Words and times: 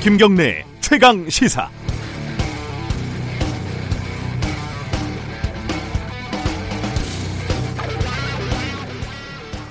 김경래 0.00 0.64
최강 0.80 1.28
시사. 1.28 1.68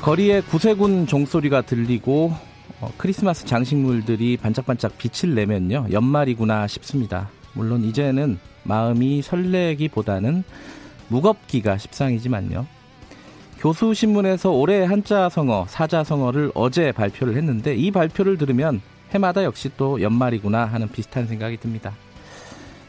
거리에 0.01 0.41
구세군 0.41 1.07
종소리가 1.07 1.61
들리고 1.61 2.33
어, 2.81 2.91
크리스마스 2.97 3.45
장식물들이 3.45 4.35
반짝반짝 4.35 4.97
빛을 4.97 5.33
내면요 5.33 5.87
연말이구나 5.91 6.67
싶습니다. 6.67 7.29
물론 7.53 7.85
이제는 7.85 8.37
마음이 8.63 9.21
설레기보다는 9.21 10.43
무겁기가 11.07 11.77
십상이지만요. 11.77 12.67
교수신문에서 13.59 14.51
올해 14.51 14.83
한자성어, 14.83 15.67
사자성어를 15.69 16.51
어제 16.53 16.91
발표를 16.91 17.37
했는데 17.37 17.75
이 17.75 17.91
발표를 17.91 18.37
들으면 18.37 18.81
해마다 19.13 19.43
역시 19.43 19.69
또 19.77 20.01
연말이구나 20.01 20.65
하는 20.65 20.87
비슷한 20.89 21.27
생각이 21.27 21.57
듭니다. 21.57 21.93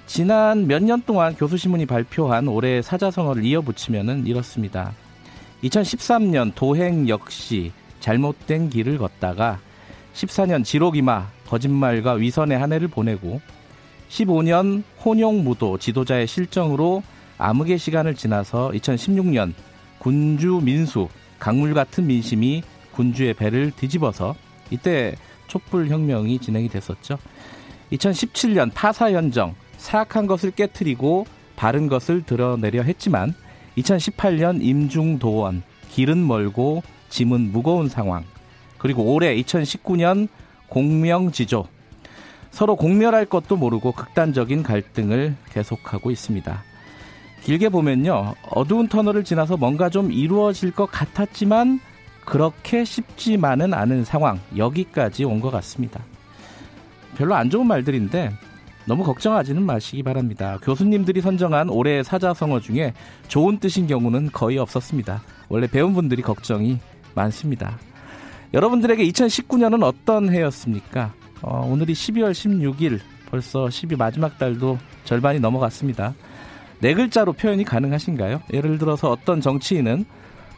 지난 0.06 0.66
몇 0.66 0.82
년 0.82 1.02
동안 1.02 1.34
교수신문이 1.34 1.86
발표한 1.86 2.48
올해 2.48 2.80
사자성어를 2.82 3.44
이어붙이면 3.44 4.26
이렇습니다. 4.26 4.92
2013년 5.62 6.52
도행 6.54 7.08
역시 7.08 7.72
잘못된 8.00 8.70
길을 8.70 8.98
걷다가 8.98 9.58
14년 10.14 10.64
지록이마 10.64 11.26
거짓말과 11.46 12.12
위선의 12.14 12.58
한 12.58 12.72
해를 12.72 12.88
보내고 12.88 13.40
15년 14.08 14.82
혼용무도 15.04 15.78
지도자의 15.78 16.26
실정으로 16.26 17.02
암흑의 17.36 17.78
시간을 17.78 18.14
지나서 18.14 18.70
2016년 18.70 19.52
군주 19.98 20.60
민수 20.62 21.08
강물 21.38 21.74
같은 21.74 22.06
민심이 22.06 22.62
군주의 22.92 23.34
배를 23.34 23.70
뒤집어서 23.72 24.34
이때 24.70 25.14
촛불 25.48 25.88
혁명이 25.88 26.38
진행이 26.38 26.68
됐었죠. 26.68 27.18
2017년 27.92 28.70
파사현정 28.72 29.54
사악한 29.78 30.26
것을 30.26 30.50
깨뜨리고 30.52 31.26
바른 31.56 31.88
것을 31.88 32.22
드러내려 32.22 32.82
했지만 32.82 33.34
2018년 33.78 34.62
임중도원 34.62 35.62
길은 35.90 36.26
멀고 36.26 36.82
짐은 37.08 37.52
무거운 37.52 37.88
상황 37.88 38.24
그리고 38.78 39.02
올해 39.14 39.34
2019년 39.36 40.28
공명지조 40.68 41.66
서로 42.50 42.76
공멸할 42.76 43.26
것도 43.26 43.56
모르고 43.56 43.92
극단적인 43.92 44.62
갈등을 44.62 45.34
계속하고 45.50 46.10
있습니다. 46.10 46.62
길게 47.42 47.68
보면요. 47.68 48.34
어두운 48.50 48.88
터널을 48.88 49.24
지나서 49.24 49.56
뭔가 49.56 49.90
좀 49.90 50.12
이루어질 50.12 50.70
것 50.72 50.86
같았지만 50.86 51.80
그렇게 52.28 52.84
쉽지만은 52.84 53.72
않은 53.72 54.04
상황 54.04 54.38
여기까지 54.54 55.24
온 55.24 55.40
것 55.40 55.50
같습니다. 55.50 56.04
별로 57.16 57.34
안 57.34 57.48
좋은 57.48 57.66
말들인데 57.66 58.30
너무 58.84 59.02
걱정하지는 59.02 59.62
마시기 59.62 60.02
바랍니다. 60.02 60.58
교수님들이 60.62 61.22
선정한 61.22 61.70
올해의 61.70 62.04
사자성어 62.04 62.60
중에 62.60 62.92
좋은 63.28 63.58
뜻인 63.58 63.86
경우는 63.86 64.30
거의 64.32 64.58
없었습니다. 64.58 65.22
원래 65.48 65.66
배운 65.66 65.94
분들이 65.94 66.20
걱정이 66.20 66.78
많습니다. 67.14 67.78
여러분들에게 68.52 69.06
2019년은 69.08 69.82
어떤 69.82 70.30
해였습니까? 70.30 71.14
어, 71.40 71.66
오늘이 71.70 71.94
12월 71.94 72.32
16일 72.32 73.00
벌써 73.30 73.66
10위 73.66 73.96
마지막 73.96 74.36
달도 74.38 74.76
절반이 75.04 75.40
넘어갔습니다. 75.40 76.14
네 76.80 76.92
글자로 76.92 77.32
표현이 77.32 77.64
가능하신가요? 77.64 78.42
예를 78.52 78.76
들어서 78.76 79.10
어떤 79.10 79.40
정치인은 79.40 80.04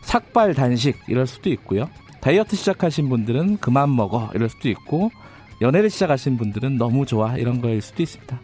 삭발 0.03 0.55
단식 0.55 0.99
이럴 1.09 1.27
수도 1.27 1.51
있고요. 1.51 1.89
다이어트 2.21 2.57
시작하신 2.57 3.09
분들은 3.09 3.59
그만 3.59 3.95
먹어 3.95 4.31
이럴 4.35 4.49
수도 4.49 4.69
있고 4.69 5.11
연애를 5.61 5.91
시작하신 5.91 6.37
분들은 6.37 6.77
너무 6.77 7.07
좋아 7.07 7.37
이런 7.37 7.61
거일 7.61 7.81
수도 7.81 8.03
있습니다. 8.03 8.41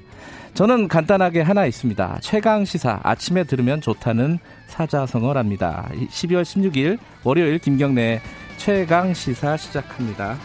저는 0.54 0.88
간단하게 0.88 1.42
하나 1.42 1.66
있습니다. 1.66 2.18
최강 2.22 2.64
시사 2.64 3.00
아침에 3.02 3.44
들으면 3.44 3.82
좋다는 3.82 4.38
사자성어랍니다. 4.68 5.90
12월 5.92 6.42
16일 6.42 6.98
월요일 7.24 7.58
김경래 7.58 8.22
최강 8.56 9.12
시사 9.12 9.58
시작합니다. 9.58 10.38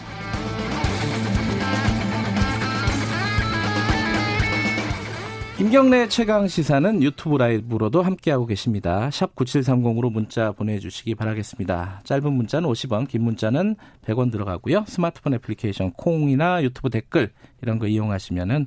김경래 5.61 6.07
최강 6.07 6.47
시사는 6.47 7.03
유튜브 7.03 7.37
라이브로도 7.37 8.01
함께하고 8.01 8.47
계십니다. 8.47 9.11
샵 9.11 9.35
9730으로 9.35 10.11
문자 10.11 10.51
보내주시기 10.53 11.13
바라겠습니다. 11.13 12.01
짧은 12.03 12.33
문자는 12.33 12.67
50원, 12.67 13.07
긴 13.07 13.21
문자는 13.21 13.75
100원 14.03 14.31
들어가고요. 14.31 14.85
스마트폰 14.87 15.35
애플리케이션 15.35 15.91
콩이나 15.91 16.63
유튜브 16.63 16.89
댓글 16.89 17.31
이런 17.61 17.77
거 17.77 17.85
이용하시면은 17.85 18.65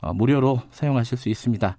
어, 0.00 0.14
무료로 0.14 0.62
사용하실 0.70 1.18
수 1.18 1.28
있습니다. 1.28 1.76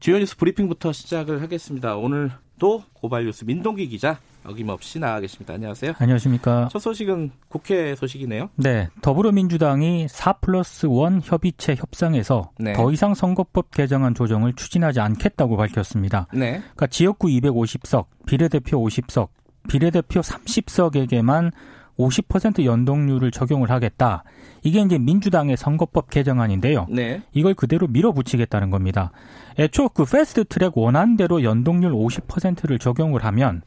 주요 0.00 0.18
뉴스 0.18 0.36
브리핑부터 0.36 0.92
시작을 0.92 1.42
하겠습니다. 1.42 1.96
오늘도 1.96 2.84
고발 2.92 3.24
뉴스 3.24 3.44
민동기 3.44 3.88
기자 3.88 4.18
어김없이 4.44 4.98
나와 5.00 5.18
계십니다. 5.20 5.54
안녕하세요. 5.54 5.94
안녕하십니까. 5.98 6.68
첫 6.70 6.78
소식은 6.78 7.32
국회 7.48 7.94
소식이네요. 7.96 8.50
네. 8.56 8.88
더불어민주당이 9.02 10.06
4 10.08 10.34
플러스 10.34 10.86
1 10.86 11.20
협의체 11.22 11.74
협상에서 11.74 12.52
네. 12.58 12.72
더 12.74 12.92
이상 12.92 13.14
선거법 13.14 13.72
개정안 13.72 14.14
조정을 14.14 14.52
추진하지 14.54 15.00
않겠다고 15.00 15.56
밝혔습니다. 15.56 16.28
네. 16.32 16.60
그러니까 16.60 16.86
지역구 16.86 17.28
250석, 17.28 18.06
비례대표 18.26 18.78
50석, 18.84 19.28
비례대표 19.68 20.20
30석에게만 20.20 21.50
50% 21.98 22.64
연동률을 22.64 23.30
적용을 23.30 23.70
하겠다. 23.70 24.24
이게 24.62 24.80
이제 24.80 24.98
민주당의 24.98 25.56
선거법 25.56 26.10
개정안인데요. 26.10 26.86
네. 26.90 27.22
이걸 27.32 27.54
그대로 27.54 27.86
밀어붙이겠다는 27.86 28.70
겁니다. 28.70 29.12
애초 29.58 29.88
그 29.88 30.04
패스트 30.04 30.44
트랙 30.44 30.76
원안대로 30.76 31.42
연동률 31.42 31.92
50%를 31.92 32.78
적용을 32.78 33.24
하면 33.24 33.62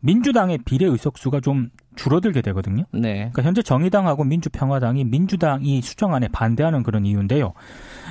민주당의 0.00 0.58
비례 0.64 0.86
의석수가 0.86 1.40
좀 1.40 1.70
줄어들게 1.94 2.42
되거든요. 2.42 2.84
네. 2.92 3.14
그러니까 3.14 3.42
현재 3.42 3.62
정의당하고 3.62 4.24
민주평화당이 4.24 5.04
민주당이 5.04 5.82
수정안에 5.82 6.28
반대하는 6.28 6.82
그런 6.82 7.04
이유인데요. 7.04 7.52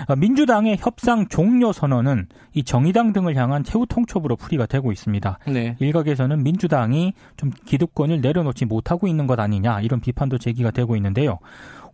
어, 0.07 0.15
민주당의 0.15 0.77
협상 0.79 1.27
종료 1.27 1.71
선언은 1.71 2.27
이 2.53 2.63
정의당 2.63 3.13
등을 3.13 3.35
향한 3.35 3.63
최후 3.63 3.85
통첩으로 3.87 4.35
풀이가 4.35 4.65
되고 4.65 4.91
있습니다. 4.91 5.39
네. 5.47 5.75
일각에서는 5.79 6.43
민주당이 6.43 7.13
좀 7.37 7.51
기득권을 7.65 8.21
내려놓지 8.21 8.65
못하고 8.65 9.07
있는 9.07 9.27
것 9.27 9.39
아니냐 9.39 9.81
이런 9.81 9.99
비판도 9.99 10.37
제기가 10.37 10.71
되고 10.71 10.95
있는데요. 10.95 11.39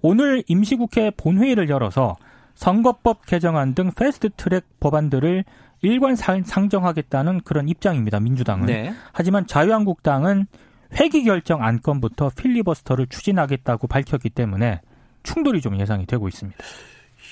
오늘 0.01 0.43
임시국회 0.47 1.11
본회의를 1.17 1.69
열어서 1.69 2.15
선거법 2.55 3.25
개정안 3.25 3.75
등 3.75 3.91
패스트트랙 3.91 4.79
법안들을 4.79 5.43
일관 5.81 6.15
상정하겠다는 6.15 7.41
그런 7.41 7.69
입장입니다. 7.69 8.19
민주당은. 8.19 8.65
네. 8.65 8.93
하지만 9.13 9.45
자유한국당은 9.45 10.47
회기 10.93 11.23
결정 11.23 11.63
안건부터 11.63 12.31
필리버스터를 12.35 13.07
추진하겠다고 13.07 13.87
밝혔기 13.87 14.29
때문에 14.29 14.81
충돌이 15.23 15.61
좀 15.61 15.79
예상이 15.79 16.05
되고 16.05 16.27
있습니다. 16.27 16.57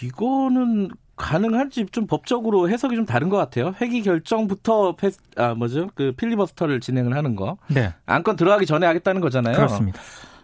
이거는 0.04 0.90
가능한지 1.16 1.86
좀 1.88 2.08
법적으로 2.08 2.70
해석이 2.70 2.96
좀 2.96 3.06
다른 3.06 3.30
것 3.30 3.38
같아요. 3.38 3.74
회기 3.80 4.02
결정부터 4.02 4.96
패스, 4.96 5.20
아 5.38 5.54
뭐죠? 5.54 5.90
그 5.96 6.12
필리버스터를 6.12 6.82
진행을 6.82 7.16
하는 7.16 7.36
거. 7.36 7.58
네. 7.68 7.94
안건 8.06 8.36
들어가기 8.36 8.66
전에 8.66 8.86
하겠다는 8.86 9.22
거잖아요. 9.22 9.56
그렇습니다. 9.56 10.02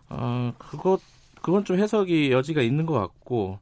어 0.09 0.53
그것 0.57 1.01
그건 1.41 1.65
좀 1.65 1.77
해석이 1.77 2.31
여지가 2.31 2.61
있는 2.61 2.85
것 2.85 2.93
같고 2.93 3.59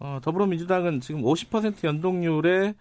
어, 0.00 0.18
더불어민주당은 0.22 1.00
지금 1.00 1.22
50% 1.22 1.84
연동률에 1.84 2.74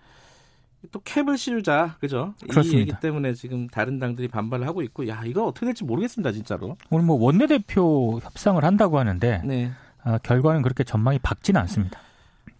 또 0.91 1.01
캡을 1.01 1.37
씌우자, 1.37 1.97
그죠? 1.99 2.33
그렇습니다. 2.49 2.77
이 2.77 2.81
얘기 2.81 2.93
때문에 3.01 3.33
지금 3.33 3.67
다른 3.67 3.99
당들이 3.99 4.27
반발을 4.27 4.65
하고 4.65 4.81
있고, 4.81 5.07
야 5.07 5.21
이거 5.25 5.45
어떻게 5.45 5.65
될지 5.65 5.83
모르겠습니다, 5.83 6.31
진짜로. 6.31 6.77
오늘 6.89 7.05
뭐 7.05 7.17
원내대표 7.17 8.19
협상을 8.23 8.63
한다고 8.63 8.97
하는데 8.97 9.41
네. 9.45 9.71
아, 10.03 10.17
결과는 10.19 10.61
그렇게 10.61 10.83
전망이 10.83 11.19
밝지는 11.19 11.59
않습니다. 11.61 11.99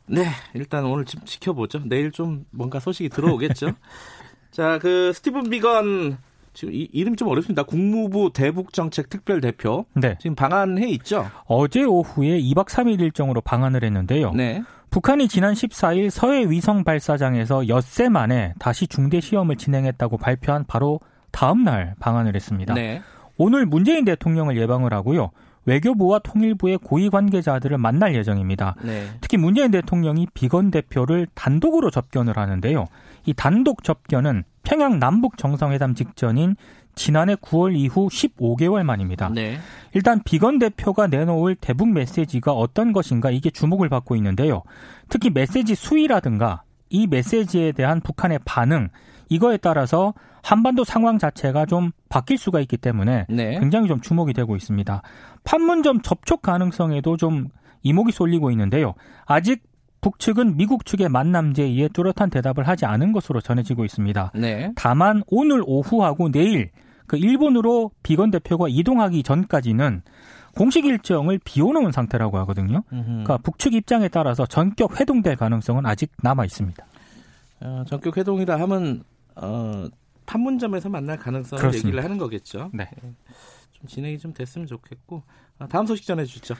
네, 0.06 0.26
일단 0.54 0.86
오늘 0.86 1.06
좀 1.06 1.22
지켜보죠. 1.24 1.84
내일 1.86 2.12
좀 2.12 2.46
뭔가 2.52 2.80
소식이 2.80 3.10
들어오겠죠. 3.10 3.72
자, 4.52 4.80
그 4.80 5.14
스티븐 5.14 5.50
비건 5.50 6.18
지금 6.54 6.74
이, 6.74 6.90
이름 6.92 7.16
좀 7.16 7.28
어렵습니다. 7.28 7.64
국무부 7.64 8.32
대북정책 8.34 9.10
특별대표. 9.10 9.86
네. 9.94 10.18
지금 10.20 10.36
방한해 10.36 10.90
있죠. 10.90 11.30
어제 11.46 11.84
오후에 11.84 12.40
2박 12.42 12.68
3일 12.68 13.00
일정으로 13.00 13.42
방한을 13.42 13.84
했는데요. 13.84 14.34
네. 14.34 14.64
북한이 14.90 15.28
지난 15.28 15.54
14일 15.54 16.10
서해 16.10 16.50
위성 16.50 16.84
발사장에서 16.84 17.68
엿새 17.68 18.10
만에 18.10 18.54
다시 18.60 18.88
중대 18.88 19.22
시험을 19.22 19.56
진행했다고 19.56 20.18
발표한 20.18 20.66
바로 20.68 21.00
다음 21.32 21.64
날 21.64 21.94
방한을 22.00 22.36
했습니다. 22.36 22.74
네. 22.74 23.02
오늘 23.38 23.66
문재인 23.66 24.04
대통령을 24.04 24.58
예방을 24.58 24.94
하고요. 24.94 25.32
외교부와 25.66 26.20
통일부의 26.20 26.80
고위 26.80 27.10
관계자들을 27.10 27.78
만날 27.78 28.16
예정입니다. 28.16 28.76
네. 28.82 29.08
특히 29.22 29.38
문재인 29.38 29.70
대통령이 29.72 30.28
비건 30.34 30.72
대표를 30.72 31.28
단독으로 31.36 31.92
접견을 31.92 32.38
하는데요. 32.38 32.88
이 33.26 33.34
단독 33.34 33.84
접견은 33.84 34.44
평양 34.64 35.00
남북 35.00 35.38
정상회담 35.38 35.96
직전인 35.96 36.56
지난해 36.96 37.36
9월 37.36 37.76
이후 37.76 38.08
15개월 38.08 38.84
만입니다. 38.84 39.30
네. 39.30 39.58
일단 39.94 40.22
비건 40.24 40.60
대표가 40.60 41.08
내놓을 41.08 41.56
대북 41.56 41.90
메시지가 41.90 42.52
어떤 42.52 42.92
것인가 42.92 43.32
이게 43.32 43.50
주목을 43.50 43.90
받고 43.90 44.16
있는데요. 44.18 44.64
특히 45.08 45.30
메시지 45.30 45.76
수위라든가 45.76 46.64
이 46.90 47.08
메시지에 47.08 47.72
대한 47.72 48.02
북한의 48.02 48.40
반응 48.44 48.90
이거에 49.30 49.58
따라서 49.58 50.14
한반도 50.42 50.84
상황 50.84 51.18
자체가 51.20 51.66
좀 51.66 51.92
바뀔 52.10 52.38
수가 52.38 52.60
있기 52.62 52.78
때문에 52.78 53.28
네. 53.30 53.60
굉장히 53.60 53.88
좀 53.88 54.02
주목이 54.02 54.34
되고 54.34 54.56
있습니다. 54.56 55.02
판문점 55.44 56.02
접촉 56.02 56.42
가능성에도 56.42 57.18
좀 57.18 57.48
이목이 57.84 58.12
쏠리고 58.12 58.52
있는데요. 58.52 58.94
아직 59.26 59.64
북측은 60.02 60.58
미국 60.58 60.86
측의 60.86 61.10
만남 61.10 61.54
제의에 61.54 61.90
뚜렷한 61.90 62.30
대답을 62.30 62.68
하지 62.68 62.86
않은 62.86 63.12
것으로 63.12 63.42
전해지고 63.42 63.86
있습니다. 63.86 64.32
네. 64.36 64.72
다만 64.76 65.24
오늘 65.28 65.62
오후하고 65.66 66.32
내일 66.32 66.72
그 67.08 67.18
일본으로 67.18 67.92
비건 68.04 68.32
대표가 68.32 68.68
이동하기 68.70 69.24
전까지는 69.24 70.04
공식 70.56 70.86
일정을 70.86 71.40
비워놓은 71.44 71.92
상태라고 71.92 72.38
하거든요. 72.40 72.84
그러니까 72.90 73.38
북측 73.38 73.74
입장에 73.74 74.08
따라서 74.10 74.46
전격 74.46 75.00
회동될 75.00 75.36
가능성은 75.36 75.86
아직 75.86 76.12
남아 76.22 76.46
있습니다. 76.46 76.86
어, 77.62 77.84
전격 77.88 78.18
회동이라 78.18 78.60
하면 78.62 79.04
어, 79.36 79.86
판문점에서 80.26 80.90
만날 80.90 81.18
가능성을 81.18 81.60
그렇습니다. 81.60 81.88
얘기를 81.88 82.04
하는 82.04 82.18
거겠죠. 82.18 82.70
네. 82.74 82.90
좀 83.74 83.88
진행이 83.88 84.20
좀 84.20 84.34
됐으면 84.34 84.68
좋겠고 84.68 85.24
아, 85.58 85.68
다음 85.68 85.86
소식 85.86 86.06
전해 86.06 86.26
주시죠. 86.26 86.56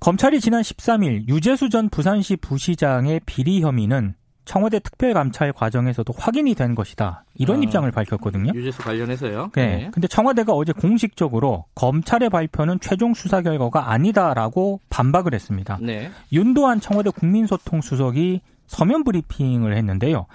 검찰이 0.00 0.40
지난 0.40 0.62
13일 0.62 1.28
유재수 1.28 1.70
전 1.70 1.88
부산시 1.88 2.36
부시장의 2.36 3.20
비리 3.26 3.60
혐의는 3.62 4.14
청와대 4.44 4.78
특별 4.78 5.12
감찰 5.12 5.52
과정에서도 5.52 6.10
확인이 6.16 6.54
된 6.54 6.74
것이다. 6.74 7.24
이런 7.34 7.60
아, 7.60 7.62
입장을 7.64 7.90
밝혔거든요. 7.90 8.52
유재수 8.54 8.80
관련해서요. 8.80 9.50
네. 9.54 9.66
네. 9.66 9.90
근데 9.92 10.08
청와대가 10.08 10.54
어제 10.54 10.72
공식적으로 10.72 11.66
검찰의 11.74 12.30
발표는 12.30 12.80
최종 12.80 13.12
수사 13.12 13.42
결과가 13.42 13.90
아니다라고 13.90 14.80
반박을 14.88 15.34
했습니다. 15.34 15.78
네. 15.82 16.10
윤도한 16.32 16.80
청와대 16.80 17.10
국민소통 17.10 17.82
수석이 17.82 18.40
서면 18.66 19.04
브리핑을 19.04 19.76
했는데요. 19.76 20.26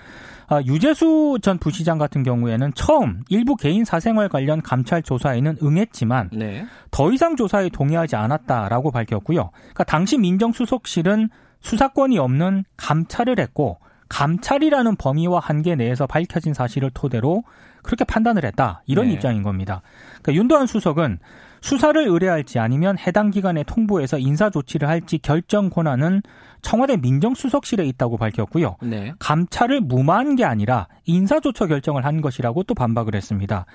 아, 0.48 0.62
유재수 0.66 1.40
전 1.42 1.58
부시장 1.58 1.98
같은 1.98 2.24
경우에는 2.24 2.74
처음 2.76 3.24
일부 3.30 3.56
개인 3.56 3.86
사생활 3.86 4.30
관련 4.30 4.62
감찰 4.62 5.02
조사에는 5.02 5.58
응했지만 5.62 6.30
네. 6.34 6.66
더 6.92 7.12
이상 7.12 7.36
조사에 7.36 7.70
동의하지 7.70 8.16
않았다라고 8.16 8.92
밝혔고요. 8.92 9.52
그러니까 9.52 9.84
당시 9.84 10.18
민정수석실은 10.18 11.30
수사권이 11.62 12.18
없는 12.18 12.66
감찰을 12.78 13.40
했고 13.40 13.80
감찰이라는 14.10 14.96
범위와 14.98 15.40
한계 15.40 15.76
내에서 15.76 16.06
밝혀진 16.06 16.54
사실을 16.54 16.92
토대로 16.94 17.44
그렇게 17.82 18.04
판단을 18.04 18.46
했다. 18.46 18.84
이런 18.86 19.08
네. 19.08 19.14
입장인 19.14 19.44
겁니다. 19.44 19.82
그러니까 20.22 20.34
윤도한 20.34 20.68
수석은 20.68 21.20
수사를 21.64 22.06
의뢰할지 22.06 22.60
아니면 22.60 22.98
해당 23.00 23.32
기관에 23.32 23.64
통보해서 23.64 24.20
인사 24.20 24.50
조치를 24.50 24.90
할지 24.90 25.18
결정 25.18 25.70
권한은 25.70 26.22
청와대 26.62 26.98
민정수석실에 26.98 27.86
있다고 27.86 28.18
밝혔고요. 28.18 28.76
네. 28.82 29.14
감찰을 29.18 29.80
무마한 29.80 30.36
게 30.36 30.44
아니라 30.44 30.90
인사조처 31.06 31.68
결정을 31.68 32.04
한 32.04 32.20
것이라고 32.20 32.64
또 32.64 32.74
반박을 32.74 33.16
했습니다. 33.16 33.66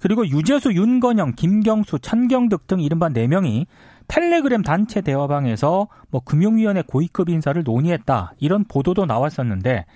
그리고 0.00 0.26
유재수, 0.26 0.72
윤건영, 0.72 1.34
김경수, 1.36 2.00
천경득 2.00 2.66
등 2.66 2.80
이른바 2.80 3.08
4명이 3.10 3.66
텔레그램 4.08 4.62
단체 4.62 5.00
대화방에서 5.00 5.86
뭐 6.10 6.20
금융위원회 6.24 6.82
고위급 6.82 7.28
인사를 7.28 7.62
논의했다 7.62 8.34
이런 8.38 8.64
보도도 8.64 9.06
나왔었는데 9.06 9.86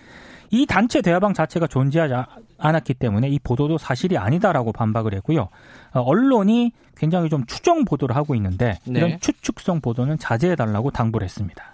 이 0.51 0.67
단체 0.67 1.03
대화방 1.03 1.35
자체가 1.35 1.67
존재하지 1.67 2.15
않았기 2.61 2.95
때문에 2.95 3.29
이 3.29 3.39
보도도 3.39 3.79
사실이 3.79 4.19
아니다라고 4.19 4.73
반박을 4.73 5.15
했고요. 5.15 5.49
어, 5.93 6.01
언론이 6.01 6.73
굉장히 6.97 7.29
좀 7.31 7.47
추정 7.47 7.85
보도를 7.85 8.15
하고 8.15 8.35
있는데 8.35 8.79
네. 8.85 8.99
이런 9.01 9.21
추측성 9.21 9.81
보도는 9.81 10.19
자제해달라고 10.19 10.91
당부를 10.91 11.25
했습니다. 11.25 11.65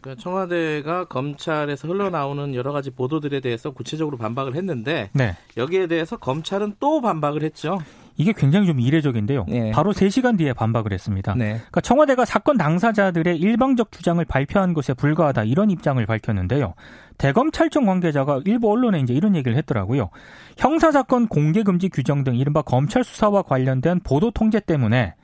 그러니까 0.00 0.22
청와대가 0.22 1.04
검찰에서 1.06 1.88
흘러나오는 1.88 2.54
여러 2.54 2.72
가지 2.72 2.90
보도들에 2.90 3.40
대해서 3.40 3.70
구체적으로 3.70 4.18
반박을 4.18 4.56
했는데 4.56 5.10
네. 5.12 5.36
여기에 5.56 5.86
대해서 5.86 6.16
검찰은 6.16 6.74
또 6.80 7.00
반박을 7.00 7.42
했죠. 7.42 7.78
이게 8.16 8.32
굉장히 8.32 8.66
좀 8.66 8.80
이례적인데요. 8.80 9.46
네. 9.48 9.70
바로 9.72 9.92
3시간 9.92 10.38
뒤에 10.38 10.52
반박을 10.52 10.92
했습니다. 10.92 11.34
네. 11.34 11.54
그러니까 11.54 11.80
청와대가 11.80 12.24
사건 12.24 12.56
당사자들의 12.56 13.36
일방적 13.38 13.90
주장을 13.90 14.24
발표한 14.24 14.72
것에 14.72 14.94
불과하다 14.94 15.44
이런 15.44 15.70
입장을 15.70 16.04
밝혔는데요. 16.04 16.74
대검찰청 17.18 17.86
관계자가 17.86 18.42
일부 18.44 18.70
언론에 18.70 19.00
이제 19.00 19.14
이런 19.14 19.34
얘기를 19.34 19.56
했더라고요. 19.56 20.10
형사사건 20.56 21.28
공개금지 21.28 21.88
규정 21.88 22.24
등 22.24 22.36
이른바 22.36 22.62
검찰 22.62 23.04
수사와 23.04 23.42
관련된 23.42 24.00
보도 24.00 24.30
통제 24.30 24.60
때문에 24.60 25.14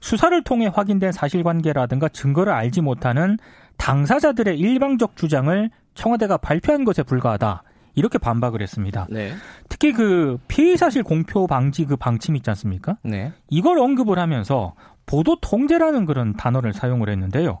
수사를 0.00 0.44
통해 0.44 0.70
확인된 0.72 1.12
사실관계라든가 1.12 2.08
증거를 2.08 2.52
알지 2.52 2.82
못하는 2.82 3.38
당사자들의 3.78 4.58
일방적 4.58 5.16
주장을 5.16 5.70
청와대가 5.94 6.36
발표한 6.36 6.84
것에 6.84 7.02
불과하다. 7.02 7.62
이렇게 7.94 8.18
반박을 8.18 8.60
했습니다. 8.62 9.06
네. 9.10 9.32
특히 9.68 9.92
그 9.92 10.38
피의 10.48 10.76
사실 10.76 11.02
공표 11.02 11.46
방지 11.46 11.84
그 11.84 11.96
방침 11.96 12.36
있지 12.36 12.50
않습니까? 12.50 12.96
네. 13.02 13.32
이걸 13.48 13.78
언급을 13.78 14.18
하면서 14.18 14.74
보도 15.06 15.36
통제라는 15.40 16.06
그런 16.06 16.34
단어를 16.34 16.72
사용을 16.72 17.08
했는데요. 17.10 17.60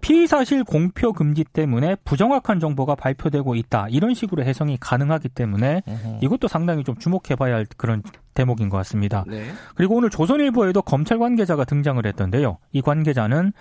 피의 0.00 0.26
사실 0.26 0.64
공표 0.64 1.12
금지 1.12 1.44
때문에 1.44 1.96
부정확한 2.04 2.60
정보가 2.60 2.94
발표되고 2.94 3.54
있다. 3.54 3.88
이런 3.88 4.12
식으로 4.14 4.44
해석이 4.44 4.76
가능하기 4.78 5.30
때문에 5.30 5.82
으흠. 5.88 6.18
이것도 6.20 6.46
상당히 6.46 6.84
좀 6.84 6.96
주목해 6.96 7.36
봐야 7.38 7.54
할 7.54 7.66
그런 7.76 8.02
대목인 8.34 8.68
것 8.68 8.76
같습니다. 8.78 9.24
네. 9.26 9.46
그리고 9.74 9.96
오늘 9.96 10.10
조선일보에도 10.10 10.82
검찰 10.82 11.18
관계자가 11.18 11.64
등장을 11.64 12.04
했던데요. 12.04 12.58
이 12.72 12.82
관계자는 12.82 13.52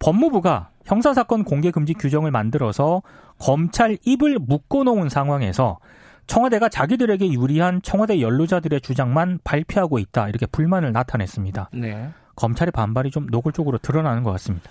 법무부가 0.00 0.70
형사사건 0.84 1.44
공개 1.44 1.70
금지 1.70 1.94
규정을 1.94 2.30
만들어서 2.30 3.02
검찰 3.38 3.98
입을 4.04 4.38
묶어놓은 4.38 5.08
상황에서 5.08 5.78
청와대가 6.26 6.68
자기들에게 6.68 7.32
유리한 7.32 7.80
청와대 7.82 8.20
연루자들의 8.20 8.80
주장만 8.80 9.38
발표하고 9.44 9.98
있다 9.98 10.28
이렇게 10.28 10.46
불만을 10.46 10.92
나타냈습니다. 10.92 11.70
네. 11.74 12.10
검찰의 12.34 12.72
반발이 12.72 13.10
좀 13.10 13.26
노골적으로 13.26 13.78
드러나는 13.78 14.22
것 14.22 14.32
같습니다. 14.32 14.68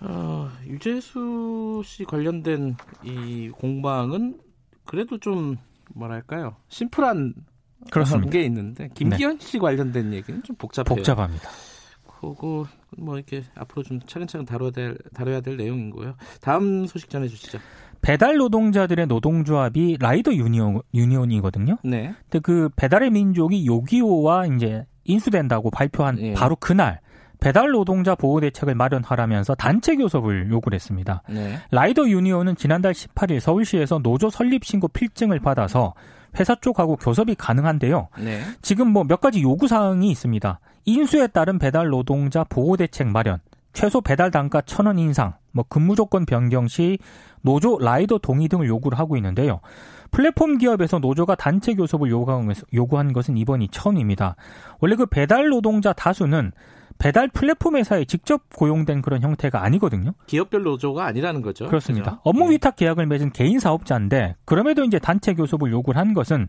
어, 0.00 0.50
유재수 0.66 1.82
씨 1.84 2.04
관련된 2.04 2.76
이 3.02 3.50
공방은 3.50 4.38
그래도 4.84 5.18
좀 5.18 5.56
뭐랄까요 5.94 6.56
심플한 6.68 7.34
그렇습니다. 7.90 8.30
게 8.30 8.42
있는데 8.42 8.88
김기현 8.94 9.38
네. 9.38 9.46
씨 9.46 9.58
관련된 9.58 10.12
얘기는 10.12 10.42
좀 10.42 10.56
복잡해요. 10.56 10.94
복잡합니다. 10.94 11.48
그거 12.20 12.66
뭐 12.96 13.16
이렇게 13.16 13.44
앞으로 13.54 13.82
좀 13.82 14.00
차근차근 14.00 14.46
다뤄야 14.46 14.70
될 14.70 14.98
다뤄야 15.14 15.40
될 15.40 15.56
내용인 15.56 15.90
거예요. 15.90 16.14
다음 16.40 16.86
소식 16.86 17.10
전해 17.10 17.28
주시죠. 17.28 17.58
배달 18.02 18.36
노동자들의 18.36 19.06
노동조합이 19.06 19.96
라이더 20.00 20.34
유니온, 20.34 20.80
유니온이거든요. 20.94 21.78
네. 21.84 22.14
근데 22.22 22.38
그 22.40 22.68
배달의 22.76 23.10
민족이 23.10 23.66
요기요와 23.66 24.46
이제 24.46 24.86
인수된다고 25.04 25.70
발표한 25.70 26.16
네. 26.16 26.34
바로 26.34 26.56
그날 26.56 27.00
배달 27.40 27.70
노동자 27.70 28.14
보호 28.14 28.40
대책을 28.40 28.74
마련하라면서 28.74 29.54
단체 29.56 29.94
교섭을 29.96 30.50
요구를 30.50 30.76
했습니다. 30.76 31.22
네. 31.28 31.58
라이더 31.70 32.08
유니온은 32.08 32.56
지난달 32.56 32.92
18일 32.92 33.40
서울시에서 33.40 33.98
노조 33.98 34.30
설립 34.30 34.64
신고 34.64 34.88
필증을 34.88 35.40
받아서 35.40 35.94
회사 36.38 36.54
쪽하고 36.54 36.96
교섭이 36.96 37.34
가능한데요. 37.34 38.08
네. 38.18 38.40
지금 38.62 38.88
뭐 38.88 39.04
몇 39.04 39.20
가지 39.20 39.42
요구 39.42 39.68
사항이 39.68 40.10
있습니다. 40.10 40.60
인수에 40.86 41.26
따른 41.26 41.58
배달 41.58 41.88
노동자 41.88 42.44
보호 42.44 42.76
대책 42.76 43.08
마련, 43.08 43.40
최소 43.72 44.00
배달 44.00 44.30
단가 44.30 44.60
천 44.62 44.86
원 44.86 44.98
인상, 44.98 45.34
뭐 45.52 45.64
근무 45.68 45.96
조건 45.96 46.24
변경 46.24 46.68
시 46.68 46.98
노조 47.42 47.78
라이더 47.78 48.18
동의 48.18 48.48
등을 48.48 48.68
요구를 48.68 48.98
하고 48.98 49.16
있는데요. 49.16 49.60
플랫폼 50.12 50.58
기업에서 50.58 51.00
노조가 51.00 51.34
단체 51.34 51.74
교섭을 51.74 52.10
요구한 52.10 53.12
것은 53.12 53.36
이번이 53.36 53.68
처음입니다. 53.68 54.36
원래 54.80 54.94
그 54.94 55.06
배달 55.06 55.48
노동자 55.48 55.92
다수는 55.92 56.52
배달 56.98 57.28
플랫폼 57.28 57.76
회사에 57.76 58.04
직접 58.04 58.48
고용된 58.54 59.02
그런 59.02 59.20
형태가 59.20 59.62
아니거든요. 59.62 60.12
기업별 60.26 60.62
노조가 60.62 61.04
아니라는 61.04 61.42
거죠. 61.42 61.66
그렇습니다. 61.66 62.12
그렇죠? 62.12 62.20
업무 62.24 62.46
네. 62.46 62.54
위탁 62.54 62.76
계약을 62.76 63.06
맺은 63.06 63.32
개인 63.32 63.58
사업자인데 63.58 64.36
그럼에도 64.44 64.84
이제 64.84 64.98
단체 64.98 65.34
교섭을 65.34 65.70
요구를 65.72 66.00
한 66.00 66.14
것은 66.14 66.48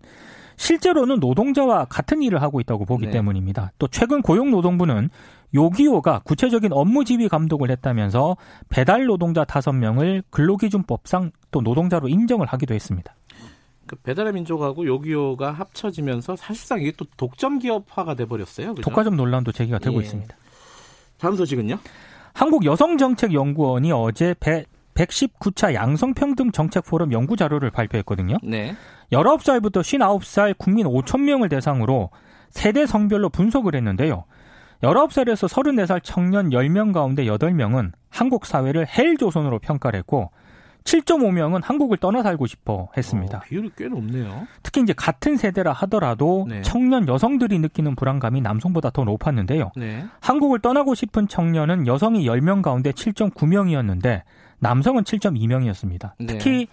실제로는 0.57 1.19
노동자와 1.19 1.85
같은 1.85 2.21
일을 2.21 2.41
하고 2.41 2.59
있다고 2.59 2.85
보기 2.85 3.05
네. 3.05 3.11
때문입니다. 3.11 3.71
또 3.79 3.87
최근 3.87 4.21
고용노동부는 4.21 5.09
요기요가 5.53 6.19
구체적인 6.25 6.73
업무 6.73 7.05
지휘 7.05 7.29
감독을 7.29 7.71
했다면서 7.71 8.35
배달 8.67 9.05
노동자 9.05 9.45
다섯 9.45 9.71
명을 9.71 10.23
근로기준법상 10.29 11.31
또 11.51 11.61
노동자로 11.61 12.09
인정을 12.09 12.47
하기도 12.47 12.73
했습니다. 12.73 13.15
그 13.85 13.95
배달의 13.95 14.33
민족하고 14.33 14.85
요기요가 14.85 15.53
합쳐지면서 15.53 16.35
사실상 16.35 16.81
이게 16.81 16.91
또 16.97 17.05
독점 17.15 17.59
기업화가 17.59 18.15
돼 18.15 18.25
버렸어요. 18.25 18.73
독과점 18.75 19.15
논란도 19.15 19.53
제기가 19.53 19.79
되고 19.79 19.97
예. 19.99 20.03
있습니다. 20.03 20.35
다음 21.17 21.35
소식은요? 21.37 21.79
한국 22.33 22.65
여성정책연구원이 22.65 23.91
어제 23.93 24.33
119차 24.33 25.73
양성평등 25.73 26.51
정책 26.51 26.85
포럼 26.85 27.13
연구 27.13 27.37
자료를 27.37 27.71
발표했거든요. 27.71 28.37
네. 28.43 28.75
19살부터 29.11 29.81
59살 29.81 30.57
국민 30.57 30.85
5천 30.87 31.21
명을 31.21 31.49
대상으로 31.49 32.09
세대 32.49 32.85
성별로 32.85 33.29
분석을 33.29 33.75
했는데요. 33.75 34.25
19살에서 34.81 35.47
34살 35.47 36.01
청년 36.03 36.49
10명 36.49 36.93
가운데 36.93 37.25
8명은 37.25 37.91
한국 38.09 38.45
사회를 38.45 38.85
헬 38.87 39.17
조선으로 39.17 39.59
평가를 39.59 39.97
했고 39.99 40.31
7.5명은 40.83 41.61
한국을 41.63 41.97
떠나 41.97 42.23
살고 42.23 42.47
싶어 42.47 42.87
했습니다. 42.95 43.39
어, 43.39 43.41
비율이 43.41 43.71
꽤 43.75 43.89
높네요. 43.89 44.47
특히 44.63 44.81
이제 44.81 44.93
같은 44.93 45.35
세대라 45.35 45.73
하더라도 45.73 46.45
네. 46.47 46.61
청년 46.61 47.09
여성들이 47.09 47.59
느끼는 47.59 47.95
불안감이 47.95 48.39
남성보다 48.39 48.91
더 48.91 49.03
높았는데요. 49.03 49.71
네. 49.75 50.05
한국을 50.21 50.59
떠나고 50.59 50.95
싶은 50.95 51.27
청년은 51.27 51.87
여성이 51.87 52.25
10명 52.25 52.61
가운데 52.61 52.91
7.9명이었는데 52.91 54.21
남성은 54.59 55.03
7.2명이었습니다. 55.03 56.13
특히 56.25 56.67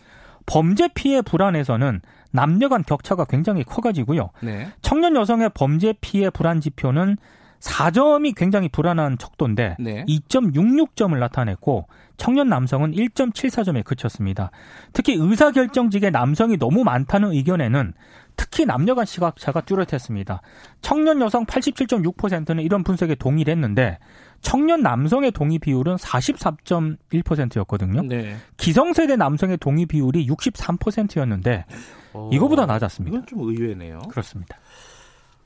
범죄 0.46 0.88
피해 0.88 1.22
불안에서는 1.22 2.00
남녀 2.30 2.68
간 2.68 2.82
격차가 2.82 3.24
굉장히 3.24 3.64
커가지고요. 3.64 4.30
네. 4.40 4.68
청년 4.82 5.16
여성의 5.16 5.50
범죄 5.54 5.94
피해 6.00 6.30
불안 6.30 6.60
지표는 6.60 7.16
4점이 7.60 8.34
굉장히 8.36 8.68
불안한 8.68 9.16
척도인데 9.18 9.76
네. 9.78 10.04
2.66점을 10.06 11.18
나타냈고 11.18 11.86
청년 12.16 12.48
남성은 12.48 12.92
1.74점에 12.92 13.84
그쳤습니다. 13.84 14.50
특히 14.92 15.14
의사결정직에 15.14 16.10
남성이 16.10 16.58
너무 16.58 16.84
많다는 16.84 17.32
의견에는 17.32 17.94
특히 18.36 18.66
남녀 18.66 18.94
간 18.94 19.06
시각차가 19.06 19.62
뚜렷했습니다. 19.62 20.42
청년 20.82 21.20
여성 21.20 21.46
87.6%는 21.46 22.62
이런 22.62 22.82
분석에 22.82 23.14
동의를 23.14 23.52
했는데 23.52 23.98
청년 24.44 24.82
남성의 24.82 25.32
동의 25.32 25.58
비율은 25.58 25.96
44.1%였거든요. 25.96 28.02
네. 28.02 28.36
기성세대 28.56 29.16
남성의 29.16 29.56
동의 29.56 29.86
비율이 29.86 30.28
63%였는데 30.28 31.64
어, 32.12 32.30
이거보다 32.32 32.66
낮았습니다. 32.66 33.16
이건 33.16 33.26
좀 33.26 33.40
의외네요. 33.40 34.02
그렇습니다. 34.10 34.58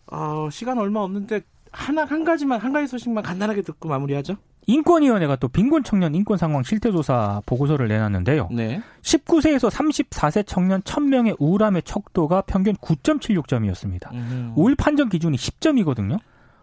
어, 0.09 0.49
시간 0.51 0.79
얼마 0.79 1.01
없는데 1.01 1.43
하나 1.71 2.05
한 2.05 2.25
가지만 2.25 2.61
한 2.61 2.73
가지 2.73 2.89
소식만 2.89 3.23
간단하게 3.23 3.63
듣고 3.63 3.89
마무리하죠. 3.89 4.37
인권위원회가 4.67 5.37
또 5.37 5.49
빈곤 5.49 5.83
청년 5.83 6.15
인권 6.15 6.37
상황 6.37 6.63
실태조사 6.63 7.41
보고서를 7.47 7.89
내놨는데요. 7.89 8.49
네. 8.51 8.83
19세에서 9.01 9.71
34세 9.71 10.45
청년 10.47 10.83
1000명의 10.83 11.37
우울함의 11.39 11.85
척도가 11.85 12.43
평균 12.43 12.75
9.76점이었습니다. 12.77 14.13
음. 14.13 14.53
우울 14.57 14.75
판정 14.75 15.09
기준이 15.09 15.39
10점이거든요. 15.39 16.19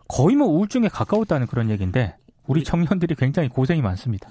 거의 0.08 0.36
뭐 0.36 0.48
우울증에 0.48 0.88
가까웠다는 0.88 1.48
그런 1.48 1.72
얘기인데 1.72 2.16
우리 2.48 2.64
청년들이 2.64 3.16
굉장히 3.16 3.50
고생이 3.50 3.82
많습니다. 3.82 4.30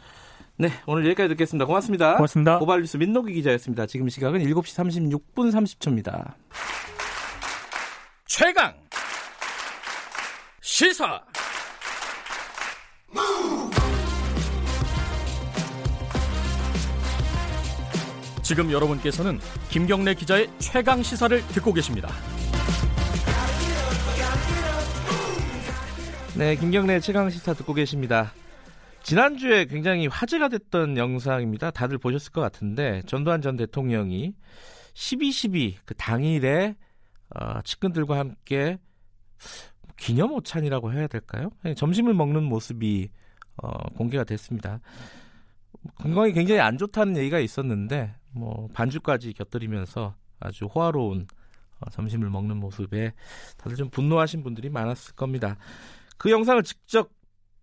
네, 0.56 0.70
오늘 0.86 1.04
여기까지 1.06 1.28
듣겠습니다. 1.30 1.66
고맙습니다. 1.66 2.14
고맙습니다. 2.14 2.58
고발뉴스 2.58 2.96
민노기 2.96 3.32
기자였습니다. 3.34 3.86
지금 3.86 4.08
시각은 4.08 4.40
7시 4.40 5.20
36분 5.34 5.52
30초입니다. 5.52 6.34
최강 8.26 8.74
시사 10.60 11.22
지금 18.42 18.70
여러분께서는 18.70 19.40
김경래 19.70 20.14
기자의 20.14 20.48
최강 20.58 21.02
시사를 21.02 21.40
듣고 21.48 21.72
계십니다. 21.72 22.08
네, 26.36 26.56
김경래 26.56 26.98
최강 26.98 27.30
시사 27.30 27.54
듣고 27.54 27.74
계십니다. 27.74 28.32
지난주에 29.04 29.66
굉장히 29.66 30.08
화제가 30.08 30.48
됐던 30.48 30.96
영상입니다. 30.96 31.70
다들 31.70 31.96
보셨을 31.96 32.32
것 32.32 32.40
같은데 32.40 33.02
전두환 33.06 33.40
전 33.40 33.56
대통령이 33.56 34.34
12.12 34.94 35.74
그 35.84 35.94
당일에 35.94 36.74
어, 37.36 37.62
측근들과 37.62 38.18
함께 38.18 38.78
기념 39.96 40.32
오찬이라고 40.32 40.92
해야 40.92 41.06
될까요? 41.06 41.50
네, 41.62 41.72
점심을 41.74 42.14
먹는 42.14 42.42
모습이 42.42 43.10
어, 43.62 43.88
공개가 43.90 44.24
됐습니다. 44.24 44.80
건강이 46.00 46.32
굉장히 46.32 46.60
안 46.60 46.78
좋다는 46.78 47.16
얘기가 47.16 47.38
있었는데 47.38 48.12
뭐 48.32 48.68
반주까지 48.72 49.34
곁들이면서 49.34 50.16
아주 50.40 50.64
호화로운 50.64 51.28
어, 51.78 51.90
점심을 51.90 52.28
먹는 52.28 52.56
모습에 52.56 53.12
다들 53.56 53.76
좀 53.76 53.88
분노하신 53.88 54.42
분들이 54.42 54.68
많았을 54.68 55.14
겁니다. 55.14 55.56
그 56.16 56.30
영상을 56.30 56.62
직접 56.62 57.10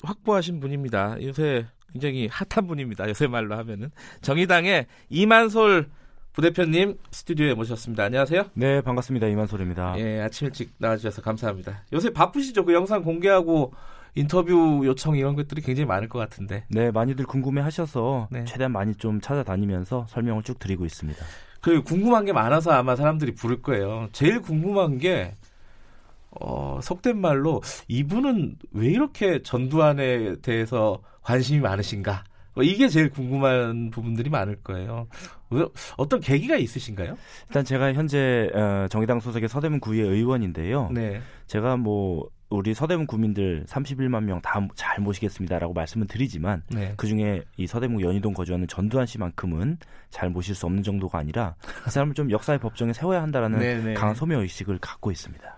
확보하신 0.04 0.60
분입니다. 0.60 1.18
요새 1.24 1.66
굉장히 1.92 2.28
핫한 2.28 2.68
분입니다. 2.68 3.08
요새 3.10 3.28
말로 3.28 3.58
하면은 3.58 3.92
정의당의 4.22 4.88
이만솔 5.10 5.90
부대표님 6.34 6.98
스튜디오에 7.12 7.54
모셨습니다. 7.54 8.06
안녕하세요. 8.06 8.52
네, 8.54 8.82
반갑습니다. 8.82 9.28
이만솔입니다. 9.28 9.96
예, 9.98 10.22
아침 10.22 10.48
일찍 10.48 10.74
나와주셔서 10.78 11.22
감사합니다. 11.22 11.84
요새 11.92 12.12
바쁘시죠? 12.12 12.64
그 12.64 12.74
영상 12.74 13.04
공개하고 13.04 13.74
인터뷰 14.16 14.82
요청 14.86 15.18
이런 15.18 15.36
것들이 15.36 15.62
굉장히 15.62 15.86
많을 15.86 16.08
것 16.08 16.20
같은데. 16.20 16.66
네, 16.70 16.92
많이들 16.92 17.26
궁금해하셔서 17.26 18.30
네. 18.32 18.46
최대한 18.46 18.72
많이 18.72 18.96
좀 18.96 19.20
찾아다니면서 19.20 20.08
설명을 20.10 20.44
쭉 20.44 20.58
드리고 20.58 20.86
있습니다. 20.86 21.24
그 21.62 21.84
궁금한 21.84 22.26
게 22.26 22.34
많아서 22.34 22.72
아마 22.72 22.96
사람들이 22.96 23.36
부를 23.36 23.62
거예요. 23.62 24.08
제일 24.14 24.42
궁금한 24.42 24.98
게 24.98 25.36
어, 26.40 26.80
속된 26.82 27.20
말로 27.20 27.62
이분은 27.88 28.56
왜 28.72 28.88
이렇게 28.88 29.42
전두환에 29.44 30.36
대해서 30.42 31.02
관심이 31.22 31.60
많으신가? 31.60 32.24
뭐 32.54 32.64
이게 32.64 32.90
제일 32.90 33.10
궁금한 33.10 33.92
부분들이 33.92 34.30
많을 34.30 34.58
거예요. 34.58 35.08
어떤 35.98 36.20
계기가 36.20 36.56
있으신가요? 36.58 37.18
일단 37.48 37.64
제가 37.64 37.94
현재 37.94 38.50
어, 38.54 38.88
정의당 38.90 39.20
소속의 39.20 39.48
서대문 39.50 39.80
구의 39.80 40.02
의원인데요. 40.02 40.90
네. 40.92 41.22
제가 41.48 41.78
뭐 41.78 42.30
우리 42.50 42.74
서대문 42.74 43.08
구민들 43.08 43.64
31만 43.70 44.24
명 44.24 44.42
다 44.42 44.60
잘 44.76 45.00
모시겠습니다라고 45.02 45.74
말씀을 45.74 46.08
드리지만 46.08 46.64
네. 46.70 46.94
그 46.98 47.08
중에 47.08 47.42
이 47.56 47.66
서대문 47.68 48.02
연희동 48.02 48.34
거주하는 48.34 48.68
전두환 48.68 49.06
씨만큼은 49.06 49.78
잘 50.10 50.30
모실 50.30 50.54
수 50.54 50.66
없는 50.66 50.84
정도가 50.84 51.20
아니라 51.20 51.56
그 51.84 51.90
사람을 51.90 52.14
좀 52.16 52.30
역사의 52.32 52.60
법정에 52.60 52.92
세워야 52.92 53.22
한다라는 53.22 53.60
네네. 53.60 53.84
네. 53.84 53.94
강한 53.94 54.14
소명 54.16 54.42
의식을 54.42 54.80
갖고 54.80 55.10
있습니다. 55.12 55.56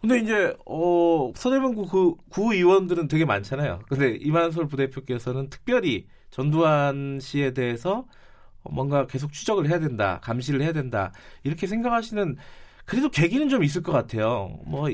근데 0.00 0.18
이제 0.18 0.56
어 0.66 1.30
서대문구 1.34 1.86
그 1.88 2.14
구의원들은 2.30 3.08
되게 3.08 3.24
많잖아요. 3.24 3.80
근데 3.88 4.16
이만솔 4.16 4.66
부대표께서는 4.68 5.50
특별히 5.50 6.06
전두환 6.30 7.18
씨에 7.20 7.52
대해서 7.52 8.06
뭔가 8.62 9.06
계속 9.06 9.32
추적을 9.32 9.68
해야 9.68 9.78
된다, 9.78 10.20
감시를 10.22 10.62
해야 10.62 10.72
된다 10.72 11.12
이렇게 11.44 11.66
생각하시는 11.66 12.36
그래도 12.86 13.10
계기는 13.10 13.48
좀 13.48 13.62
있을 13.62 13.82
것 13.82 13.92
같아요. 13.92 14.58
뭐 14.64 14.88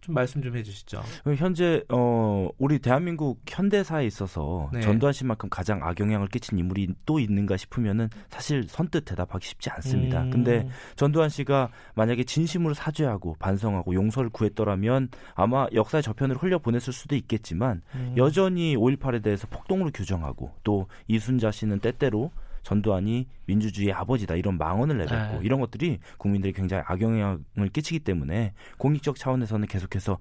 좀 0.00 0.14
말씀 0.14 0.42
좀 0.42 0.56
해주시죠. 0.56 1.02
현재 1.36 1.82
어 1.88 2.48
우리 2.58 2.78
대한민국 2.78 3.40
현대사에 3.48 4.06
있어서 4.06 4.68
네. 4.72 4.80
전두환 4.80 5.12
씨만큼 5.12 5.48
가장 5.48 5.82
악영향을 5.82 6.28
끼친 6.28 6.58
인물이 6.58 6.88
또 7.06 7.18
있는가 7.18 7.56
싶으면은 7.56 8.08
사실 8.28 8.64
선뜻 8.68 9.04
대답하기 9.06 9.46
쉽지 9.46 9.70
않습니다. 9.70 10.22
음. 10.24 10.30
근데 10.30 10.68
전두환 10.96 11.30
씨가 11.30 11.70
만약에 11.94 12.24
진심으로 12.24 12.74
사죄하고 12.74 13.36
반성하고 13.38 13.94
용서를 13.94 14.30
구했더라면 14.30 15.08
아마 15.34 15.66
역사의 15.72 16.02
저편을 16.02 16.36
흘려 16.36 16.58
보냈을 16.58 16.92
수도 16.92 17.16
있겠지만 17.16 17.80
음. 17.94 18.14
여전히 18.16 18.76
5.18에 18.76 19.22
대해서 19.22 19.46
폭동으로 19.48 19.90
규정하고 19.92 20.52
또 20.64 20.86
이순자 21.08 21.50
씨는 21.50 21.80
때때로 21.80 22.30
전두환이 22.64 23.28
민주주의의 23.46 23.92
아버지다 23.92 24.34
이런 24.34 24.58
망언을 24.58 24.98
내뱉고 24.98 25.38
네. 25.38 25.40
이런 25.42 25.60
것들이 25.60 26.00
국민들이 26.18 26.52
굉장히 26.52 26.82
악영향을 26.86 27.68
끼치기 27.72 28.00
때문에 28.00 28.54
공익적 28.78 29.16
차원에서는 29.16 29.68
계속해서 29.68 30.18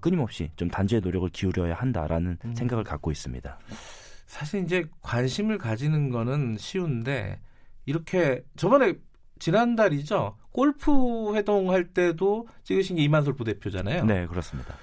끊임없이 0.00 0.50
좀 0.56 0.68
단죄의 0.68 1.02
노력을 1.02 1.28
기울여야 1.28 1.74
한다라는 1.74 2.38
음. 2.44 2.54
생각을 2.54 2.82
갖고 2.82 3.12
있습니다. 3.12 3.58
사실 4.26 4.64
이제 4.64 4.86
관심을 5.02 5.58
가지는 5.58 6.10
거는 6.10 6.56
쉬운데 6.58 7.38
이렇게 7.84 8.42
저번에 8.56 8.94
지난달이죠 9.38 10.36
골프 10.52 11.34
회동할 11.34 11.88
때도 11.88 12.48
찍으신 12.62 12.96
게 12.96 13.02
이만솔 13.02 13.34
부대표잖아요. 13.34 14.04
네 14.04 14.26
그렇습니다. 14.26 14.74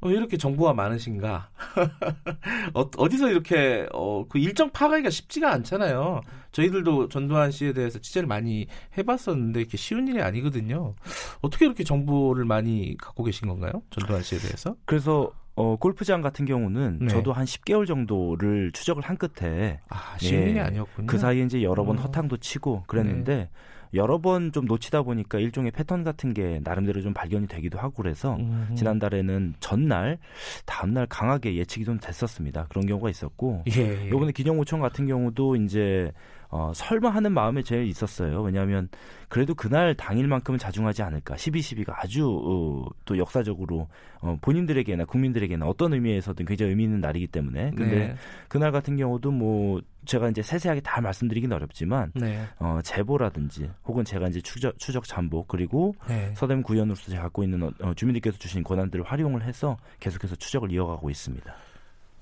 왜 0.00 0.12
이렇게 0.12 0.36
정보가 0.36 0.74
많으신가? 0.74 1.50
어, 2.74 3.08
디서 3.08 3.30
이렇게 3.30 3.86
어, 3.92 4.24
그 4.28 4.38
일정 4.38 4.70
파악하기가 4.70 5.10
쉽지가 5.10 5.52
않잖아요. 5.54 6.20
저희들도 6.52 7.08
전두환 7.08 7.50
씨에 7.50 7.72
대해서 7.72 7.98
취재를 7.98 8.28
많이 8.28 8.66
해봤었는데 8.96 9.60
이렇게 9.60 9.76
쉬운 9.76 10.06
일이 10.06 10.22
아니거든요. 10.22 10.94
어떻게 11.40 11.66
이렇게 11.66 11.82
정보를 11.82 12.44
많이 12.44 12.96
갖고 12.96 13.24
계신 13.24 13.48
건가요? 13.48 13.82
전두환 13.90 14.22
씨에 14.22 14.38
대해서? 14.38 14.76
그래서 14.84 15.32
어, 15.56 15.74
골프장 15.74 16.22
같은 16.22 16.44
경우는 16.44 16.98
네. 17.00 17.08
저도 17.08 17.32
한 17.32 17.44
10개월 17.44 17.84
정도를 17.84 18.70
추적을 18.72 19.02
한 19.02 19.16
끝에 19.16 19.80
아, 19.88 20.16
쉬운 20.18 20.42
예, 20.44 20.50
일이 20.50 20.60
아니었군요. 20.60 21.08
그 21.08 21.18
사이에 21.18 21.42
이제 21.42 21.64
여러 21.64 21.84
번 21.84 21.96
음. 21.98 22.02
허탕도 22.02 22.36
치고 22.36 22.84
그랬는데 22.86 23.34
네. 23.34 23.50
여러 23.94 24.18
번 24.18 24.52
좀 24.52 24.66
놓치다 24.66 25.02
보니까 25.02 25.38
일종의 25.38 25.70
패턴 25.72 26.04
같은 26.04 26.34
게 26.34 26.60
나름대로 26.64 27.00
좀 27.00 27.12
발견이 27.12 27.46
되기도 27.46 27.78
하고 27.78 27.94
그래서 28.02 28.36
음. 28.36 28.72
지난달에는 28.76 29.54
전날 29.60 30.18
다음날 30.66 31.06
강하게 31.06 31.56
예측이 31.56 31.84
좀 31.84 31.98
됐었습니다. 31.98 32.66
그런 32.68 32.86
경우가 32.86 33.10
있었고 33.10 33.64
예, 33.76 34.04
예. 34.04 34.08
이번에 34.08 34.32
기념5천 34.32 34.80
같은 34.80 35.06
경우도 35.06 35.56
이제 35.56 36.12
어, 36.50 36.72
설마 36.74 37.10
하는 37.10 37.32
마음에 37.32 37.62
제일 37.62 37.86
있었어요. 37.86 38.40
왜냐하면 38.40 38.88
그래도 39.28 39.54
그날 39.54 39.94
당일만큼은 39.94 40.58
자중하지 40.58 41.02
않을까. 41.02 41.34
12.12가 41.34 41.92
아주 41.96 42.26
어, 42.26 42.88
또 43.04 43.18
역사적으로 43.18 43.88
어, 44.20 44.38
본인들에게나 44.40 45.04
국민들에게나 45.04 45.66
어떤 45.66 45.92
의미에서든 45.92 46.46
굉장히 46.46 46.70
의미 46.70 46.84
있는 46.84 47.00
날이기 47.00 47.26
때문에. 47.26 47.72
근데 47.76 48.08
네. 48.08 48.14
그날 48.48 48.72
같은 48.72 48.96
경우도 48.96 49.30
뭐 49.30 49.82
제가 50.06 50.30
이제 50.30 50.42
세세하게 50.42 50.80
다 50.80 51.02
말씀드리긴 51.02 51.52
어렵지만 51.52 52.12
네. 52.14 52.46
어, 52.58 52.80
제보라든지 52.82 53.70
혹은 53.84 54.04
제가 54.04 54.28
이제 54.28 54.40
추적, 54.40 54.78
추적 54.78 55.04
잠복 55.04 55.48
그리고 55.48 55.94
네. 56.08 56.32
서대문 56.34 56.62
구현으로서 56.62 57.10
제가 57.10 57.24
갖고 57.24 57.44
있는 57.44 57.62
어, 57.62 57.92
주민들께서 57.94 58.38
주신 58.38 58.62
권한들을 58.62 59.04
활용을 59.04 59.44
해서 59.44 59.76
계속해서 60.00 60.36
추적을 60.36 60.72
이어가고 60.72 61.10
있습니다. 61.10 61.54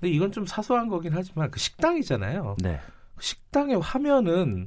근데 0.00 0.12
이건 0.12 0.32
좀 0.32 0.44
사소한 0.44 0.88
거긴 0.88 1.12
하지만 1.14 1.48
그 1.50 1.60
식당이잖아요. 1.60 2.56
네. 2.58 2.80
식당의 3.20 3.80
화면은 3.80 4.66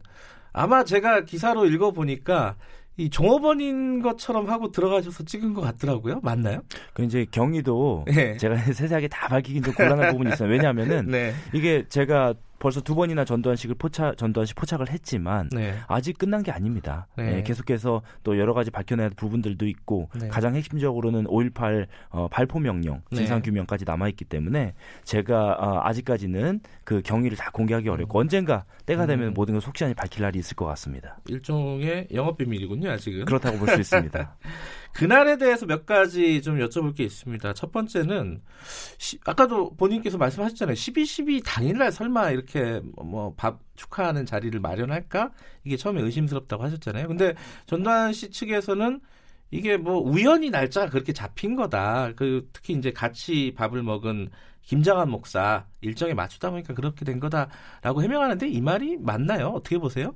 아마 0.52 0.84
제가 0.84 1.26
기사로 1.26 1.66
읽어보니까 1.66 2.56
이 2.98 3.10
종업원인 3.10 4.02
것처럼 4.02 4.50
하고 4.50 4.72
들어가셔서 4.72 5.24
찍은 5.24 5.54
것 5.54 5.62
같더라고요. 5.62 6.20
맞나요? 6.22 6.62
그 6.94 7.04
이제 7.04 7.26
경위도 7.32 8.06
네. 8.08 8.36
제가 8.36 8.58
세세하게 8.74 9.08
다 9.08 9.30
밝히긴 9.30 9.64
좀 9.64 9.74
곤란한 9.74 10.12
부분이 10.12 10.34
있어요. 10.34 10.50
왜냐하면은 10.50 11.08
네. 11.08 11.34
이게 11.54 11.86
제가 11.88 12.34
벌써 12.60 12.82
두 12.82 12.94
번이나 12.96 13.26
전두환식을 13.26 13.76
포착 13.76 14.18
전두환식 14.18 14.56
포착을 14.56 14.90
했지만 14.90 15.50
네. 15.52 15.76
아직 15.88 16.18
끝난 16.18 16.44
게 16.44 16.52
아닙니다. 16.52 17.08
네. 17.16 17.36
네, 17.36 17.44
계속해서 17.44 18.02
또 18.24 18.38
여러 18.38 18.54
가지 18.54 18.70
밝혀내야 18.70 19.06
할 19.06 19.12
부분들도 19.16 19.66
있고 19.68 20.10
네. 20.20 20.28
가장 20.28 20.56
핵심적으로는 20.56 21.26
5.18 21.26 21.88
어, 22.10 22.28
발포 22.30 22.60
명령 22.60 23.02
네. 23.12 23.18
진상 23.18 23.42
규명까지 23.42 23.86
남아 23.86 24.10
있기 24.10 24.26
때문에 24.26 24.74
제가 25.06 25.54
어, 25.60 25.80
아직까지는 25.84 26.60
그 26.84 27.02
경위를 27.02 27.38
다 27.38 27.50
공개하기 27.52 27.88
어렵고 27.88 28.18
음. 28.18 28.22
언젠가 28.22 28.66
때가 28.86 29.06
되면 29.06 29.30
음. 29.30 29.34
모든 29.34 29.54
걸 29.54 29.62
속시간이 29.62 29.94
밝힐 29.94 30.24
날이 30.24 30.38
있을 30.40 30.56
것 30.56 30.66
같습니다. 30.66 31.18
일종의 31.28 32.08
영업 32.14 32.38
비밀이군요, 32.38 32.90
아직은. 32.92 33.26
그렇다고 33.26 33.58
볼 33.58 33.70
수 33.70 33.80
있습니다. 33.80 34.36
그날에 34.94 35.38
대해서 35.38 35.66
몇 35.66 35.86
가지 35.86 36.42
좀 36.42 36.58
여쭤볼 36.60 36.96
게 36.96 37.04
있습니다. 37.04 37.54
첫 37.54 37.72
번째는 37.72 38.42
시, 38.98 39.18
아까도 39.26 39.76
본인께서 39.76 40.18
말씀하셨잖아요. 40.18 40.76
12.12 40.76 41.44
당일날 41.46 41.92
설마 41.92 42.32
이렇게 42.32 42.82
뭐 42.98 43.34
밥 43.38 43.60
축하하는 43.76 44.26
자리를 44.26 44.60
마련할까? 44.60 45.32
이게 45.64 45.78
처음에 45.78 46.02
의심스럽다고 46.02 46.64
하셨잖아요. 46.64 47.08
근데 47.08 47.34
전두환 47.66 48.12
씨 48.14 48.30
측에서는 48.30 49.00
이게 49.52 49.78
뭐 49.78 50.00
우연히 50.00 50.50
날짜가 50.50 50.90
그렇게 50.90 51.14
잡힌 51.14 51.56
거다. 51.56 52.12
그 52.16 52.50
특히 52.54 52.74
이제 52.74 52.92
같이 52.92 53.54
밥을 53.56 53.82
먹은 53.84 54.30
김장한 54.64 55.10
목사 55.10 55.66
일정에 55.82 56.14
맞추다 56.14 56.52
보니까 56.52 56.74
그렇게 56.74 57.06
된 57.06 57.20
거다라고 57.20 58.04
해명하는데 58.04 58.48
이 58.50 58.62
말이 58.62 58.98
맞나요? 58.98 59.48
어떻게 59.48 59.78
보세요? 59.80 60.16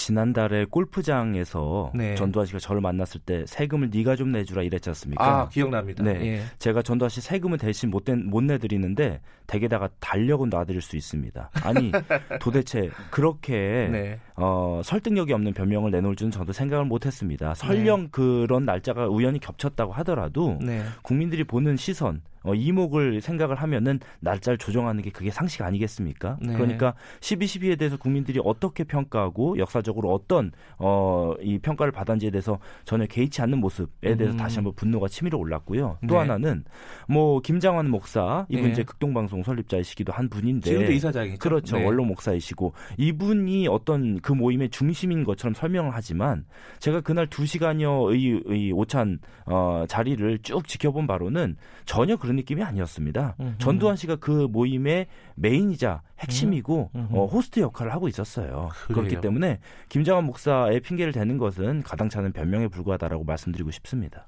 지난달에 0.00 0.64
골프장에서 0.64 1.92
네. 1.94 2.14
전두환 2.14 2.46
씨가 2.46 2.58
저를 2.58 2.80
만났을 2.80 3.20
때 3.20 3.44
세금을 3.46 3.90
네가 3.92 4.16
좀 4.16 4.32
내주라 4.32 4.62
이랬지 4.62 4.88
않습니까? 4.88 5.24
아 5.24 5.48
기억납니다. 5.50 6.02
네, 6.02 6.20
예. 6.22 6.42
제가 6.58 6.80
전두환 6.80 7.10
씨 7.10 7.20
세금을 7.20 7.58
대신 7.58 7.90
못, 7.90 8.04
못 8.10 8.42
내드리는데 8.42 9.20
댁에다가 9.46 9.90
달력은 10.00 10.48
놔드릴 10.48 10.80
수 10.80 10.96
있습니다. 10.96 11.50
아니 11.64 11.92
도대체 12.40 12.88
그렇게 13.10 13.88
네. 13.92 14.20
어, 14.36 14.80
설득력이 14.82 15.34
없는 15.34 15.52
변명을 15.52 15.90
내놓을 15.90 16.16
줄은 16.16 16.30
저도 16.30 16.54
생각을 16.54 16.86
못했습니다. 16.86 17.52
설령 17.54 18.04
네. 18.04 18.08
그런 18.10 18.64
날짜가 18.64 19.06
우연히 19.06 19.38
겹쳤다고 19.38 19.92
하더라도 19.92 20.56
네. 20.62 20.82
국민들이 21.02 21.44
보는 21.44 21.76
시선 21.76 22.22
어, 22.42 22.54
이목을 22.54 23.20
생각을 23.20 23.56
하면은 23.56 24.00
날짜를 24.20 24.56
조정하는 24.56 25.02
게 25.02 25.10
그게 25.10 25.30
상식 25.30 25.62
아니겠습니까? 25.62 26.38
네. 26.40 26.54
그러니까 26.54 26.94
12.12에 27.20 27.78
대해서 27.78 27.96
국민들이 27.96 28.40
어떻게 28.42 28.84
평가하고 28.84 29.58
역사적 29.58 29.89
으로 29.98 30.12
어떤 30.12 30.52
어, 30.78 31.34
이 31.42 31.58
평가를 31.58 31.92
받았는지에 31.92 32.30
대해서 32.30 32.58
전혀 32.84 33.06
개의치 33.06 33.42
않는 33.42 33.58
모습에 33.58 34.16
대해서 34.16 34.34
음. 34.34 34.36
다시 34.36 34.56
한번 34.56 34.74
분노가 34.74 35.08
치밀어 35.08 35.38
올랐고요. 35.38 35.98
또 36.06 36.14
네. 36.14 36.18
하나는 36.18 36.64
뭐 37.08 37.40
김장환 37.40 37.90
목사 37.90 38.46
이분 38.48 38.66
네. 38.66 38.72
이제 38.72 38.82
극동방송 38.82 39.42
설립자이시기도 39.42 40.12
한 40.12 40.28
분인데 40.28 40.70
지금도 40.70 40.92
이사장이죠. 40.92 41.38
그렇죠. 41.38 41.76
네. 41.76 41.84
원로 41.84 42.04
목사이시고 42.04 42.72
이분이 42.98 43.68
어떤 43.68 44.20
그 44.20 44.32
모임의 44.32 44.70
중심인 44.70 45.24
것처럼 45.24 45.54
설명을 45.54 45.90
하지만 45.94 46.44
제가 46.78 47.00
그날 47.00 47.26
2시간여의 47.26 48.50
의 48.50 48.72
오찬 48.72 49.18
어, 49.46 49.84
자리를 49.88 50.38
쭉 50.42 50.66
지켜본 50.66 51.06
바로는 51.06 51.56
전혀 51.84 52.16
그런 52.16 52.36
느낌이 52.36 52.62
아니었습니다. 52.62 53.36
음흠. 53.40 53.58
전두환 53.58 53.96
씨가 53.96 54.16
그 54.16 54.48
모임의 54.50 55.06
메인이자 55.34 56.02
핵심이고 56.20 56.90
음. 56.94 57.08
어, 57.12 57.26
호스트 57.26 57.60
역할을 57.60 57.92
하고 57.92 58.08
있었어요. 58.08 58.68
그래요. 58.86 59.00
그렇기 59.00 59.20
때문에 59.20 59.58
김정환 59.88 60.24
목사의 60.24 60.80
핑계를 60.80 61.12
대는 61.12 61.38
것은 61.38 61.82
가당찮은 61.82 62.32
변명에 62.32 62.68
불과하다라고 62.68 63.24
말씀드리고 63.24 63.70
싶습니다. 63.72 64.26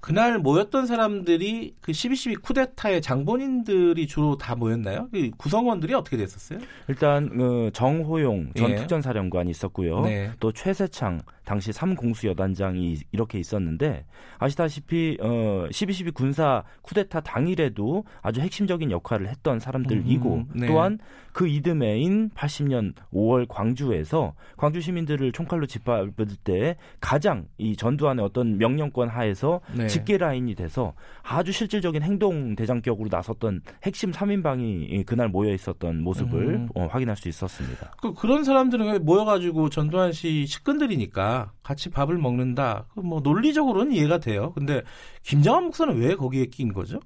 그날 0.00 0.38
모였던 0.38 0.86
사람들이 0.86 1.74
그 1.80 1.90
12.12 1.90 2.42
쿠데타의 2.42 3.02
장본인들이 3.02 4.06
주로 4.06 4.36
다 4.36 4.54
모였나요? 4.54 5.08
그 5.10 5.30
구성원들이 5.36 5.94
어떻게 5.94 6.16
됐었어요? 6.16 6.60
일단 6.88 7.28
그 7.30 7.70
정호용 7.72 8.52
전 8.54 8.70
예. 8.70 8.76
특전사령관이 8.76 9.50
있었고요. 9.50 10.02
네. 10.02 10.30
또 10.38 10.52
최세창 10.52 11.22
당시 11.46 11.70
3공수 11.70 12.28
여단장이 12.28 12.96
이렇게 13.12 13.38
있었는데 13.38 14.04
아시다시피 14.38 15.16
어 15.20 15.66
12.12 15.70 16.12
군사 16.12 16.64
쿠데타 16.82 17.20
당일에도 17.20 18.04
아주 18.20 18.40
핵심적인 18.40 18.90
역할을 18.90 19.28
했던 19.28 19.60
사람들이고 19.60 20.34
음, 20.34 20.46
네. 20.54 20.66
또한 20.66 20.98
그 21.32 21.46
이듬해인 21.46 22.30
80년 22.30 22.94
5월 23.12 23.46
광주에서 23.48 24.34
광주 24.56 24.80
시민들을 24.80 25.32
총칼로 25.32 25.66
짓밟을 25.66 26.12
때 26.42 26.76
가장 27.00 27.46
이 27.58 27.76
전두환의 27.76 28.24
어떤 28.24 28.58
명령권 28.58 29.08
하에서 29.08 29.60
네. 29.72 29.86
집계 29.86 30.18
라인이 30.18 30.54
돼서 30.56 30.94
아주 31.22 31.52
실질적인 31.52 32.02
행동 32.02 32.56
대장격으로 32.56 33.08
나섰던 33.12 33.60
핵심 33.84 34.10
3인방이 34.10 35.06
그날 35.06 35.28
모여 35.28 35.52
있었던 35.52 36.02
모습을 36.02 36.46
음. 36.46 36.68
어, 36.74 36.86
확인할 36.86 37.16
수 37.16 37.28
있었습니다. 37.28 37.92
그, 38.00 38.14
그런 38.14 38.42
사람들은 38.42 39.04
모여가지고 39.04 39.68
전두환 39.68 40.12
씨 40.12 40.46
식근들이니까 40.46 41.35
같이 41.62 41.90
밥을 41.90 42.18
먹는다. 42.18 42.86
그뭐 42.94 43.20
논리적으로는 43.20 43.92
이해가 43.92 44.18
돼요. 44.18 44.52
근데 44.54 44.82
김장한 45.22 45.64
목사는 45.64 45.96
왜 45.98 46.14
거기에 46.14 46.46
낀 46.46 46.72
거죠? 46.72 47.00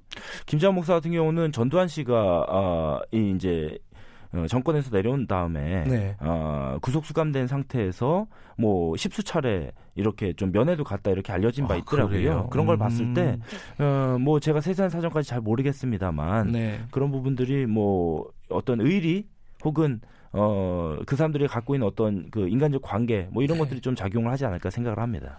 김장한 0.45 0.75
목사 0.75 0.93
같은 0.93 1.11
경우는 1.11 1.51
전두환 1.51 1.87
씨가 1.87 2.45
아, 2.49 2.99
이 3.11 3.33
이제 3.35 3.77
어, 4.33 4.45
정권에서 4.47 4.89
내려온 4.91 5.27
다음에 5.27 5.83
네. 5.83 6.15
어, 6.19 6.77
구속 6.81 7.05
수감된 7.05 7.47
상태에서 7.47 8.27
뭐 8.57 8.95
십수 8.95 9.23
차례 9.23 9.71
이렇게 9.95 10.31
좀 10.33 10.51
면회도 10.53 10.85
갔다 10.85 11.11
이렇게 11.11 11.33
알려진 11.33 11.67
바 11.67 11.73
아, 11.73 11.77
있더라고요. 11.77 12.31
아, 12.31 12.47
그런 12.47 12.65
걸 12.65 12.77
음. 12.77 12.79
봤을 12.79 13.13
때, 13.13 13.37
어, 13.77 14.17
뭐 14.19 14.39
제가 14.39 14.61
세세한 14.61 14.89
사정까지 14.89 15.27
잘 15.27 15.41
모르겠습니다만 15.41 16.51
네. 16.53 16.79
그런 16.91 17.11
부분들이 17.11 17.65
뭐 17.65 18.25
어떤 18.49 18.79
의리 18.79 19.27
혹은 19.65 19.99
어, 20.33 20.97
그 21.05 21.15
사람들이 21.15 21.47
갖고 21.47 21.75
있는 21.75 21.87
어떤 21.87 22.29
그 22.29 22.47
인간적 22.47 22.81
관계 22.81 23.27
뭐 23.31 23.43
이런 23.43 23.57
네. 23.57 23.63
것들이 23.63 23.81
좀 23.81 23.95
작용을 23.95 24.31
하지 24.31 24.45
않을까 24.45 24.69
생각을 24.69 24.99
합니다. 24.99 25.37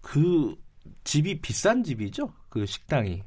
그 0.00 0.56
집이 1.04 1.40
비싼 1.40 1.82
집이죠? 1.84 2.32
그 2.48 2.66
식당이. 2.66 3.22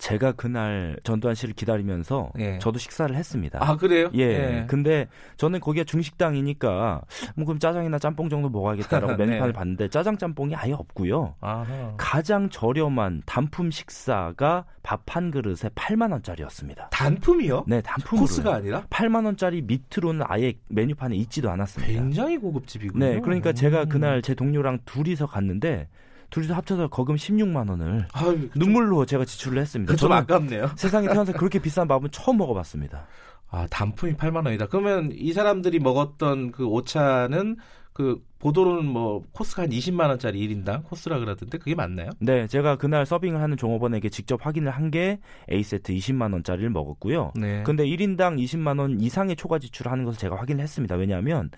제가 0.00 0.32
그날 0.32 0.96
전두환 1.04 1.34
씨를 1.34 1.54
기다리면서 1.54 2.32
예. 2.38 2.58
저도 2.58 2.78
식사를 2.78 3.14
했습니다. 3.14 3.58
아 3.62 3.76
그래요? 3.76 4.10
예. 4.14 4.22
예. 4.22 4.64
근데 4.66 5.06
저는 5.36 5.60
거기가 5.60 5.84
중식당이니까 5.84 7.02
뭐 7.36 7.46
그럼 7.46 7.58
짜장이나 7.58 7.98
짬뽕 7.98 8.28
정도 8.28 8.48
먹어야겠다라고 8.48 9.12
네. 9.16 9.26
메뉴판을 9.26 9.52
봤는데 9.52 9.88
짜장 9.88 10.16
짬뽕이 10.18 10.54
아예 10.56 10.72
없고요. 10.72 11.34
아하. 11.40 11.94
가장 11.96 12.48
저렴한 12.48 13.22
단품 13.26 13.70
식사가 13.70 14.64
밥 14.82 15.02
한 15.10 15.30
그릇에 15.30 15.68
8만 15.74 16.12
원짜리였습니다. 16.12 16.88
단품이요? 16.90 17.64
네, 17.66 17.80
단품으로. 17.82 18.20
코스가 18.22 18.54
아니라? 18.54 18.86
8만 18.90 19.24
원짜리 19.26 19.60
밑으로는 19.60 20.24
아예 20.28 20.54
메뉴판에 20.68 21.16
있지도 21.16 21.50
않았습니다. 21.50 21.92
굉장히 21.92 22.38
고급집이군요. 22.38 23.04
네, 23.04 23.20
그러니까 23.20 23.52
제가 23.52 23.84
그날 23.86 24.22
제 24.22 24.34
동료랑 24.34 24.78
둘이서 24.84 25.26
갔는데 25.26 25.88
둘이서 26.30 26.54
합쳐서 26.54 26.88
거금 26.88 27.16
16만 27.16 27.68
원을 27.68 28.06
아유, 28.12 28.48
눈물로 28.54 29.04
제가 29.06 29.24
지출을 29.24 29.60
했습니다. 29.60 29.96
좀 29.96 30.12
아깝네요. 30.12 30.70
세상에 30.76 31.06
태어나서 31.06 31.32
그렇게 31.32 31.58
비싼 31.58 31.88
밥은 31.88 32.10
처음 32.10 32.38
먹어봤습니다. 32.38 33.06
아 33.50 33.66
단품이 33.68 34.14
8만 34.14 34.46
원이다. 34.46 34.66
그러면 34.68 35.10
이 35.12 35.32
사람들이 35.32 35.80
먹었던 35.80 36.52
그 36.52 36.64
오차는 36.66 37.56
그 37.92 38.22
보도로는 38.40 38.86
뭐 38.86 39.22
코스가 39.32 39.62
한 39.64 39.70
20만 39.70 40.08
원짜리 40.08 40.46
1인당 40.48 40.82
코스라 40.84 41.18
그러던데 41.18 41.58
그게 41.58 41.74
맞나요? 41.74 42.10
네, 42.18 42.46
제가 42.46 42.76
그날 42.76 43.04
서빙을 43.06 43.40
하는 43.40 43.56
종업원에게 43.56 44.08
직접 44.08 44.44
확인을 44.44 44.70
한 44.72 44.90
게 44.90 45.20
A 45.52 45.62
세트 45.62 45.92
20만 45.92 46.32
원짜리를 46.32 46.68
먹었고요. 46.70 47.30
네. 47.36 47.62
근데 47.64 47.84
1인당 47.84 48.42
20만 48.42 48.80
원 48.80 48.98
이상의 49.00 49.36
초과 49.36 49.60
지출을 49.60 49.92
하는 49.92 50.04
것을 50.04 50.18
제가 50.18 50.34
확인을 50.36 50.62
했습니다. 50.64 50.96
왜냐하면 50.96 51.50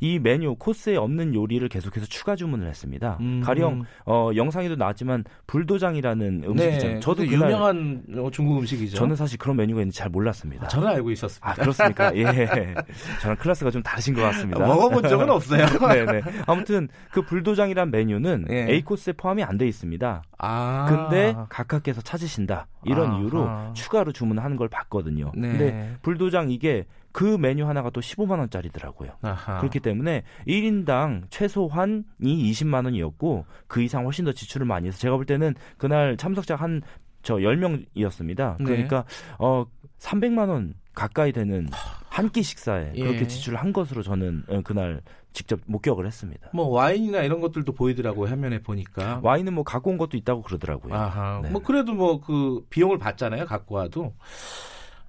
이 0.00 0.18
메뉴 0.18 0.56
코스에 0.56 0.96
없는 0.96 1.34
요리를 1.36 1.68
계속해서 1.68 2.06
추가 2.06 2.34
주문을 2.34 2.66
했습니다. 2.66 3.16
음. 3.20 3.42
가령 3.44 3.84
어, 4.06 4.30
영상에도 4.34 4.74
나왔지만 4.74 5.22
불도장이라는 5.46 6.42
음식이잖아요. 6.48 6.94
네, 6.94 7.00
저도 7.00 7.24
유명한 7.26 8.02
중국 8.32 8.58
음식이죠. 8.58 8.96
저는 8.96 9.14
사실 9.14 9.38
그런 9.38 9.56
메뉴가 9.56 9.82
있는지 9.82 9.98
잘 9.98 10.08
몰랐습니다. 10.08 10.64
아, 10.64 10.68
저는 10.68 10.88
알고 10.88 11.12
있었습니다. 11.12 11.48
아, 11.48 11.54
그렇습니까? 11.54 12.10
예. 12.16 12.74
저는 13.22 13.36
클래스가 13.36 13.70
좀 13.70 13.82
다르신 13.84 14.14
것 14.14 14.22
같습니다. 14.22 14.66
먹어본 14.66 15.04
적은 15.08 15.30
없어요. 15.30 15.64
네, 15.94 16.04
네. 16.06 16.20
아무튼 16.46 16.88
그 17.10 17.22
불도장이란 17.22 17.90
메뉴는 17.90 18.46
예. 18.50 18.66
A 18.70 18.82
코스에 18.82 19.12
포함이 19.14 19.42
안 19.42 19.58
돼 19.58 19.66
있습니다. 19.68 20.22
아. 20.38 20.86
근데 20.88 21.36
각하께서 21.50 22.00
찾으신다. 22.00 22.66
이런 22.84 23.10
아하. 23.10 23.18
이유로 23.20 23.72
추가로 23.74 24.12
주문하는 24.12 24.56
걸 24.56 24.68
봤거든요. 24.68 25.32
네. 25.34 25.48
근데 25.48 25.96
불도장 26.02 26.50
이게 26.50 26.86
그 27.12 27.36
메뉴 27.38 27.66
하나가 27.66 27.90
또 27.90 28.00
15만 28.00 28.38
원짜리더라고요. 28.38 29.10
아하. 29.22 29.58
그렇기 29.58 29.80
때문에 29.80 30.22
1인당 30.46 31.24
최소한이 31.30 32.04
20만 32.20 32.84
원이었고 32.86 33.44
그 33.66 33.82
이상 33.82 34.04
훨씬 34.06 34.24
더 34.24 34.32
지출을 34.32 34.66
많이 34.66 34.88
해서 34.88 34.96
제가 34.98 35.16
볼 35.16 35.26
때는 35.26 35.54
그날 35.76 36.16
참석자 36.16 36.56
한 36.56 36.80
저 37.22 37.34
10명이었습니다. 37.36 38.64
그러니까 38.64 39.04
네. 39.06 39.34
어 39.38 39.66
300만 39.98 40.48
원 40.48 40.74
가까이 40.94 41.32
되는 41.32 41.68
한 42.08 42.30
끼 42.30 42.42
식사에 42.42 42.92
예. 42.94 43.02
그렇게 43.04 43.26
지출을 43.26 43.58
한 43.58 43.72
것으로 43.72 44.02
저는 44.02 44.44
어, 44.48 44.60
그날 44.64 45.00
직접 45.32 45.60
목격을 45.66 46.06
했습니다. 46.06 46.50
뭐 46.52 46.68
와인이나 46.68 47.20
이런 47.22 47.40
것들도 47.40 47.72
보이더라고요 47.72 48.28
화면에 48.30 48.60
보니까. 48.62 49.20
와인은 49.22 49.54
뭐 49.54 49.64
갖고 49.64 49.90
온 49.90 49.98
것도 49.98 50.16
있다고 50.16 50.42
그러더라고요. 50.42 50.94
아하. 50.94 51.40
네. 51.42 51.50
뭐 51.50 51.62
그래도 51.62 51.92
뭐 51.94 52.20
그 52.20 52.64
비용을 52.70 52.98
받잖아요 52.98 53.46
갖고 53.46 53.76
와도. 53.76 54.12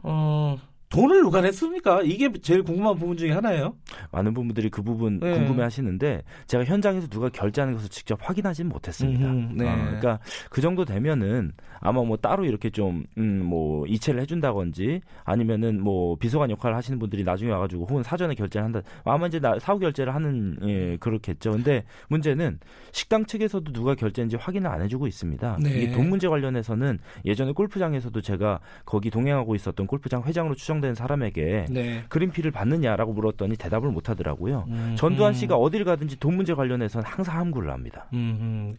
어 0.03 0.57
돈을 0.91 1.21
누가 1.21 1.39
냈습니까? 1.41 2.01
이게 2.03 2.29
제일 2.41 2.63
궁금한 2.63 2.95
부분 2.97 3.15
중에 3.15 3.31
하나예요. 3.31 3.75
많은 4.11 4.33
분들이 4.33 4.69
그 4.69 4.83
부분 4.83 5.19
네. 5.19 5.33
궁금해 5.33 5.63
하시는데 5.63 6.21
제가 6.47 6.65
현장에서 6.65 7.07
누가 7.07 7.29
결제하는 7.29 7.73
것을 7.75 7.89
직접 7.89 8.19
확인하지는 8.21 8.69
못했습니다. 8.69 9.25
음, 9.25 9.55
네. 9.55 9.69
어, 9.69 9.75
그러니까 9.75 10.19
그 10.49 10.59
정도 10.59 10.83
되면은 10.83 11.53
아마 11.79 12.03
뭐 12.03 12.17
따로 12.17 12.43
이렇게 12.43 12.69
좀뭐 12.69 13.05
음, 13.17 13.87
이체를 13.87 14.21
해준다든지 14.21 15.01
아니면은 15.23 15.81
뭐 15.81 16.17
비서관 16.17 16.51
역할을 16.51 16.75
하시는 16.75 16.99
분들이 16.99 17.23
나중에 17.23 17.51
와가지고 17.51 17.85
혹은 17.85 18.03
사전에 18.03 18.35
결제를 18.35 18.65
한다. 18.65 18.81
아마 19.05 19.27
이제 19.27 19.39
나, 19.39 19.57
사후 19.59 19.79
결제를 19.79 20.13
하는 20.13 20.57
예, 20.63 20.97
그렇겠죠. 20.97 21.51
근데 21.51 21.85
문제는 22.09 22.59
식당 22.91 23.25
측에서도 23.25 23.71
누가 23.71 23.95
결제인지 23.95 24.35
확인을 24.35 24.69
안 24.69 24.81
해주고 24.81 25.07
있습니다. 25.07 25.57
네. 25.63 25.83
이돈 25.83 26.09
문제 26.09 26.27
관련해서는 26.27 26.99
예전에 27.23 27.53
골프장에서도 27.53 28.19
제가 28.19 28.59
거기 28.85 29.09
동행하고 29.09 29.55
있었던 29.55 29.87
골프장 29.87 30.23
회장으로 30.23 30.53
추정 30.55 30.80
선정된 30.81 30.95
사람에게 30.95 31.67
네. 31.69 32.03
그린피를 32.09 32.51
받느냐라고 32.51 33.13
물었더니 33.13 33.55
대답을 33.55 33.89
못 33.89 34.09
하더라고요. 34.09 34.65
음, 34.67 34.95
전두환 34.97 35.33
씨가 35.33 35.55
어딜 35.55 35.85
가든지 35.85 36.17
돈 36.17 36.35
문제 36.35 36.53
관련해서는 36.53 37.05
항상 37.05 37.37
함구를 37.37 37.71
합니다. 37.71 38.07
음, 38.13 38.75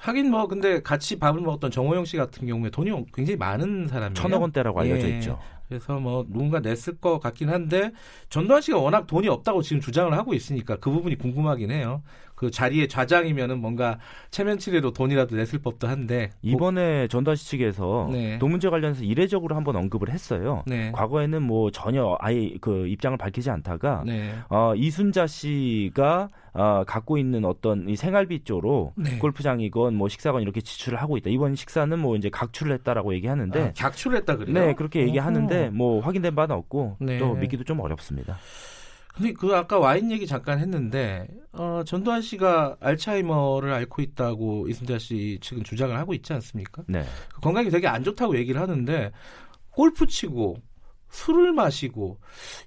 하긴 0.00 0.30
뭐 0.30 0.48
근데 0.48 0.82
같이 0.82 1.18
밥을 1.18 1.40
먹었던 1.42 1.70
정호영 1.70 2.06
씨 2.06 2.16
같은 2.16 2.48
경우에 2.48 2.70
돈이 2.70 2.90
굉장히 3.14 3.36
많은 3.36 3.86
사람이에요. 3.86 4.14
천억 4.14 4.42
원대라고 4.42 4.80
알려져 4.80 5.08
예. 5.08 5.16
있죠. 5.16 5.38
그래서 5.68 5.98
뭐 5.98 6.24
누군가 6.28 6.58
냈을 6.60 6.96
것 6.98 7.20
같긴 7.20 7.48
한데 7.48 7.92
전두환 8.28 8.60
씨가 8.60 8.78
워낙 8.78 9.06
돈이 9.06 9.28
없다고 9.28 9.62
지금 9.62 9.80
주장을 9.80 10.12
하고 10.16 10.34
있으니까 10.34 10.76
그 10.76 10.90
부분이 10.90 11.16
궁금하긴 11.18 11.70
해요. 11.70 12.02
그 12.42 12.50
자리에 12.50 12.88
좌장이면은 12.88 13.60
뭔가 13.60 14.00
체면치레로 14.32 14.90
돈이라도 14.90 15.36
냈을 15.36 15.60
법도 15.60 15.86
한데 15.86 16.30
이번에 16.42 17.06
전두환 17.06 17.36
씨 17.36 17.46
측에서 17.50 18.08
네. 18.10 18.36
돈 18.40 18.50
문제 18.50 18.68
관련해서 18.68 19.04
이례적으로 19.04 19.54
한번 19.54 19.76
언급을 19.76 20.10
했어요. 20.10 20.64
네. 20.66 20.90
과거에는 20.90 21.40
뭐 21.40 21.70
전혀 21.70 22.16
아예 22.18 22.52
그 22.60 22.88
입장을 22.88 23.16
밝히지 23.16 23.48
않다가 23.48 24.02
네. 24.04 24.34
어, 24.48 24.74
이순자 24.74 25.28
씨가 25.28 26.30
어, 26.54 26.82
갖고 26.84 27.16
있는 27.16 27.44
어떤 27.44 27.88
이 27.88 27.94
생활비 27.94 28.42
쪽으로 28.42 28.92
네. 28.96 29.18
골프장이건 29.18 29.94
뭐 29.94 30.08
식사건 30.08 30.42
이렇게 30.42 30.60
지출을 30.60 31.00
하고 31.00 31.16
있다. 31.16 31.30
이번 31.30 31.54
식사는 31.54 31.96
뭐 31.96 32.16
이제 32.16 32.28
각출을 32.28 32.72
했다라고 32.72 33.14
얘기하는데 33.14 33.60
아, 33.62 33.72
각출을 33.78 34.18
했다 34.18 34.36
그래요? 34.36 34.52
네, 34.52 34.74
그렇게 34.74 35.02
얘기하는데 35.02 35.70
뭐 35.70 36.00
확인된 36.00 36.34
바는 36.34 36.56
없고 36.56 36.96
네. 36.98 37.18
또 37.18 37.34
믿기도 37.34 37.62
좀 37.62 37.78
어렵습니다. 37.78 38.36
근데 39.14 39.32
그 39.32 39.54
아까 39.54 39.78
와인 39.78 40.10
얘기 40.10 40.26
잠깐 40.26 40.58
했는데 40.58 41.26
어, 41.52 41.82
전두환 41.86 42.22
씨가 42.22 42.76
알츠하이머를 42.80 43.72
앓고 43.72 44.00
있다고 44.02 44.68
이순자 44.68 44.98
씨 44.98 45.38
측은 45.42 45.64
주장을 45.64 45.96
하고 45.96 46.14
있지 46.14 46.32
않습니까? 46.32 46.82
네. 46.86 47.04
그 47.34 47.40
건강이 47.40 47.68
되게 47.70 47.86
안 47.86 48.02
좋다고 48.02 48.36
얘기를 48.36 48.60
하는데 48.60 49.12
골프 49.70 50.06
치고 50.06 50.56
술을 51.10 51.52
마시고 51.52 52.18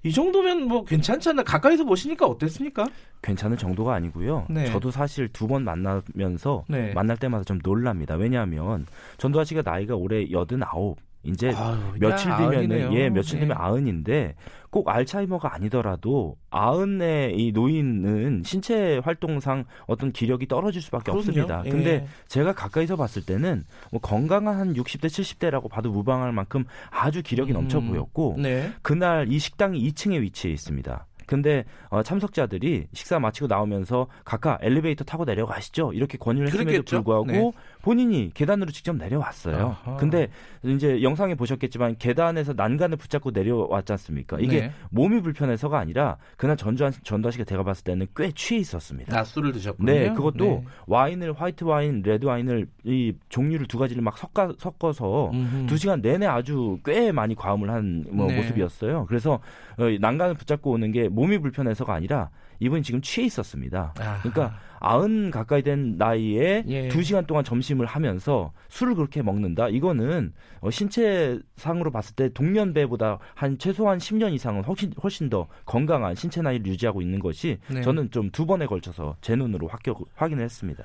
이 0.04 0.12
정도면 0.12 0.68
뭐 0.68 0.84
괜찮지 0.84 1.30
않나 1.30 1.42
가까이서 1.42 1.84
보시니까 1.84 2.26
어땠습니까? 2.26 2.86
괜찮은 3.22 3.56
정도가 3.56 3.92
아니고요. 3.94 4.46
네. 4.48 4.66
저도 4.66 4.92
사실 4.92 5.28
두 5.32 5.48
번 5.48 5.64
만나면서 5.64 6.64
네. 6.68 6.92
만날 6.94 7.16
때마다 7.16 7.42
좀 7.42 7.58
놀랍니다. 7.64 8.14
왜냐하면 8.14 8.86
전두환 9.18 9.44
씨가 9.44 9.62
나이가 9.64 9.96
올해 9.96 10.30
여든 10.30 10.62
아홉 10.62 10.96
이제 11.26 11.52
아유, 11.54 11.76
며칠 11.98 12.30
뒤면은 12.36 12.94
예 12.94 13.10
며칠 13.10 13.38
뒤면 13.40 13.56
네. 13.56 13.62
아흔인데 13.62 14.34
꼭 14.70 14.88
알츠하이머가 14.88 15.54
아니더라도 15.54 16.36
아흔의 16.50 17.36
이 17.38 17.52
노인은 17.52 18.42
신체 18.44 18.98
활동상 18.98 19.64
어떤 19.86 20.12
기력이 20.12 20.48
떨어질 20.48 20.82
수밖에 20.82 21.04
그럼요. 21.12 21.18
없습니다. 21.20 21.62
예. 21.64 21.70
근데 21.70 22.06
제가 22.28 22.52
가까이서 22.52 22.96
봤을 22.96 23.24
때는 23.24 23.64
뭐 23.90 24.00
건강한 24.00 24.58
한 24.58 24.74
60대 24.74 25.06
70대라고 25.06 25.70
봐도 25.70 25.90
무방할 25.90 26.32
만큼 26.32 26.64
아주 26.90 27.22
기력이 27.22 27.52
음. 27.52 27.54
넘쳐 27.54 27.80
보였고 27.80 28.36
네. 28.38 28.70
그날 28.82 29.32
이 29.32 29.38
식당이 29.38 29.80
2층에 29.90 30.20
위치해 30.20 30.52
있습니다. 30.52 31.06
근데 31.26 31.64
어, 31.90 32.02
참석자들이 32.02 32.86
식사 32.92 33.18
마치고 33.18 33.48
나오면서 33.48 34.06
각각 34.24 34.58
엘리베이터 34.62 35.04
타고 35.04 35.24
내려가시죠. 35.24 35.92
이렇게 35.92 36.16
권유를 36.18 36.48
했음에도 36.48 36.82
불구하고 36.82 37.26
네. 37.26 37.52
본인이 37.82 38.30
계단으로 38.32 38.70
직접 38.70 38.96
내려왔어요. 38.96 39.76
아하. 39.84 39.96
근데 39.96 40.28
이제 40.62 41.02
영상에 41.02 41.34
보셨겠지만 41.34 41.96
계단에서 41.98 42.54
난간을 42.54 42.96
붙잡고 42.96 43.30
내려왔지 43.30 43.92
않습니까? 43.92 44.38
이게 44.40 44.60
네. 44.62 44.72
몸이 44.90 45.20
불편해서가 45.20 45.78
아니라 45.78 46.16
그날 46.36 46.56
전두환 46.56 46.92
전두환 47.02 47.32
씨가 47.32 47.44
제가 47.44 47.62
봤을 47.62 47.84
때는 47.84 48.06
꽤 48.16 48.30
취해 48.32 48.60
있었습니다. 48.60 49.14
낮술을 49.14 49.52
드셨군요. 49.52 49.92
네, 49.92 50.12
그것도 50.12 50.44
네. 50.44 50.64
와인을 50.86 51.32
화이트 51.34 51.64
와인, 51.64 52.02
레드 52.02 52.24
와인을 52.24 52.66
이 52.84 53.12
종류를 53.28 53.66
두 53.66 53.78
가지를 53.78 54.02
막 54.02 54.16
섞어 54.18 54.54
섞어서 54.58 55.30
음흠. 55.32 55.66
두 55.66 55.76
시간 55.76 56.00
내내 56.00 56.26
아주 56.26 56.78
꽤 56.84 57.12
많이 57.12 57.34
과음을 57.34 57.70
한 57.70 57.94
뭐 57.94 58.26
네. 58.26 58.36
모습이었어요. 58.36 59.06
그래서 59.06 59.40
어, 59.78 59.84
난간을 60.00 60.34
붙잡고 60.34 60.70
오는 60.70 60.92
게 60.92 61.08
몸이 61.16 61.38
불편해서가 61.38 61.94
아니라 61.94 62.30
이분이 62.60 62.82
지금 62.82 63.00
취해 63.00 63.26
있었습니다. 63.26 63.94
아하. 63.98 64.18
그러니까 64.20 64.58
아흔 64.78 65.30
가까이 65.30 65.62
된 65.62 65.96
나이에 65.96 66.64
예. 66.68 66.88
두 66.88 67.02
시간 67.02 67.26
동안 67.26 67.42
점심을 67.42 67.86
하면서 67.86 68.52
술을 68.68 68.94
그렇게 68.94 69.22
먹는다. 69.22 69.68
이거는 69.68 70.32
어, 70.60 70.70
신체상으로 70.70 71.90
봤을 71.90 72.14
때 72.14 72.28
동년배보다 72.28 73.18
한 73.34 73.58
최소한 73.58 73.98
10년 73.98 74.32
이상은 74.34 74.62
훨씬 74.64 74.92
훨씬 75.02 75.30
더 75.30 75.48
건강한 75.64 76.14
신체 76.14 76.42
나이를 76.42 76.66
유지하고 76.66 77.00
있는 77.02 77.18
것이 77.18 77.58
네. 77.68 77.80
저는 77.82 78.10
좀 78.10 78.26
두 78.36 78.44
번에 78.44 78.66
걸쳐서 78.66 79.16
제 79.22 79.34
눈으로 79.34 79.66
확격, 79.66 80.04
확인을 80.14 80.44
했습니다. 80.44 80.84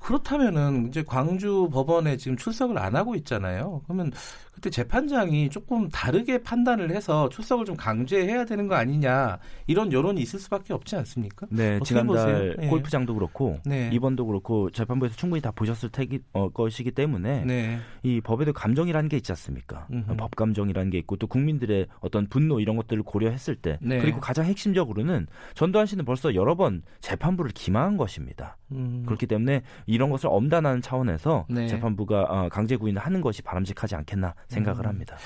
그렇다면은 0.00 0.88
이제 0.88 1.02
광주 1.02 1.68
법원에 1.72 2.16
지금 2.16 2.36
출석을 2.36 2.78
안 2.78 2.94
하고 2.96 3.14
있잖아요. 3.16 3.82
그러면 3.84 4.12
그때 4.56 4.70
재판장이 4.70 5.50
조금 5.50 5.86
다르게 5.90 6.38
판단을 6.38 6.90
해서 6.90 7.28
출석을 7.28 7.66
좀 7.66 7.76
강제해야 7.76 8.46
되는 8.46 8.66
거 8.68 8.74
아니냐 8.74 9.38
이런 9.66 9.92
여론이 9.92 10.18
있을 10.22 10.40
수밖에 10.40 10.72
없지 10.72 10.96
않습니까? 10.96 11.46
네, 11.50 11.78
지난달 11.84 12.56
네. 12.58 12.68
골프장도 12.68 13.12
그렇고 13.14 13.60
네. 13.66 13.90
이번도 13.92 14.24
그렇고 14.24 14.70
재판부에서 14.70 15.14
충분히 15.14 15.42
다 15.42 15.50
보셨을 15.50 15.90
테기, 15.90 16.20
어, 16.32 16.48
것이기 16.48 16.92
때문에 16.92 17.44
네. 17.44 17.78
이 18.02 18.22
법에도 18.22 18.54
감정이라는 18.54 19.10
게 19.10 19.18
있지 19.18 19.30
않습니까? 19.32 19.86
음흠. 19.92 20.16
법 20.16 20.34
감정이라는 20.34 20.90
게 20.90 20.96
있고 20.98 21.16
또 21.16 21.26
국민들의 21.26 21.88
어떤 22.00 22.26
분노 22.26 22.58
이런 22.58 22.76
것들을 22.76 23.02
고려했을 23.02 23.56
때 23.56 23.78
네. 23.82 24.00
그리고 24.00 24.20
가장 24.20 24.46
핵심적으로는 24.46 25.26
전두환 25.54 25.84
씨는 25.84 26.06
벌써 26.06 26.34
여러 26.34 26.54
번 26.54 26.82
재판부를 27.02 27.50
기망한 27.50 27.98
것입니다. 27.98 28.56
음. 28.72 29.02
그렇기 29.04 29.26
때문에 29.26 29.62
이런 29.84 30.08
것을 30.08 30.30
엄단하는 30.32 30.80
차원에서 30.80 31.44
네. 31.50 31.68
재판부가 31.68 32.22
어, 32.22 32.48
강제 32.48 32.76
구인을 32.76 33.02
하는 33.02 33.20
것이 33.20 33.42
바람직하지 33.42 33.94
않겠나 33.96 34.34
생각을 34.48 34.84
음. 34.84 34.88
합니다. 34.88 35.16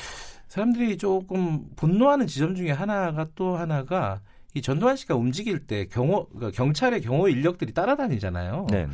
사람들이 0.48 0.98
조금 0.98 1.64
분노하는 1.76 2.26
지점 2.26 2.54
중에 2.54 2.72
하나가 2.72 3.26
또 3.34 3.56
하나가 3.56 4.20
이 4.54 4.62
전두환 4.62 4.96
씨가 4.96 5.14
움직일 5.14 5.66
때 5.66 5.86
경호 5.86 6.28
그러니까 6.30 6.50
경찰의 6.50 7.02
경호 7.02 7.28
인력들이 7.28 7.72
따라다니잖아요. 7.72 8.66
네네. 8.68 8.92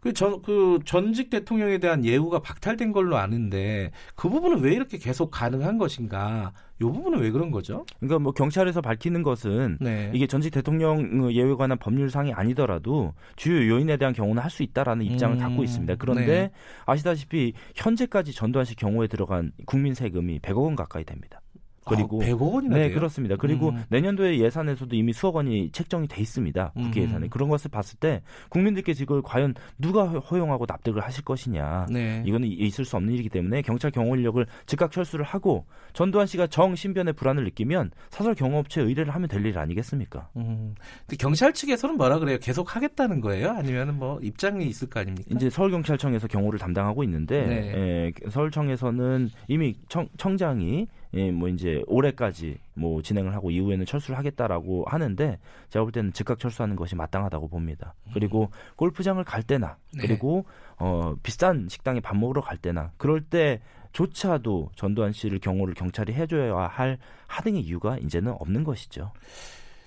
그 0.00 0.12
전, 0.12 0.42
그 0.42 0.80
전직 0.84 1.30
대통령에 1.30 1.78
대한 1.78 2.04
예우가 2.04 2.40
박탈된 2.40 2.90
걸로 2.90 3.16
아는데 3.16 3.92
그 4.16 4.28
부분은 4.28 4.60
왜 4.60 4.72
이렇게 4.74 4.98
계속 4.98 5.30
가능한 5.30 5.78
것인가? 5.78 6.52
이 6.88 6.92
부분은 6.92 7.20
왜 7.20 7.30
그런 7.30 7.50
거죠? 7.50 7.84
그러니까 8.00 8.18
뭐 8.18 8.32
경찰에서 8.32 8.80
밝히는 8.80 9.22
것은 9.22 9.78
네. 9.80 10.10
이게 10.14 10.26
전직 10.26 10.50
대통령 10.50 11.32
예외 11.32 11.54
관한 11.54 11.78
법률상이 11.78 12.32
아니더라도 12.32 13.14
주요 13.36 13.68
요인에 13.74 13.96
대한 13.96 14.14
경우는 14.14 14.42
할 14.42 14.52
수 14.52 14.62
있다라는 14.62 15.06
입장을 15.06 15.36
음, 15.36 15.40
갖고 15.40 15.64
있습니다. 15.64 15.94
그런데 15.94 16.26
네. 16.26 16.50
아시다시피 16.84 17.54
현재까지 17.74 18.32
전두환 18.34 18.66
씨 18.66 18.76
경우에 18.76 19.06
들어간 19.06 19.52
국민 19.64 19.94
세금이 19.94 20.40
100억 20.40 20.62
원 20.62 20.76
가까이 20.76 21.04
됩니다. 21.04 21.40
그리고 21.84 22.22
아, 22.22 22.26
100억 22.26 22.52
원이나 22.52 22.76
네 22.76 22.88
돼요? 22.88 22.94
그렇습니다. 22.96 23.36
그리고 23.36 23.68
음. 23.70 23.84
내년도에 23.88 24.38
예산에서도 24.38 24.96
이미 24.96 25.12
수억 25.12 25.36
원이 25.36 25.70
책정이 25.72 26.08
돼 26.08 26.20
있습니다. 26.22 26.72
국회 26.74 27.00
음. 27.00 27.08
예산에 27.08 27.28
그런 27.28 27.48
것을 27.48 27.70
봤을 27.70 27.98
때 27.98 28.22
국민들께서 28.48 29.02
이걸 29.02 29.20
과연 29.22 29.54
누가 29.78 30.06
허용하고 30.06 30.64
납득을 30.68 31.02
하실 31.02 31.24
것이냐 31.24 31.86
네. 31.90 32.22
이거는 32.26 32.48
있을 32.48 32.84
수 32.84 32.96
없는 32.96 33.12
일이기 33.12 33.28
때문에 33.28 33.62
경찰 33.62 33.90
경호 33.90 34.16
인력을 34.16 34.44
즉각 34.66 34.92
철수를 34.92 35.24
하고 35.24 35.66
전두환 35.92 36.26
씨가 36.26 36.46
정 36.46 36.74
신변의 36.74 37.12
불안을 37.14 37.44
느끼면 37.44 37.90
사설 38.10 38.34
경호업체 38.34 38.80
의뢰를 38.80 39.14
하면 39.14 39.28
될 39.28 39.42
일 39.42 39.58
아니겠습니까? 39.58 40.28
음. 40.36 40.76
근데 41.00 41.16
경찰 41.16 41.52
측에서는 41.52 41.96
뭐라 41.96 42.20
그래요? 42.20 42.38
계속 42.40 42.76
하겠다는 42.76 43.20
거예요? 43.20 43.50
아니면 43.50 43.98
뭐 43.98 44.20
입장이 44.22 44.64
있을 44.66 44.88
거 44.88 45.00
아닙니까? 45.00 45.28
이제 45.34 45.50
서울경찰청에서 45.50 46.28
경호를 46.28 46.60
담당하고 46.60 47.02
있는데 47.02 47.44
네. 47.44 47.72
예, 47.74 48.30
서울청에서는 48.30 49.30
이미 49.48 49.74
청, 49.88 50.08
청장이 50.16 50.78
예, 50.82 50.86
뭐 51.32 51.48
이제 51.48 51.82
올해까지 51.86 52.58
뭐 52.74 53.02
진행을 53.02 53.34
하고 53.34 53.50
이후에는 53.50 53.84
철수를 53.84 54.16
하겠다라고 54.18 54.84
하는데 54.86 55.38
제가 55.68 55.84
볼 55.84 55.92
때는 55.92 56.12
즉각 56.12 56.38
철수하는 56.38 56.76
것이 56.76 56.96
마땅하다고 56.96 57.48
봅니다. 57.48 57.94
그리고 58.14 58.50
골프장을 58.76 59.22
갈 59.24 59.42
때나 59.42 59.76
네. 59.94 60.06
그리고 60.06 60.46
어 60.78 61.14
비싼 61.22 61.68
식당에 61.68 62.00
밥 62.00 62.16
먹으러 62.16 62.40
갈 62.40 62.56
때나 62.56 62.92
그럴 62.96 63.20
때 63.20 63.60
조차도 63.92 64.70
전두환 64.74 65.12
씨를 65.12 65.38
경호를 65.38 65.74
경찰이 65.74 66.14
해줘야 66.14 66.66
할 66.66 66.98
하등의 67.26 67.62
이유가 67.62 67.98
이제는 67.98 68.32
없는 68.38 68.64
것이죠. 68.64 69.12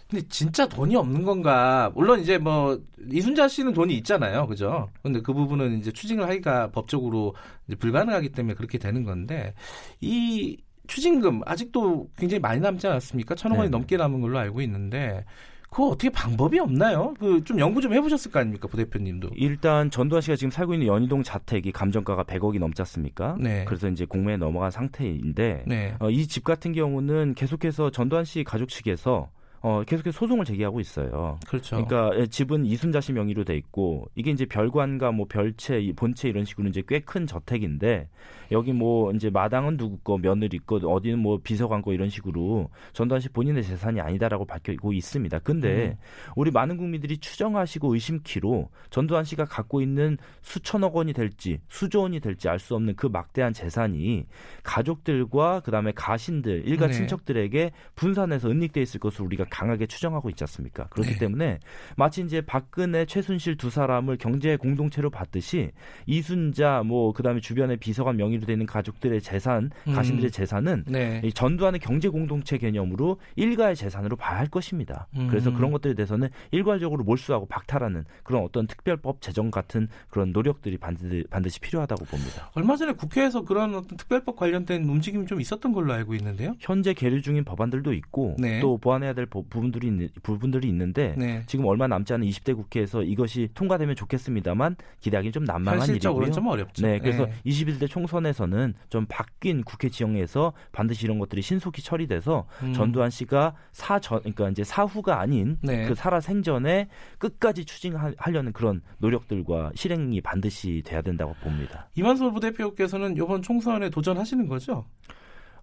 근데 0.07 0.27
진짜 0.27 0.67
돈이 0.67 0.95
없는 0.95 1.23
건가? 1.23 1.91
물론 1.95 2.19
이제 2.19 2.37
뭐 2.37 2.79
이순자 3.09 3.47
씨는 3.47 3.73
돈이 3.73 3.95
있잖아요, 3.97 4.45
그죠? 4.45 4.87
근데 5.01 5.19
그 5.19 5.33
부분은 5.33 5.79
이제 5.79 5.91
추징을 5.91 6.29
하기가 6.29 6.69
법적으로 6.69 7.33
불가능하기 7.79 8.29
때문에 8.29 8.53
그렇게 8.53 8.77
되는 8.77 9.03
건데 9.03 9.55
이 10.01 10.57
추징금 10.87 11.41
아직도 11.45 12.09
굉장히 12.17 12.39
많이 12.39 12.59
남지 12.61 12.87
않았습니까? 12.87 13.35
천억 13.35 13.57
원이 13.57 13.67
네. 13.69 13.71
넘게 13.71 13.97
남은 13.97 14.21
걸로 14.21 14.37
알고 14.39 14.61
있는데 14.61 15.25
그거 15.69 15.87
어떻게 15.87 16.09
방법이 16.09 16.57
없나요? 16.59 17.13
그 17.19 17.43
좀 17.43 17.59
연구 17.59 17.81
좀 17.81 17.93
해보셨을 17.93 18.31
거 18.31 18.39
아닙니까, 18.39 18.67
부 18.69 18.77
대표님도? 18.77 19.31
일단 19.35 19.91
전두환 19.91 20.21
씨가 20.21 20.37
지금 20.37 20.49
살고 20.51 20.73
있는 20.73 20.87
연희동 20.87 21.21
자택이 21.23 21.71
감정가가 21.73 22.23
100억이 22.23 22.59
넘지 22.59 22.81
않습니까? 22.81 23.35
네. 23.39 23.65
그래서 23.65 23.89
이제 23.89 24.05
공매에 24.05 24.37
넘어간 24.37 24.71
상태인데 24.71 25.63
네. 25.67 25.95
어, 25.99 26.09
이 26.09 26.25
집 26.27 26.43
같은 26.45 26.71
경우는 26.71 27.33
계속해서 27.35 27.89
전두환 27.91 28.23
씨 28.23 28.43
가족 28.45 28.69
측에서 28.69 29.29
어, 29.67 29.81
계속해서 29.83 30.15
소송을 30.19 30.45
제기하고 30.45 30.79
있어요. 30.79 31.39
그렇죠. 31.47 31.83
그러니까 31.83 32.11
예, 32.19 32.27
집은 32.27 32.67
이순자 32.67 33.01
씨 33.01 33.13
명의로 33.13 33.45
돼 33.45 33.55
있고 33.57 34.07
이게 34.13 34.29
이제 34.29 34.45
별관과 34.45 35.11
뭐 35.11 35.25
별채, 35.27 35.91
본채 35.95 36.29
이런 36.29 36.45
식으로 36.45 36.69
이제 36.69 36.83
꽤 36.87 36.99
큰 36.99 37.25
저택인데 37.25 38.07
여기 38.51 38.73
뭐 38.73 39.11
이제 39.13 39.31
마당은 39.31 39.77
누구 39.77 39.97
거, 39.97 40.19
며느리 40.19 40.59
거, 40.59 40.75
어디는 40.75 41.17
뭐 41.17 41.39
비서관 41.43 41.81
거 41.81 41.93
이런 41.93 42.09
식으로 42.09 42.69
전두환 42.93 43.21
씨 43.21 43.29
본인의 43.29 43.63
재산이 43.63 43.99
아니다라고 44.01 44.45
밝히고 44.45 44.93
있습니다. 44.93 45.39
근데 45.39 45.87
음. 45.87 45.95
우리 46.35 46.51
많은 46.51 46.77
국민들이 46.77 47.17
추정하시고 47.17 47.95
의심키로 47.95 48.69
전두환 48.91 49.23
씨가 49.23 49.45
갖고 49.45 49.81
있는 49.81 50.19
수천억 50.43 50.95
원이 50.95 51.13
될지 51.13 51.59
수조 51.69 52.01
원이 52.01 52.19
될지 52.19 52.49
알 52.49 52.59
수 52.59 52.75
없는 52.75 52.95
그 52.95 53.07
막대한 53.07 53.51
재산이 53.51 54.25
가족들과 54.63 55.61
그다음에 55.61 55.91
가신들, 55.95 56.67
일가 56.67 56.87
네. 56.87 56.93
친척들에게 56.93 57.71
분산해서 57.95 58.49
은닉돼 58.49 58.79
있을 58.81 58.99
것으로 58.99 59.25
우리가 59.25 59.45
강하게 59.55 59.85
추정하고 59.85 60.29
있지 60.29 60.43
않습니까? 60.43 60.87
그렇기 60.87 61.11
네. 61.11 61.17
때문에 61.17 61.59
마치 61.95 62.21
이제 62.21 62.41
박근혜, 62.41 63.05
최순실 63.05 63.55
두 63.55 63.69
사람을 63.69 64.17
경제 64.17 64.57
공동체로 64.57 65.09
봤듯이 65.09 65.71
이순자 66.05 66.83
뭐 66.85 67.13
그다음에 67.13 67.39
주변의 67.39 67.77
비서관 67.77 68.17
명의로 68.17 68.45
되는 68.45 68.65
가족들의 68.65 69.21
재산, 69.21 69.71
음. 69.87 69.93
가신들의 69.93 70.29
음. 70.29 70.31
재산은 70.31 70.83
네. 70.87 71.21
이 71.23 71.31
전두환의 71.31 71.79
경제 71.79 72.09
공동체 72.09 72.57
개념으로 72.57 73.17
일가의 73.37 73.77
재산으로 73.77 74.17
봐야 74.17 74.39
할 74.39 74.47
것입니다. 74.47 75.07
음. 75.15 75.27
그래서 75.29 75.53
그런 75.53 75.71
것들에 75.71 75.93
대해서는 75.93 76.27
일괄적으로 76.51 77.05
몰수하고 77.05 77.45
박탈하는 77.45 78.03
그런 78.23 78.43
어떤 78.43 78.67
특별법 78.67 79.21
제정 79.21 79.51
같은 79.51 79.87
그런 80.09 80.33
노력들이 80.33 80.77
반드시, 80.77 81.23
반드시 81.29 81.61
필요하다고 81.61 82.03
봅니다. 82.05 82.51
얼마 82.55 82.75
전에 82.75 82.91
국회에서 82.91 83.45
그런 83.45 83.73
어떤 83.75 83.95
특별법 83.95 84.35
관련된 84.35 84.83
움직임이 84.83 85.25
좀 85.27 85.39
있었던 85.39 85.71
걸로 85.71 85.93
알고 85.93 86.13
있는데요. 86.15 86.55
현재 86.59 86.93
계류 86.93 87.21
중인 87.21 87.45
법안들도 87.45 87.93
있고 87.93 88.35
네. 88.37 88.59
또 88.59 88.77
보완해야 88.77 89.13
될 89.13 89.25
부분들이 89.49 89.87
있는, 89.87 90.09
부분들이 90.23 90.67
있는데 90.69 91.15
네. 91.17 91.43
지금 91.45 91.65
얼마 91.65 91.87
남지 91.87 92.13
않은 92.13 92.27
20대 92.27 92.55
국회에서 92.55 93.03
이것이 93.03 93.49
통과되면 93.53 93.95
좋겠습니다만 93.95 94.75
기대하기 95.01 95.31
좀 95.31 95.43
난망한 95.43 95.89
일이고요. 95.89 96.31
좀 96.31 96.47
어렵죠. 96.47 96.85
네, 96.85 96.99
그래서 96.99 97.25
네. 97.25 97.33
21대 97.45 97.89
총선에서는 97.89 98.73
좀 98.89 99.05
바뀐 99.07 99.63
국회 99.63 99.89
지형에서 99.89 100.53
반드시 100.71 101.05
이런 101.05 101.19
것들이 101.19 101.41
신속히 101.41 101.81
처리돼서 101.81 102.45
음. 102.63 102.73
전두환 102.73 103.09
씨가 103.09 103.55
사전 103.71 104.19
그러니까 104.19 104.49
이제 104.49 104.63
사후가 104.63 105.19
아닌 105.19 105.57
네. 105.61 105.87
그 105.87 105.95
살아 105.95 106.19
생전에 106.19 106.87
끝까지 107.17 107.65
추진하려는 107.65 108.53
그런 108.53 108.81
노력들과 108.97 109.71
실행이 109.75 110.21
반드시 110.21 110.81
돼야 110.85 111.01
된다고 111.01 111.33
봅니다. 111.41 111.89
이만솔 111.95 112.33
부대표께서는 112.33 113.15
이번 113.17 113.41
총선에 113.41 113.89
도전하시는 113.89 114.47
거죠? 114.47 114.85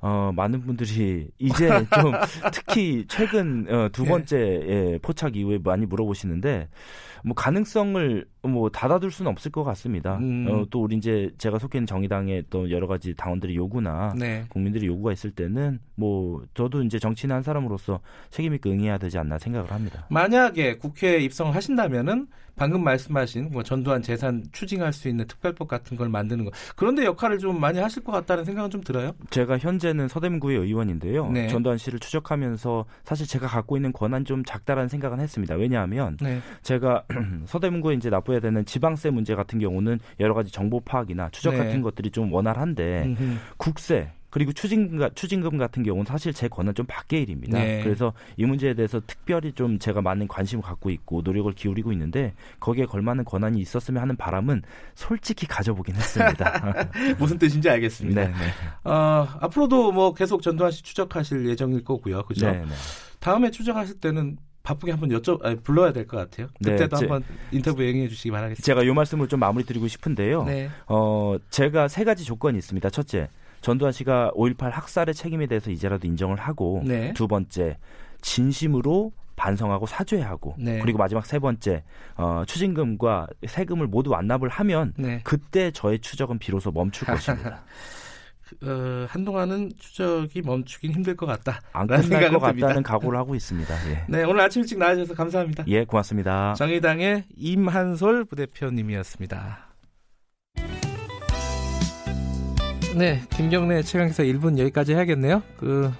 어, 0.02 0.32
많은 0.34 0.62
분들이 0.62 1.28
이제 1.38 1.68
좀 1.94 2.12
특히 2.52 3.04
최근 3.08 3.66
어, 3.72 3.88
두 3.90 4.02
네. 4.02 4.08
번째 4.08 4.36
예, 4.38 4.98
포착 5.00 5.36
이후에 5.36 5.58
많이 5.62 5.86
물어보시는데 5.86 6.68
뭐 7.24 7.34
가능성을 7.36 8.26
뭐 8.42 8.68
닫아둘 8.68 9.10
수는 9.10 9.30
없을 9.30 9.50
것 9.50 9.62
같습니다. 9.64 10.18
음. 10.18 10.46
어, 10.48 10.64
또 10.70 10.82
우리 10.82 10.96
이제 10.96 11.30
제가 11.38 11.58
속해 11.58 11.78
있는 11.78 11.86
정의당의 11.86 12.44
또 12.50 12.70
여러 12.70 12.86
가지 12.86 13.14
당원들의 13.14 13.54
요구나 13.54 14.12
네. 14.16 14.44
국민들의 14.48 14.88
요구가 14.88 15.12
있을 15.12 15.30
때는 15.30 15.78
뭐 15.94 16.42
저도 16.54 16.82
이제 16.82 16.98
정치인 16.98 17.32
한 17.32 17.42
사람으로서 17.42 18.00
책임 18.30 18.54
있게 18.54 18.70
응해야 18.70 18.98
되지 18.98 19.18
않나 19.18 19.38
생각을 19.38 19.70
합니다. 19.70 20.06
만약에 20.10 20.78
국회에 20.78 21.18
입성을 21.20 21.54
하신다면은 21.54 22.26
방금 22.54 22.84
말씀하신 22.84 23.50
뭐 23.50 23.62
전두환 23.62 24.02
재산 24.02 24.44
추징할 24.52 24.92
수 24.92 25.08
있는 25.08 25.26
특별법 25.26 25.68
같은 25.68 25.96
걸 25.96 26.08
만드는 26.08 26.44
거 26.44 26.50
그런데 26.76 27.04
역할을 27.04 27.38
좀 27.38 27.58
많이 27.58 27.78
하실 27.78 28.04
것 28.04 28.12
같다는 28.12 28.44
생각은 28.44 28.70
좀 28.70 28.82
들어요. 28.82 29.12
제가 29.30 29.58
현재는 29.58 30.08
서대문구의 30.08 30.58
의원인데요. 30.58 31.30
네. 31.30 31.48
전두환 31.48 31.78
씨를 31.78 31.98
추적하면서 31.98 32.84
사실 33.04 33.26
제가 33.26 33.46
갖고 33.46 33.76
있는 33.76 33.92
권한 33.92 34.24
좀 34.24 34.44
작다라는 34.44 34.88
생각은 34.88 35.20
했습니다. 35.20 35.54
왜냐하면 35.54 36.16
네. 36.20 36.40
제가 36.62 37.04
서대문구에 37.46 37.94
이제 37.94 38.10
납부해야 38.32 38.40
되는 38.40 38.64
지방세 38.64 39.10
문제 39.10 39.34
같은 39.34 39.58
경우는 39.58 40.00
여러 40.18 40.34
가지 40.34 40.50
정보 40.50 40.80
파악이나 40.80 41.28
추적 41.30 41.52
네. 41.52 41.58
같은 41.58 41.82
것들이 41.82 42.10
좀 42.10 42.32
원활한데 42.32 43.04
음흠. 43.06 43.36
국세 43.58 44.10
그리고 44.30 44.50
추징금, 44.50 45.10
추징금 45.14 45.58
같은 45.58 45.82
경우는 45.82 46.06
사실 46.06 46.32
제 46.32 46.48
권한 46.48 46.74
좀 46.74 46.86
밖의 46.86 47.20
일입니다. 47.20 47.58
네. 47.58 47.82
그래서 47.82 48.14
이 48.38 48.46
문제에 48.46 48.72
대해서 48.72 48.98
특별히 49.06 49.52
좀 49.52 49.78
제가 49.78 50.00
많은 50.00 50.26
관심을 50.26 50.62
갖고 50.62 50.88
있고 50.88 51.20
노력을 51.20 51.52
기울이고 51.52 51.92
있는데 51.92 52.32
거기에 52.58 52.86
걸맞는 52.86 53.26
권한이 53.26 53.60
있었으면 53.60 54.00
하는 54.00 54.16
바람은 54.16 54.62
솔직히 54.94 55.46
가져보긴 55.46 55.96
했습니다. 55.96 56.62
무슨 57.18 57.36
뜻인지 57.36 57.68
알겠습니다. 57.68 58.22
네, 58.22 58.28
네. 58.28 58.90
어, 58.90 59.28
앞으로도 59.40 59.92
뭐 59.92 60.14
계속 60.14 60.40
전두환 60.40 60.72
씨 60.72 60.82
추적하실 60.82 61.46
예정일 61.50 61.84
거고요. 61.84 62.22
그죠? 62.22 62.50
네, 62.50 62.60
네. 62.60 62.72
다음에 63.20 63.50
추적하실 63.50 64.00
때는 64.00 64.38
바쁘게 64.62 64.92
한번 64.92 65.10
여쭤 65.10 65.44
아니, 65.44 65.56
불러야 65.56 65.92
될 65.92 66.06
것 66.06 66.16
같아요. 66.18 66.46
네, 66.60 66.72
그때도 66.72 66.96
네, 66.96 67.06
한번 67.08 67.24
인터뷰 67.50 67.82
응해 67.82 68.08
주시기 68.08 68.30
바라겠습니다. 68.30 68.62
제가 68.64 68.82
이 68.82 68.92
말씀을 68.94 69.28
좀 69.28 69.40
마무리 69.40 69.64
드리고 69.64 69.88
싶은데요. 69.88 70.44
네. 70.44 70.70
어, 70.86 71.36
제가 71.50 71.88
세 71.88 72.04
가지 72.04 72.24
조건이 72.24 72.58
있습니다. 72.58 72.88
첫째, 72.90 73.28
전두환 73.60 73.92
씨가 73.92 74.32
5.18 74.34 74.70
학살의 74.70 75.14
책임에 75.14 75.46
대해서 75.46 75.70
이제라도 75.70 76.06
인정을 76.06 76.36
하고 76.38 76.82
네. 76.84 77.12
두 77.14 77.26
번째, 77.28 77.78
진심으로 78.20 79.12
반성하고 79.34 79.86
사죄하고 79.86 80.54
네. 80.58 80.78
그리고 80.80 80.98
마지막 80.98 81.26
세 81.26 81.38
번째 81.38 81.82
어, 82.16 82.44
추징금과 82.46 83.26
세금을 83.46 83.86
모두 83.88 84.10
완납을 84.10 84.48
하면 84.48 84.92
네. 84.96 85.20
그때 85.24 85.70
저의 85.72 85.98
추적은 85.98 86.38
비로소 86.38 86.70
멈출 86.70 87.06
것입니다. 87.08 87.64
어, 88.62 89.06
한동안은 89.08 89.72
추적이 89.78 90.42
멈추긴 90.42 90.92
힘들 90.92 91.16
것 91.16 91.26
같다. 91.26 91.60
안 91.72 91.86
끝날 91.86 92.30
것 92.30 92.38
같다는 92.38 92.82
각오를 92.82 93.18
하고 93.18 93.34
있습니다. 93.34 93.74
예. 93.90 94.04
네, 94.08 94.24
오늘 94.24 94.40
아침 94.40 94.62
일찍 94.62 94.78
나와주셔서 94.78 95.14
감사합니다. 95.14 95.64
예, 95.68 95.84
고맙습니다. 95.84 96.54
정의당의 96.54 97.24
임한솔 97.36 98.24
부대표님이었습니다. 98.26 99.72
네, 102.96 103.22
김경래 103.30 103.82
최강기사 103.82 104.22
1분 104.24 104.58
여기까지 104.58 104.94
해야겠네요. 104.94 105.42
그 105.56 105.90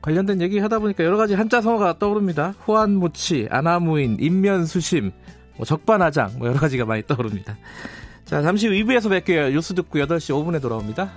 관련된 0.00 0.40
얘기 0.40 0.58
하다 0.58 0.78
보니까 0.78 1.04
여러 1.04 1.16
가지 1.16 1.34
한자 1.34 1.60
성어가 1.60 1.98
떠오릅니다. 1.98 2.54
후안무치, 2.60 3.48
아나무인, 3.50 4.16
인면수심, 4.20 5.10
뭐 5.56 5.66
적반하장 5.66 6.38
뭐 6.38 6.48
여러 6.48 6.58
가지가 6.58 6.84
많이 6.84 7.02
떠오릅니다. 7.02 7.56
자, 8.24 8.42
잠시 8.42 8.68
후 8.68 8.74
2부에서 8.74 9.08
뵐게요. 9.08 9.50
뉴스 9.52 9.74
듣고 9.74 9.98
8시 9.98 10.34
5분에 10.34 10.60
돌아옵니다. 10.62 11.10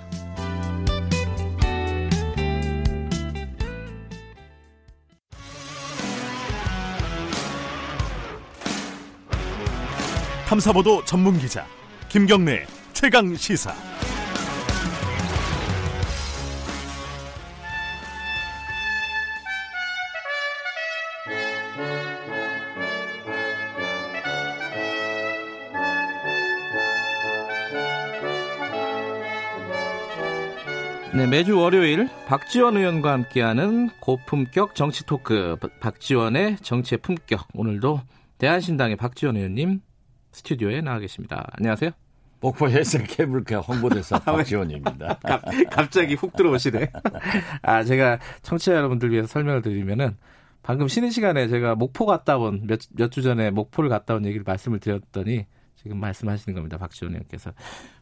탐사보도 10.51 11.05
전문 11.05 11.39
기자 11.39 11.65
김경래 12.09 12.65
최강 12.91 13.33
시사. 13.37 13.73
네, 31.13 31.27
매주 31.27 31.57
월요일 31.57 32.09
박지원 32.27 32.75
의원과 32.75 33.13
함께하는 33.13 33.91
고품격 34.01 34.75
정치 34.75 35.05
토크 35.05 35.55
박지원의 35.79 36.57
정치의 36.57 36.99
품격 37.01 37.47
오늘도 37.53 38.01
대한신당의 38.37 38.97
박지원 38.97 39.37
의원님 39.37 39.79
스튜디오에 40.31 40.81
나와 40.81 40.99
계십니다. 40.99 41.47
안녕하세요. 41.53 41.91
목포 42.39 42.69
헬스 42.69 43.03
케이블카 43.03 43.59
홍보대사 43.59 44.17
박지원입니다. 44.23 45.19
갑자기 45.69 46.15
훅 46.15 46.35
들어오시네. 46.35 46.91
아, 47.61 47.83
제가 47.83 48.17
청취자 48.41 48.73
여러분들 48.73 49.11
위해서 49.11 49.27
설명을 49.27 49.61
드리면은 49.61 50.17
방금 50.63 50.87
쉬는 50.87 51.11
시간에 51.11 51.47
제가 51.47 51.75
목포 51.75 52.05
갔다 52.05 52.37
온 52.37 52.61
몇 52.67 52.79
몇 52.97 53.11
주 53.11 53.21
전에 53.21 53.51
목포를 53.51 53.89
갔다 53.89 54.15
온 54.15 54.25
얘기를 54.25 54.43
말씀을 54.45 54.79
드렸더니 54.79 55.45
지금 55.75 55.99
말씀하시는 55.99 56.55
겁니다. 56.55 56.77
박지원 56.77 57.13
의원께서. 57.13 57.51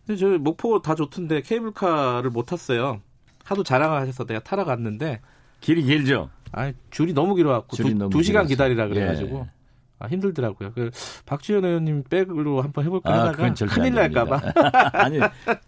근데 0.05 0.17
저 0.19 0.27
목포 0.37 0.81
다 0.81 0.95
좋던데 0.95 1.41
케이블카를 1.41 2.29
못 2.29 2.45
탔어요. 2.45 3.01
하도 3.43 3.63
자랑하셔서 3.63 4.25
내가 4.25 4.39
타러 4.41 4.63
갔는데 4.65 5.19
길이 5.61 5.83
길죠. 5.83 6.29
아 6.51 6.71
줄이 6.91 7.13
너무 7.13 7.35
길어갖고 7.35 7.75
줄이 7.75 7.89
두, 7.89 7.95
너무 7.97 8.09
두 8.09 8.23
시간 8.23 8.47
기다리라 8.47 8.87
그래가지고 8.87 9.47
예. 9.47 9.58
아, 9.99 10.07
힘들더라고요. 10.07 10.71
그 10.73 10.91
박지원 11.25 11.65
의원님 11.65 12.03
백으로 12.03 12.61
한번 12.61 12.85
해볼까 12.85 13.13
아, 13.13 13.27
하다가 13.27 13.53
큰일 13.67 13.93
날까봐. 13.93 14.41
아니, 14.93 15.19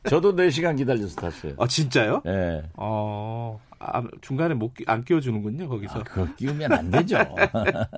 저도 0.10 0.36
4시간 0.36 0.78
기다려서 0.78 1.16
탔어요. 1.16 1.54
아, 1.58 1.68
진짜요? 1.68 2.22
예. 2.26 2.32
네. 2.32 2.64
어, 2.76 3.60
아, 3.80 4.04
중간에 4.22 4.54
못, 4.54 4.72
안 4.88 5.04
끼워주는군요, 5.04 5.68
거기서. 5.68 6.00
아, 6.00 6.04
그거 6.04 6.34
끼우면 6.36 6.72
안 6.72 6.90
되죠. 6.90 7.18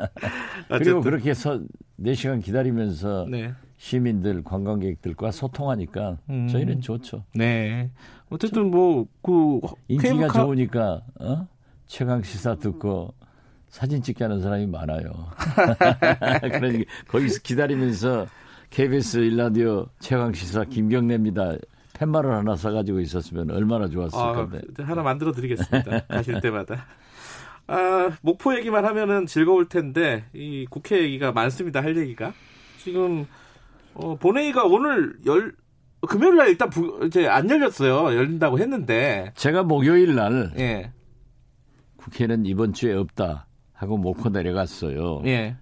그리고 0.70 1.02
그렇게 1.02 1.30
해서 1.30 1.62
4시간 2.00 2.44
기다리면서 2.44 3.28
네. 3.30 3.54
시민들, 3.78 4.44
관광객들과 4.44 5.32
소통하니까 5.32 6.18
음. 6.30 6.48
저희는 6.48 6.82
좋죠. 6.82 7.26
네. 7.36 7.92
어쨌든 8.32 8.72
뭐, 8.72 9.06
그, 9.22 9.60
인기가 9.88 10.10
케이블카... 10.10 10.42
좋으니까, 10.42 11.02
어? 11.20 11.48
최강 11.86 12.24
시사 12.24 12.56
듣고 12.56 13.14
사진 13.74 14.04
찍게 14.04 14.24
하는 14.24 14.40
사람이 14.40 14.68
많아요. 14.68 15.10
그러니까 16.60 16.92
거기서 17.08 17.40
기다리면서 17.42 18.28
KBS 18.70 19.18
일라디오 19.18 19.88
최강 20.00 20.32
시사 20.32 20.64
김경래입니다. 20.66 21.56
팻말을 21.94 22.32
하나 22.32 22.56
사가지고 22.56 23.00
있었으면 23.00 23.50
얼마나 23.50 23.88
좋았을 23.88 24.20
아, 24.20 24.34
건데. 24.34 24.62
하나 24.78 25.02
만들어 25.02 25.32
드리겠습니다. 25.32 26.02
가실 26.06 26.40
때마다. 26.40 26.86
아, 27.66 28.12
목포 28.22 28.56
얘기만 28.58 28.86
하면은 28.86 29.26
즐거울 29.26 29.68
텐데 29.68 30.26
이 30.34 30.68
국회 30.70 31.02
얘기가 31.02 31.32
많습니다. 31.32 31.82
할 31.82 31.98
얘기가 31.98 32.32
지금 32.78 33.26
어, 33.96 34.16
본회의가 34.18 34.66
오늘 34.66 35.16
열 35.26 35.52
금요일 36.08 36.36
날 36.36 36.50
일단 36.50 36.70
부, 36.70 37.00
이제 37.08 37.28
안 37.28 37.50
열렸어요. 37.50 38.16
열린다고 38.16 38.60
했는데 38.60 39.32
제가 39.36 39.64
목요일 39.64 40.14
날 40.14 40.52
예. 40.60 40.92
국회는 41.98 42.46
이번 42.46 42.74
주에 42.74 42.94
없다. 42.94 43.48
하고 43.84 43.98
놓고 43.98 44.30
내려갔어요. 44.30 45.22
예. 45.26 45.56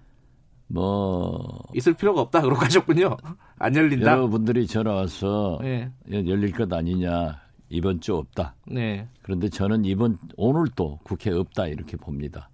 뭐 0.68 1.60
있을 1.74 1.92
필요가 1.94 2.22
없다 2.22 2.40
그러고 2.40 2.60
가셨군요. 2.60 3.16
안 3.58 3.76
열린다. 3.76 4.12
여러분들이 4.12 4.66
전화 4.66 4.94
와서 4.94 5.60
예. 5.64 5.90
열릴 6.10 6.52
것 6.52 6.72
아니냐 6.72 7.40
이번 7.68 8.00
주 8.00 8.14
없다. 8.16 8.54
네. 8.66 9.08
그런데 9.22 9.48
저는 9.48 9.84
이번 9.84 10.18
오늘 10.36 10.66
또 10.74 10.98
국회 11.04 11.30
없다 11.30 11.66
이렇게 11.66 11.96
봅니다. 11.96 12.48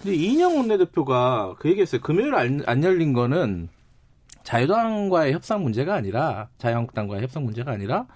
근데 0.00 0.14
이인영 0.14 0.56
원내대표가 0.56 1.56
그 1.58 1.68
얘기했어요. 1.70 2.00
금요일 2.00 2.34
안, 2.34 2.62
안 2.66 2.84
열린 2.84 3.12
거는 3.12 3.68
자유당과의 4.44 5.32
협상 5.32 5.62
문제가 5.62 5.94
아니라 5.94 6.48
자유한국당과의 6.58 7.22
협상 7.22 7.44
문제가 7.44 7.72
아니라 7.72 8.06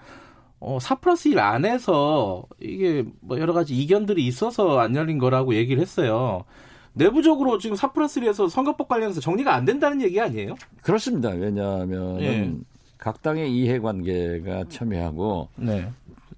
어, 0.59 0.79
4 0.79 0.95
플러스 0.95 1.27
1 1.27 1.39
안에서 1.39 2.45
이게 2.61 3.03
뭐 3.19 3.37
여러 3.37 3.51
가지 3.51 3.75
이견들이 3.75 4.25
있어서 4.25 4.79
안 4.79 4.95
열린 4.95 5.17
거라고 5.17 5.55
얘기를 5.55 5.81
했어요. 5.81 6.45
내부적으로 6.93 7.57
지금 7.57 7.75
4 7.75 7.91
플러스 7.91 8.19
1에서 8.21 8.49
선거법 8.49 8.87
관련해서 8.87 9.19
정리가 9.19 9.53
안 9.53 9.65
된다는 9.65 10.01
얘기 10.01 10.19
아니에요? 10.19 10.55
그렇습니다. 10.81 11.29
왜냐하면 11.29 12.21
예. 12.21 12.53
각 12.97 13.21
당의 13.21 13.53
이해관계가 13.55 14.65
첨예하고 14.69 15.49
네. 15.57 15.89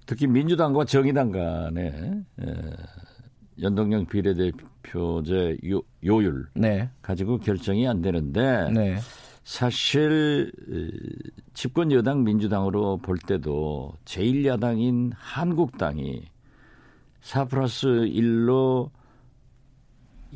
특히 0.06 0.26
민주당과 0.26 0.84
정의당 0.84 1.30
간의 1.30 2.24
에, 2.40 2.54
연동형 3.60 4.06
비례대표제 4.06 5.58
요, 5.70 5.80
요율 6.04 6.46
네. 6.54 6.88
가지고 7.02 7.38
결정이 7.38 7.86
안 7.86 8.02
되는데 8.02 8.70
네. 8.72 8.96
사실 9.44 10.50
집권 11.54 11.92
여당 11.92 12.24
민주당으로 12.24 12.96
볼 12.98 13.16
때도 13.18 13.92
제1야당인 14.04 15.12
한국당이 15.14 16.22
4 17.20 17.44
플러스 17.44 17.86
1로 17.86 18.90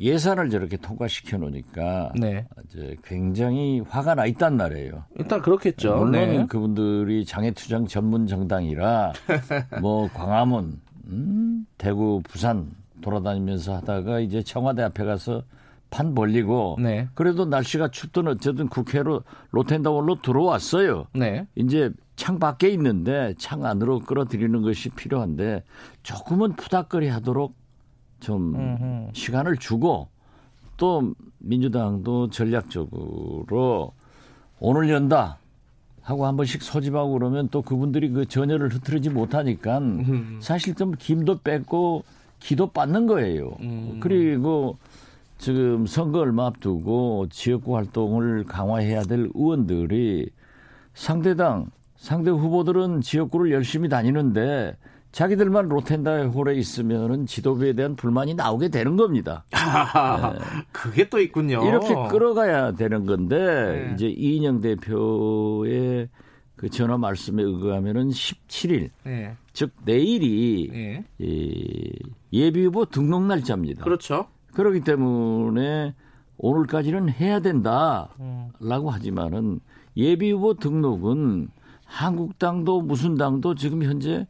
예산을 0.01 0.49
저렇게 0.49 0.77
통과시켜 0.77 1.37
놓으니까 1.37 2.11
네. 2.19 2.47
이제 2.65 2.97
굉장히 3.03 3.81
화가 3.81 4.15
나 4.15 4.25
있단 4.25 4.57
말이에요. 4.57 5.05
일단 5.17 5.41
그렇겠죠. 5.41 5.95
물론 5.97 6.11
네. 6.11 6.45
그분들이 6.47 7.23
장애투쟁 7.23 7.85
전문 7.85 8.25
정당이라 8.25 9.13
뭐 9.79 10.09
광화문, 10.11 10.81
음, 11.07 11.67
대구, 11.77 12.21
부산 12.27 12.71
돌아다니면서 13.01 13.75
하다가 13.75 14.19
이제 14.21 14.41
청와대 14.41 14.81
앞에 14.81 15.05
가서 15.05 15.43
판 15.91 16.15
벌리고 16.15 16.77
네. 16.79 17.07
그래도 17.13 17.45
날씨가 17.45 17.89
춥든 17.89 18.27
어쨌든 18.27 18.69
국회로 18.69 19.23
로텐다원로 19.51 20.21
들어왔어요. 20.21 21.05
네. 21.13 21.45
이제 21.55 21.91
창 22.15 22.39
밖에 22.39 22.69
있는데 22.69 23.35
창 23.37 23.65
안으로 23.65 23.99
끌어들이는 23.99 24.61
것이 24.61 24.89
필요한데 24.89 25.63
조금은 26.01 26.53
푸닥거리 26.53 27.07
하도록 27.09 27.53
좀 28.21 28.55
음흠. 28.55 29.09
시간을 29.13 29.57
주고 29.57 30.07
또 30.77 31.13
민주당도 31.39 32.29
전략적으로 32.29 33.91
오늘 34.59 34.89
연다 34.89 35.37
하고 36.01 36.25
한 36.25 36.37
번씩 36.37 36.63
소집하고 36.63 37.13
그러면 37.13 37.49
또 37.51 37.61
그분들이 37.61 38.09
그 38.09 38.25
전열을 38.25 38.69
흐트리지 38.69 39.09
못하니까 39.09 39.79
음. 39.79 40.39
사실 40.41 40.73
좀 40.75 40.93
김도 40.97 41.39
뺏고 41.39 42.03
기도 42.39 42.67
받는 42.67 43.05
거예요. 43.05 43.55
음. 43.59 43.99
그리고 43.99 44.77
지금 45.37 45.85
선거 45.85 46.19
얼마 46.19 46.47
앞두고 46.47 47.27
지역구 47.29 47.75
활동을 47.75 48.45
강화해야 48.45 49.03
될 49.03 49.29
의원들이 49.33 50.29
상대당 50.93 51.67
상대 51.95 52.31
후보들은 52.31 53.01
지역구를 53.01 53.51
열심히 53.51 53.89
다니는데 53.89 54.75
자기들만 55.11 55.67
로텐다 55.67 56.27
홀에 56.27 56.55
있으면은 56.55 57.25
지도부에 57.25 57.73
대한 57.73 57.95
불만이 57.95 58.35
나오게 58.35 58.69
되는 58.69 58.95
겁니다. 58.95 59.43
네. 59.51 60.39
그게 60.71 61.09
또 61.09 61.19
있군요. 61.19 61.65
이렇게 61.67 61.93
끌어가야 62.09 62.73
되는 62.73 63.05
건데 63.05 63.37
네. 63.37 63.93
이제 63.93 64.07
이인영 64.07 64.61
대표의 64.61 66.09
그 66.55 66.69
전화 66.69 66.97
말씀에 66.97 67.43
의거하면은 67.43 68.09
17일, 68.09 68.89
네. 69.03 69.35
즉 69.51 69.71
내일이 69.83 70.69
네. 70.71 71.05
이 71.17 71.91
예비 72.31 72.65
후보 72.65 72.85
등록 72.85 73.23
날짜입니다. 73.23 73.83
그렇죠. 73.83 74.27
그렇기 74.53 74.81
때문에 74.81 75.93
오늘까지는 76.37 77.09
해야 77.09 77.39
된다라고 77.39 78.09
음. 78.19 78.87
하지만은 78.89 79.59
예비 79.97 80.31
후보 80.31 80.53
등록은 80.53 81.49
한국당도 81.83 82.81
무슨 82.81 83.15
당도 83.15 83.55
지금 83.55 83.83
현재 83.83 84.25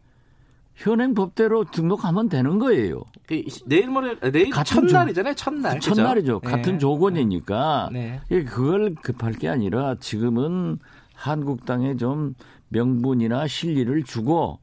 현행 0.82 1.14
법대로 1.14 1.64
등록하면 1.66 2.30
되는 2.30 2.60
거예요. 2.60 3.04
그 3.28 3.44
내일 3.66 3.90
모레 3.90 4.20
내일 4.32 4.50
같은 4.50 4.88
첫날이잖아요. 4.88 5.36
첫날. 5.36 5.80
첫날이죠. 5.80 6.40
그죠? 6.40 6.52
같은 6.52 6.74
네. 6.74 6.78
조건이니까 6.80 7.90
네. 7.92 8.20
그걸 8.28 8.96
급할 8.96 9.34
게 9.34 9.48
아니라 9.48 9.96
지금은 10.00 10.80
한국당에 11.14 11.98
좀 11.98 12.34
명분이나 12.70 13.48
실리를 13.48 14.04
주고 14.04 14.60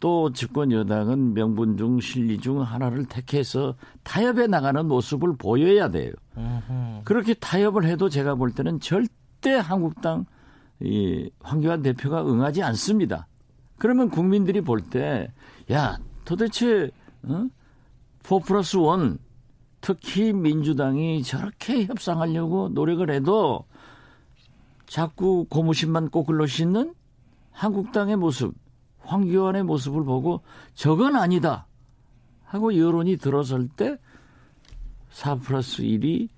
또 0.00 0.32
집권 0.32 0.72
여당은 0.72 1.34
명분 1.34 1.76
중 1.76 2.00
실리 2.00 2.38
중 2.38 2.60
하나를 2.60 3.04
택해서 3.06 3.76
타협해 4.02 4.48
나가는 4.48 4.84
모습을 4.86 5.36
보여야 5.36 5.90
돼요. 5.90 6.12
으흠. 6.36 7.02
그렇게 7.04 7.34
타협을 7.34 7.84
해도 7.84 8.08
제가 8.08 8.34
볼 8.34 8.52
때는 8.52 8.80
절 8.80 9.06
절대 9.42 9.56
한국당 9.56 10.24
이 10.80 11.28
황교안 11.40 11.82
대표가 11.82 12.24
응하지 12.24 12.62
않습니다. 12.62 13.26
그러면 13.78 14.08
국민들이 14.08 14.60
볼 14.60 14.80
때 14.80 15.28
야 15.70 15.98
도대체 16.24 16.90
어? 17.22 17.48
4 18.22 18.38
플러스 18.40 18.76
1 18.76 19.18
특히 19.80 20.32
민주당이 20.32 21.22
저렇게 21.22 21.84
협상하려고 21.84 22.68
노력을 22.68 23.08
해도 23.10 23.64
자꾸 24.86 25.46
고무신만 25.48 26.10
꼬글러 26.10 26.46
씻는 26.46 26.94
한국당의 27.50 28.16
모습, 28.16 28.54
황교안의 29.00 29.64
모습을 29.64 30.04
보고 30.04 30.42
저건 30.74 31.16
아니다 31.16 31.66
하고 32.44 32.76
여론이 32.76 33.16
들어설 33.16 33.68
때 33.68 33.96
4 35.10 35.36
플러스 35.36 35.82
1이 35.82 36.28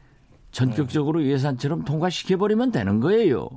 전격적으로 0.50 1.24
예산처럼 1.24 1.84
통과시켜버리면 1.84 2.70
되는 2.70 3.00
거예요. 3.00 3.48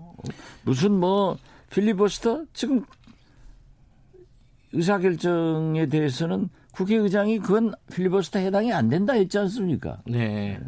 무슨 0.63 0.99
뭐 0.99 1.37
필리버스터 1.69 2.45
지금 2.53 2.83
의사결정에 4.77 5.87
대해서는 5.87 6.49
국회의장이 6.71 7.39
그건 7.39 7.73
필리버스터 7.91 8.39
해당이 8.39 8.71
안 8.71 8.87
된다 8.89 9.13
했지 9.13 9.37
않습니까? 9.39 9.97
네. 10.05 10.59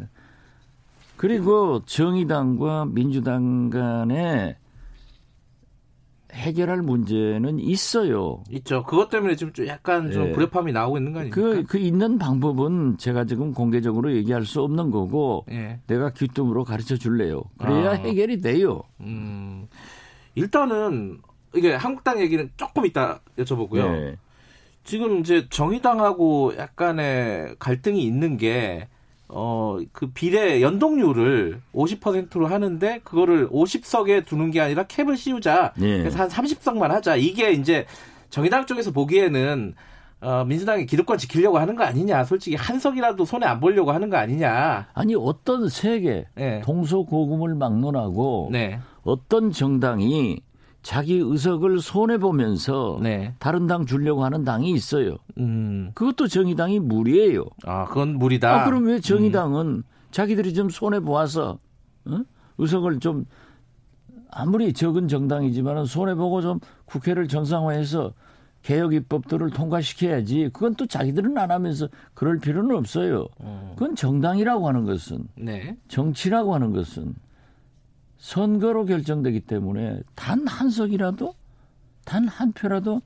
그리고 1.16 1.84
정의당과 1.84 2.86
민주당 2.86 3.70
간에 3.70 4.56
해결할 6.32 6.82
문제는 6.82 7.58
있어요. 7.60 8.42
있죠. 8.50 8.82
그것 8.84 9.08
때문에 9.08 9.36
지금 9.36 9.52
좀 9.52 9.66
약간 9.66 10.10
좀 10.10 10.24
네. 10.24 10.32
불협화음이 10.32 10.72
나오고 10.72 10.98
있는 10.98 11.12
거 11.12 11.20
아닙니까? 11.20 11.40
그, 11.40 11.64
그 11.64 11.78
있는 11.78 12.18
방법은 12.18 12.98
제가 12.98 13.24
지금 13.24 13.52
공개적으로 13.52 14.14
얘기할 14.14 14.44
수 14.44 14.62
없는 14.62 14.90
거고 14.90 15.44
네. 15.48 15.80
내가 15.86 16.10
귀뚱으로 16.10 16.64
가르쳐 16.64 16.96
줄래요. 16.96 17.42
그래야 17.58 17.90
아. 17.90 17.94
해결이 17.94 18.40
돼요. 18.40 18.82
음. 19.00 19.66
일단은 20.34 21.18
이게 21.54 21.74
한국당 21.74 22.20
얘기는 22.20 22.50
조금 22.56 22.86
이따 22.86 23.20
여쭤보고요. 23.38 23.90
네. 23.90 24.16
지금 24.84 25.20
이제 25.20 25.46
정의당하고 25.50 26.54
약간의 26.56 27.56
갈등이 27.58 28.02
있는 28.02 28.36
게 28.36 28.88
어, 29.28 29.78
그 29.92 30.10
비례 30.10 30.60
연동률을 30.60 31.60
50%로 31.72 32.46
하는데 32.46 33.00
그거를 33.04 33.48
50석에 33.48 34.26
두는 34.26 34.50
게 34.50 34.60
아니라 34.60 34.84
캡을 34.84 35.16
씌우자. 35.16 35.72
네. 35.76 35.98
그래서 35.98 36.18
한 36.18 36.28
30석만 36.28 36.88
하자. 36.88 37.16
이게 37.16 37.52
이제 37.52 37.86
정의당 38.30 38.66
쪽에서 38.66 38.90
보기에는 38.90 39.74
어, 40.22 40.44
민주당이 40.44 40.84
기득권 40.86 41.18
지키려고 41.18 41.58
하는 41.58 41.76
거 41.76 41.84
아니냐. 41.84 42.24
솔직히 42.24 42.56
한 42.56 42.78
석이라도 42.78 43.24
손에 43.24 43.46
안 43.46 43.60
보려고 43.60 43.92
하는 43.92 44.10
거 44.10 44.16
아니냐. 44.16 44.88
아니 44.92 45.14
어떤 45.14 45.68
세계 45.68 46.26
네. 46.34 46.60
동서고금을 46.62 47.54
막론하고 47.54 48.50
네. 48.52 48.80
어떤 49.02 49.50
정당이 49.50 50.42
자기 50.82 51.16
의석을 51.16 51.80
손해 51.80 52.18
보면서 52.18 52.98
네. 53.02 53.34
다른 53.38 53.66
당 53.66 53.84
주려고 53.84 54.24
하는 54.24 54.44
당이 54.44 54.70
있어요. 54.72 55.16
음. 55.38 55.90
그것도 55.94 56.28
정의당이 56.28 56.80
무리예요. 56.80 57.44
아, 57.64 57.84
그건 57.86 58.16
무리다. 58.16 58.62
아, 58.62 58.64
그럼 58.64 58.86
왜 58.86 59.00
정의당은 59.00 59.66
음. 59.66 59.82
자기들이 60.10 60.54
좀 60.54 60.70
손해 60.70 61.00
보아서 61.00 61.58
어? 62.06 62.20
의석을 62.58 63.00
좀 63.00 63.26
아무리 64.30 64.72
적은 64.72 65.08
정당이지만 65.08 65.84
손해 65.84 66.14
보고 66.14 66.40
좀 66.40 66.60
국회를 66.86 67.28
정상화해서 67.28 68.12
개혁 68.62 68.94
입법들을 68.94 69.50
통과시켜야지. 69.50 70.50
그건 70.52 70.74
또 70.74 70.86
자기들은 70.86 71.36
안 71.38 71.50
하면서 71.50 71.88
그럴 72.14 72.38
필요는 72.38 72.76
없어요. 72.76 73.26
음. 73.40 73.72
그건 73.74 73.96
정당이라고 73.96 74.68
하는 74.68 74.84
것은 74.84 75.28
네. 75.36 75.76
정치라고 75.88 76.54
하는 76.54 76.72
것은 76.72 77.14
선거로 78.20 78.84
결정되기 78.84 79.40
때문에 79.40 80.00
단 80.14 80.46
한 80.46 80.68
석이라도 80.70 81.34
단 82.04 82.28
한 82.28 82.52
표라도 82.52 83.00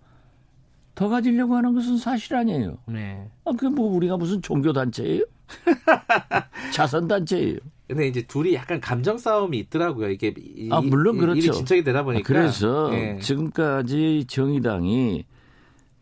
더 0.96 1.08
가지려고 1.08 1.56
하는 1.56 1.72
것은 1.74 1.96
사실 1.98 2.34
아니에요. 2.36 2.78
네. 2.86 3.30
아, 3.44 3.52
그게 3.52 3.68
뭐 3.68 3.90
우리가 3.94 4.16
무슨 4.16 4.42
종교 4.42 4.72
단체예요? 4.72 5.22
자선 6.72 7.06
단체예요. 7.08 7.58
근데 7.88 8.08
이제 8.08 8.22
둘이 8.22 8.54
약간 8.54 8.80
감정 8.80 9.18
싸움이 9.18 9.58
있더라고요. 9.58 10.10
이게 10.10 10.32
아 10.70 10.80
물론 10.80 11.18
그렇죠. 11.18 11.38
일이 11.38 11.52
진척이 11.52 11.84
되다 11.84 12.02
보니까 12.02 12.22
아, 12.24 12.26
그래서 12.26 12.88
네. 12.90 13.18
지금까지 13.18 14.24
정의당이 14.28 15.24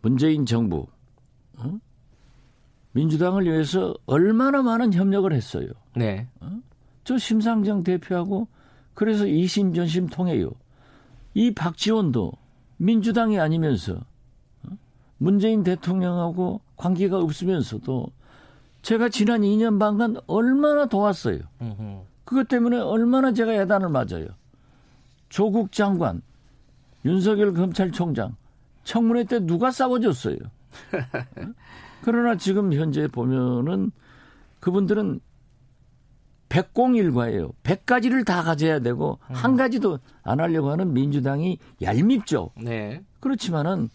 문재인 0.01 0.47
정부 0.47 0.87
어? 1.59 1.79
민주당을 2.93 3.45
위해서 3.45 3.95
얼마나 4.07 4.63
많은 4.63 4.93
협력을 4.95 5.31
했어요. 5.33 5.69
네. 5.97 6.29
어? 6.41 6.51
저 7.05 7.19
심상정 7.19 7.83
대표하고 7.83 8.47
그래서 8.95 9.27
이심전심 9.27 10.09
통해요. 10.09 10.51
이 11.35 11.53
박지원도 11.55 12.33
민주당이 12.77 13.39
아니면서 13.39 13.95
어? 14.65 14.77
문재인 15.19 15.63
대통령하고 15.63 16.61
관계가 16.77 17.19
없으면서도 17.19 18.09
제가 18.83 19.09
지난 19.09 19.43
2년 19.43 19.79
반간 19.79 20.17
얼마나 20.27 20.87
도왔어요. 20.87 21.39
그것 22.25 22.49
때문에 22.49 22.79
얼마나 22.79 23.33
제가 23.33 23.55
야단을 23.55 23.89
맞아요. 23.89 24.27
조국 25.29 25.73
장관, 25.73 26.21
윤석열 27.05 27.55
검찰총장, 27.55 28.37
청문회 28.85 29.25
때 29.25 29.39
누가 29.41 29.71
싸워줬어요. 29.71 30.37
어? 31.39 31.53
그러나 32.03 32.37
지금 32.37 32.73
현재 32.73 33.07
보면은 33.07 33.93
그분들은 34.61 35.21
백공일과예요. 36.53 37.53
백 37.63 37.87
가지를 37.87 38.27
다 38.27 38.43
가져야 38.43 38.81
되고 38.81 39.19
음. 39.31 39.35
한 39.35 39.57
가지도 39.57 39.99
안 40.23 40.39
하려고 40.39 40.71
하는 40.71 40.93
민주당이 40.93 41.59
얄밉죠. 41.81 42.51
네. 42.61 43.03
그렇지만은 43.21 43.89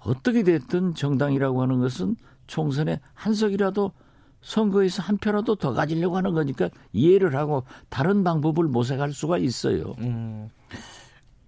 어떻게 0.00 0.42
됐든 0.42 0.94
정당이라고 0.94 1.62
하는 1.62 1.80
것은 1.80 2.16
총선에 2.46 3.00
한 3.14 3.32
석이라도 3.32 3.92
선거에서 4.42 5.02
한 5.02 5.16
표라도 5.16 5.54
더 5.54 5.72
가지려고 5.72 6.18
하는 6.18 6.34
거니까 6.34 6.68
이해를 6.92 7.34
하고 7.36 7.64
다른 7.88 8.22
방법을 8.22 8.64
모색할 8.66 9.14
수가 9.14 9.38
있어요. 9.38 9.94
음. 10.00 10.50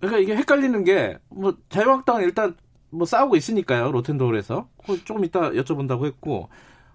그러니까 0.01 0.21
이게 0.21 0.37
헷갈리는 0.37 0.85
게 0.85 1.19
뭐 1.29 1.55
자유한국당은 1.69 2.23
일단 2.23 2.57
뭐 2.89 3.05
싸우고 3.05 3.37
있으니까요 3.37 3.93
로텐도울에서 3.93 4.69
조금 5.05 5.25
이따 5.27 5.51
여쭤본다고 5.51 6.07
했고 6.07 6.49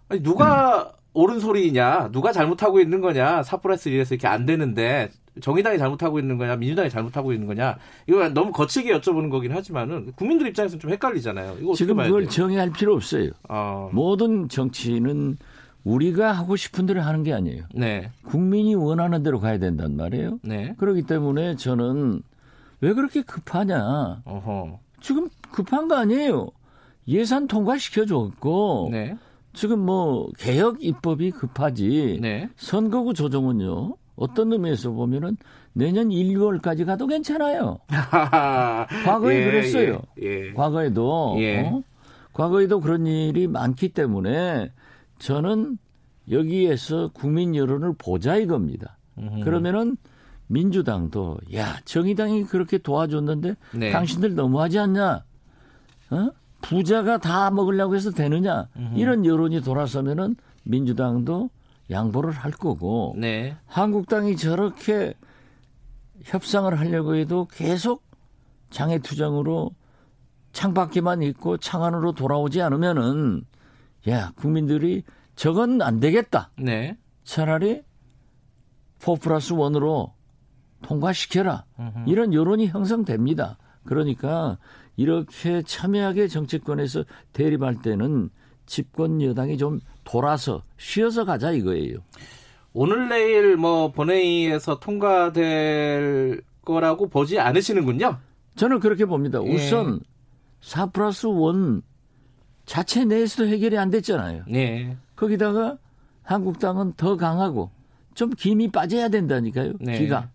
아니 0.09 0.24
누가 0.24 0.82
음. 0.82 1.01
옳은 1.14 1.39
소리냐, 1.39 2.09
누가 2.12 2.32
잘못하고 2.32 2.80
있는 2.80 3.01
거냐, 3.01 3.43
사프라스 3.43 3.89
이래서 3.89 4.16
이렇게 4.16 4.28
안 4.28 4.45
되는데 4.45 5.09
정의당이 5.41 5.78
잘못하고 5.78 6.20
있는 6.20 6.38
거냐, 6.38 6.55
민주당이 6.55 6.89
잘못하고 6.89 7.34
있는 7.34 7.47
거냐, 7.47 7.78
이거 8.07 8.30
너무 8.30 8.51
거칠게 8.51 8.93
여쭤보는 8.99 9.30
거긴 9.30 9.51
하지만은 9.51 10.12
국민들 10.16 10.47
입장에서는 10.47 10.80
좀 10.80 10.91
헷갈리잖아요. 10.91 11.57
이거 11.62 11.74
지금 11.74 11.97
그걸 11.97 12.28
정의할 12.28 12.72
필요 12.72 12.93
없어요. 12.95 13.32
어. 13.49 13.89
모든 13.91 14.47
정치는 14.49 15.38
우리가 15.84 16.32
하고 16.32 16.55
싶은 16.55 16.86
대로 16.86 17.01
하는 17.01 17.24
게 17.24 17.34
아니에요. 17.34 17.64
네. 17.74 18.12
국민이 18.24 18.76
원하는 18.76 19.24
대로 19.24 19.39
가야 19.39 19.57
된단 19.57 19.95
말이에요. 19.95 20.39
네. 20.43 20.76
그렇기 20.78 21.03
때문에 21.03 21.55
저는 21.55 22.22
왜 22.82 22.93
그렇게 22.93 23.22
급하냐. 23.22 24.22
어허. 24.26 24.80
지금 25.01 25.28
급한 25.51 25.88
거 25.88 25.95
아니에요. 25.95 26.49
예산 27.07 27.47
통과시켜 27.47 28.05
줬고 28.05 28.89
네. 28.91 29.18
지금 29.54 29.80
뭐 29.80 30.30
개혁 30.38 30.84
입법이 30.84 31.32
급하지 31.32 32.20
네. 32.22 32.49
선거구 32.56 33.14
조정은요 33.14 33.95
어떤 34.16 34.52
의미에서 34.54 34.91
보면은 34.91 35.38
내년 35.74 36.12
1, 36.12 36.36
2월까지 36.38 36.86
가도 36.86 37.08
괜찮아요. 37.08 37.80
과거에 39.06 39.39
예, 39.39 39.45
그랬어요. 39.45 40.02
예, 40.22 40.47
예. 40.47 40.54
과거에도 40.54 41.36
예. 41.39 41.62
어? 41.62 41.82
과거에도 42.34 42.80
그런 42.80 43.08
일이 43.08 43.47
많기 43.47 43.89
때문에 43.89 44.72
저는 45.20 45.78
여기에서 46.30 47.10
국민 47.14 47.56
여론을 47.56 47.93
보자 47.97 48.38
이겁니다. 48.38 48.97
음흠. 49.18 49.43
그러면은 49.43 49.97
민주당도 50.47 51.38
야 51.56 51.80
정의당이 51.86 52.43
그렇게 52.45 52.78
도와줬는데 52.78 53.56
네. 53.74 53.91
당신들 53.91 54.36
너무하지 54.36 54.80
않냐? 54.80 55.24
어? 56.12 56.30
부자가 56.62 57.18
다 57.18 57.51
먹으려고 57.51 57.95
해서 57.95 58.12
되느냐 58.12 58.68
음흠. 58.78 58.97
이런 58.97 59.26
여론이 59.26 59.62
돌아서면은 59.62 60.36
민주당도 60.64 61.49
양보를 61.89 62.32
할 62.32 62.51
거고 62.51 63.16
네. 63.18 63.55
한국당이 63.66 64.38
저렇게 64.38 65.14
협상을 66.24 66.80
하려고 66.80 67.16
해도 67.16 67.47
계속 67.51 68.03
장애 68.70 68.99
투쟁으로 68.99 69.72
창밖에만 70.53 71.22
있고 71.24 71.57
창 71.57 71.84
안으로 71.84 72.14
돌아오지 72.14 72.62
않으면은 72.62 73.45
야 74.09 74.32
국민들이 74.36 75.03
저건 75.36 75.82
안 75.82 75.99
되겠다. 75.99 76.51
네. 76.57 76.97
차라리 77.24 77.82
4 78.99 79.16
플러스 79.16 79.53
1으로 79.53 80.12
통과시켜라. 80.84 81.66
음흠. 81.80 82.09
이런 82.09 82.34
여론이 82.34 82.68
형성됩니다. 82.68 83.57
그러니까 83.84 84.57
이렇게 85.02 85.64
참여하게 85.64 86.28
정치권에서 86.28 87.06
대립할 87.34 87.82
때는 87.82 88.30
집권 88.68 89.20
여당이 89.20 89.58
좀 89.58 89.80
돌아서 90.04 90.62
쉬어서 90.78 91.26
가자 91.26 91.52
이거예요. 91.52 91.97
오늘 92.74 93.10
내일 93.10 93.58
뭐 93.58 93.91
본회의에서 93.91 94.80
통과될 94.80 96.43
거라고 96.64 97.10
보지 97.10 97.39
않으시는군요. 97.39 98.20
저는 98.56 98.80
그렇게 98.80 99.06
봅니다. 99.06 99.43
예. 99.43 99.56
우선 99.56 100.02
4 100.62 100.91
플러스 100.91 101.26
1 101.26 101.82
자체 102.66 103.04
내에서도 103.04 103.49
해결이 103.49 103.80
안 103.80 103.89
됐잖아요. 103.89 104.43
네. 104.47 104.95
거기다가 105.16 105.80
한국당은 106.22 106.93
더 106.95 107.18
강하고 107.18 107.72
좀 108.14 108.30
김이 108.30 108.72
빠져야 108.72 109.10
된다니까요. 109.10 109.74
네. 109.80 109.97
기가. 109.97 110.30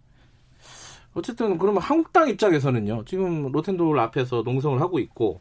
어쨌든 1.17 1.57
그러면 1.57 1.81
한국당 1.81 2.29
입장에서는요. 2.29 3.05
지금 3.07 3.51
로텐도를 3.51 3.99
앞에서 4.01 4.43
농성을 4.45 4.79
하고 4.83 4.99
있고 4.99 5.41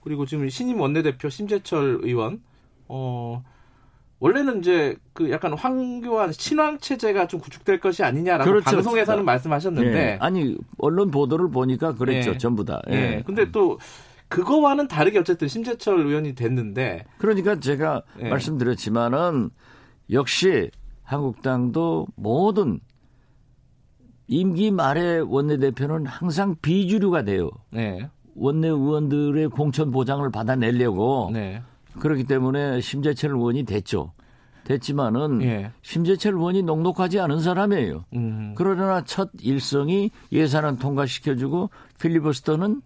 그리고 0.00 0.24
지금 0.24 0.48
신임 0.48 0.80
원내대표 0.80 1.28
심재철 1.28 1.98
의원 2.02 2.40
어 2.86 3.42
원래는 4.20 4.60
이제 4.60 4.96
그 5.12 5.32
약간 5.32 5.52
황교안 5.52 6.30
친황 6.30 6.78
체제가 6.78 7.26
좀 7.26 7.40
구축될 7.40 7.80
것이 7.80 8.04
아니냐라고 8.04 8.48
그렇죠. 8.48 8.70
방송에서는 8.70 9.24
말씀하셨는데 9.24 9.90
네. 9.90 10.18
아니 10.20 10.56
언론 10.78 11.10
보도를 11.10 11.50
보니까 11.50 11.94
그랬죠 11.94 12.32
네. 12.32 12.38
전부 12.38 12.64
다. 12.64 12.80
예. 12.88 12.92
네. 12.92 13.22
근데 13.26 13.50
또 13.50 13.80
그거와는 14.28 14.86
다르게 14.86 15.18
어쨌든 15.18 15.48
심재철 15.48 16.06
의원이 16.06 16.36
됐는데 16.36 17.04
그러니까 17.18 17.58
제가 17.58 18.02
예. 18.20 18.28
말씀드렸지만은 18.28 19.50
역시 20.12 20.70
한국당도 21.02 22.06
모든 22.14 22.78
임기 24.28 24.70
말에 24.70 25.18
원내대표는 25.18 26.06
항상 26.06 26.56
비주류가 26.60 27.22
돼요. 27.22 27.50
네. 27.70 28.08
원내 28.34 28.68
의원들의 28.68 29.48
공천 29.48 29.90
보장을 29.90 30.28
받아내려고 30.30 31.30
네. 31.32 31.62
그렇기 31.98 32.24
때문에 32.24 32.80
심재철 32.80 33.30
의원이 33.30 33.64
됐죠. 33.64 34.12
됐지만은 34.64 35.42
예. 35.42 35.70
심재철 35.82 36.34
의원이 36.34 36.62
녹록하지 36.64 37.20
않은 37.20 37.40
사람이에요. 37.40 38.04
음. 38.14 38.54
그러나 38.56 39.04
첫 39.04 39.30
일성이 39.40 40.10
예산안 40.32 40.78
통과시켜주고 40.78 41.70
필리버스터는 42.00 42.82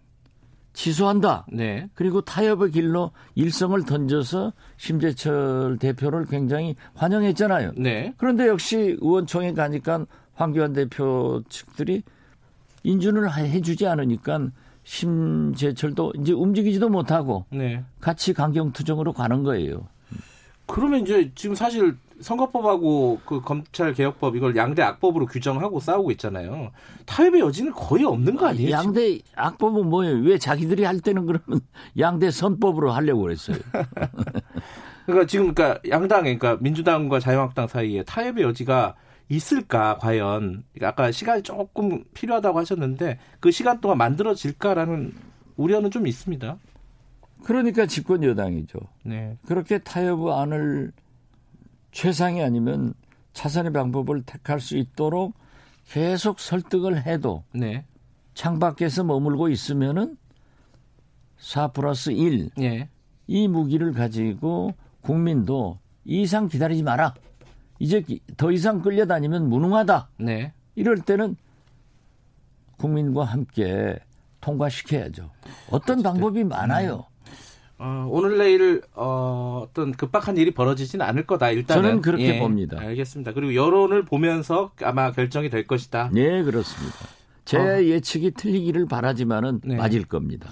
취소한다. 0.73 1.47
네. 1.53 1.89
그리고 1.95 2.21
타협의 2.21 2.71
길로 2.71 3.11
일성을 3.35 3.83
던져서 3.85 4.53
심재철 4.77 5.79
대표를 5.81 6.27
굉장히 6.27 6.77
환영했잖아요. 6.95 7.73
네. 7.77 8.15
그런데 8.19 8.47
역시 8.47 8.97
의원총회 9.01 9.55
가니까 9.55 10.07
황교안 10.41 10.73
대표 10.73 11.43
측들이 11.49 12.03
인준을 12.83 13.33
해주지 13.37 13.87
않으니까 13.87 14.49
심재철도 14.85 16.15
이제 16.19 16.33
움직이지도 16.33 16.89
못하고 16.89 17.45
네. 17.51 17.85
같이 18.01 18.33
강경투정으로 18.33 19.13
가는 19.13 19.43
거예요. 19.43 19.87
그러면 20.67 21.01
이제 21.01 21.31
지금 21.35 21.55
사실 21.55 21.97
선거법하고 22.21 23.21
그 23.25 23.41
검찰 23.41 23.93
개혁법 23.93 24.37
이걸 24.37 24.57
양대 24.57 24.83
악법으로 24.83 25.27
규정하고 25.27 25.81
싸우고 25.81 26.11
있잖아요. 26.13 26.71
타협의 27.07 27.41
여지는 27.41 27.73
거의 27.73 28.05
없는 28.05 28.37
거 28.37 28.47
아니에요? 28.47 28.71
양대 28.71 29.19
지금? 29.19 29.33
악법은 29.35 29.89
뭐예요? 29.89 30.17
왜 30.23 30.39
자기들이 30.39 30.85
할 30.85 31.01
때는 31.01 31.27
그러면 31.27 31.61
양대 31.99 32.31
선법으로 32.31 32.93
하려고 32.93 33.23
그랬어요. 33.23 33.59
그러니까 35.07 35.27
지금 35.27 35.55
그러니까 35.55 35.81
양당 35.89 36.23
그러니까 36.23 36.57
민주당과 36.61 37.21
자유한국당 37.21 37.67
사이에 37.67 38.03
타협의 38.05 38.45
여지가 38.45 38.95
있을까 39.31 39.97
과연 39.99 40.65
아까 40.83 41.11
시간이 41.13 41.43
조금 41.43 42.05
필요하다고 42.15 42.59
하셨는데 42.59 43.19
그 43.39 43.51
시간 43.53 43.81
동안 43.81 43.97
만들어질까라는 43.99 45.15
우려는 45.57 45.91
좀 45.91 46.07
있습니다. 46.07 46.59
그러니까 47.45 47.87
집권 47.87 48.25
여당이죠. 48.25 48.79
네. 49.05 49.39
그렇게 49.47 49.79
타협안을 49.79 50.93
최상이 51.93 52.43
아니면 52.43 52.93
차선의 53.33 53.73
방법을 53.73 54.23
택할 54.23 54.61
수 54.61 54.77
있도록 54.77 55.35
계속 55.89 56.41
설득을 56.41 57.07
해도 57.07 57.45
네. 57.53 57.85
창밖에서 58.35 59.05
머물고 59.05 59.49
있으면은 59.49 60.17
4 61.39 61.69
플러스 61.69 62.11
1. 62.11 62.51
네. 62.57 62.89
이 63.29 63.47
무기를 63.47 63.93
가지고 63.93 64.75
국민도 65.03 65.79
이상 66.05 66.49
기다리지 66.49 66.83
마라. 66.83 67.15
이제 67.81 68.05
더 68.37 68.53
이상 68.53 68.83
끌려다니면 68.83 69.49
무능하다. 69.49 70.11
네. 70.19 70.53
이럴 70.77 70.99
때는 70.99 71.35
국민과 72.77 73.25
함께 73.25 73.99
통과시켜야죠. 74.41 75.31
어떤 75.71 76.03
방법이 76.03 76.45
많아요. 76.45 77.07
어, 77.79 78.07
오늘 78.11 78.37
내일 78.37 78.83
어, 78.95 79.65
어떤 79.65 79.93
급박한 79.93 80.37
일이 80.37 80.51
벌어지지는 80.51 81.05
않을 81.07 81.27
거다. 81.27 81.51
일단은 81.51 81.83
저는 81.83 82.03
그렇게 82.03 82.37
예, 82.37 82.39
봅니다. 82.39 82.79
알겠습니다. 82.79 83.33
그리고 83.33 83.55
여론을 83.55 84.05
보면서 84.05 84.73
아마 84.83 85.11
결정이 85.13 85.49
될 85.49 85.67
것이다. 85.67 86.11
네, 86.13 86.43
그렇습니다. 86.43 86.99
제 87.47 87.59
어. 87.59 87.83
예측이 87.83 88.33
틀리기를 88.33 88.87
바라지만은 88.87 89.63
네. 89.65 89.77
맞을 89.77 90.05
겁니다. 90.05 90.51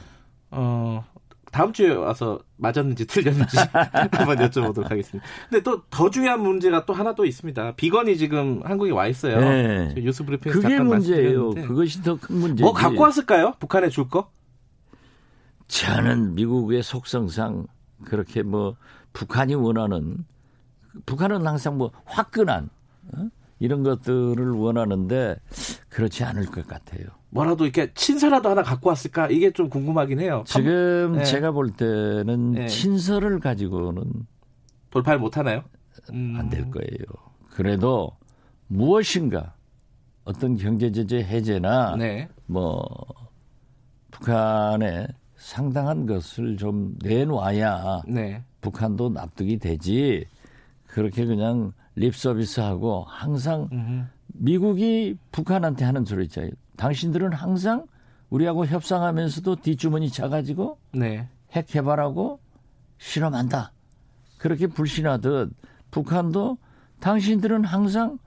어, 0.51 1.05
다음 1.51 1.73
주에 1.73 1.91
와서 1.95 2.39
맞았는지 2.57 3.07
틀렸는지 3.07 3.57
한번 4.13 4.37
여쭤보도록 4.39 4.89
하겠습니다. 4.91 5.27
근데 5.49 5.63
또 5.63 5.83
더 5.91 6.11
중요한 6.11 6.41
문제가 6.43 6.85
또 6.87 6.93
하나 6.93 7.15
또 7.15 7.25
있습니다. 7.25 7.75
비건이 7.77 8.17
지금 8.19 8.61
한국에 8.65 8.91
와 8.91 9.07
있어요. 9.07 9.41
네. 9.41 9.95
뉴스 9.97 10.25
브리핑에서 10.25 10.61
그게 10.61 10.79
문제예요. 10.79 11.51
그것이 11.51 12.03
더 12.03 12.17
큰 12.17 12.37
문제지. 12.37 12.63
뭐 12.63 12.73
갖고 12.73 13.03
왔을까요? 13.03 13.55
북한에 13.59 13.89
줄 13.89 14.09
거? 14.09 14.31
저는 15.69 16.35
미국의 16.35 16.83
속성상 16.83 17.67
그렇게 18.05 18.43
뭐 18.43 18.77
북한이 19.13 19.55
원하는 19.55 20.25
북한은 21.07 21.47
항상 21.47 21.77
뭐 21.79 21.91
화끈한 22.05 22.71
어? 23.17 23.29
이런 23.59 23.83
것들을 23.83 24.51
원하는데 24.51 25.37
그렇지 25.89 26.25
않을 26.25 26.47
것 26.47 26.67
같아요. 26.67 27.07
뭐라도 27.31 27.65
이렇게 27.65 27.93
친서라도 27.95 28.49
하나 28.49 28.63
갖고 28.63 28.89
왔을까 28.89 29.29
이게 29.29 29.51
좀 29.51 29.69
궁금하긴 29.69 30.21
해요. 30.21 30.45
지금 30.47 31.17
네. 31.17 31.25
제가 31.25 31.51
볼 31.51 31.71
때는 31.71 32.53
네. 32.53 32.67
친서를 32.69 33.41
가지고는 33.41 34.05
돌파를 34.91 35.19
못 35.19 35.37
하나요? 35.37 35.63
음. 36.13 36.37
안될 36.39 36.71
거예요. 36.71 37.05
그래도 37.51 38.17
무엇인가 38.69 39.55
어떤 40.25 40.57
경제 40.57 40.93
제재 40.93 41.19
해제나 41.19 41.97
네. 41.97 42.29
뭐 42.47 42.85
북한의 44.11 45.09
상당한 45.37 46.07
것을 46.07 46.57
좀 46.57 46.97
내놓아야 47.03 48.03
네. 48.07 48.43
북한도 48.61 49.11
납득이 49.11 49.59
되지 49.59 50.27
그렇게 50.87 51.27
그냥 51.27 51.73
립 51.99 52.15
서비스하고 52.15 53.05
항상 53.09 53.69
음흠. 53.73 54.05
미국이 54.35 55.17
북한한테 55.33 55.85
하는 55.85 56.05
소리 56.05 56.25
있잖아요. 56.25 56.53
당신들은 56.77 57.33
항상 57.33 57.87
우리하고 58.31 58.67
협상하면서도 58.67 59.57
뒷주머니 59.57 60.11
차가지고 60.11 60.79
네. 60.93 61.29
핵 61.51 61.67
개발하고 61.67 62.39
실험한다. 62.99 63.73
그렇게 64.39 64.69
불신하듯 64.69 65.51
북한도 65.91 66.59
당신들은 67.01 67.65
항상 67.65 68.19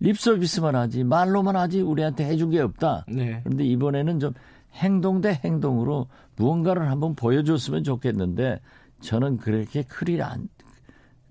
립 0.00 0.18
서비스만 0.18 0.76
하지 0.76 1.02
말로만 1.02 1.56
하지 1.56 1.80
우리한테 1.80 2.24
해준 2.24 2.50
게 2.50 2.60
없다. 2.60 3.04
네. 3.08 3.40
그런데 3.42 3.64
이번에는 3.64 4.20
좀 4.20 4.32
행동 4.74 5.20
대 5.20 5.40
행동으로 5.44 6.06
무언가를 6.36 6.88
한번 6.88 7.16
보여줬으면 7.16 7.82
좋겠는데 7.82 8.60
저는 9.00 9.38
그렇게 9.38 9.82
크리 9.82 10.22
안 10.22 10.48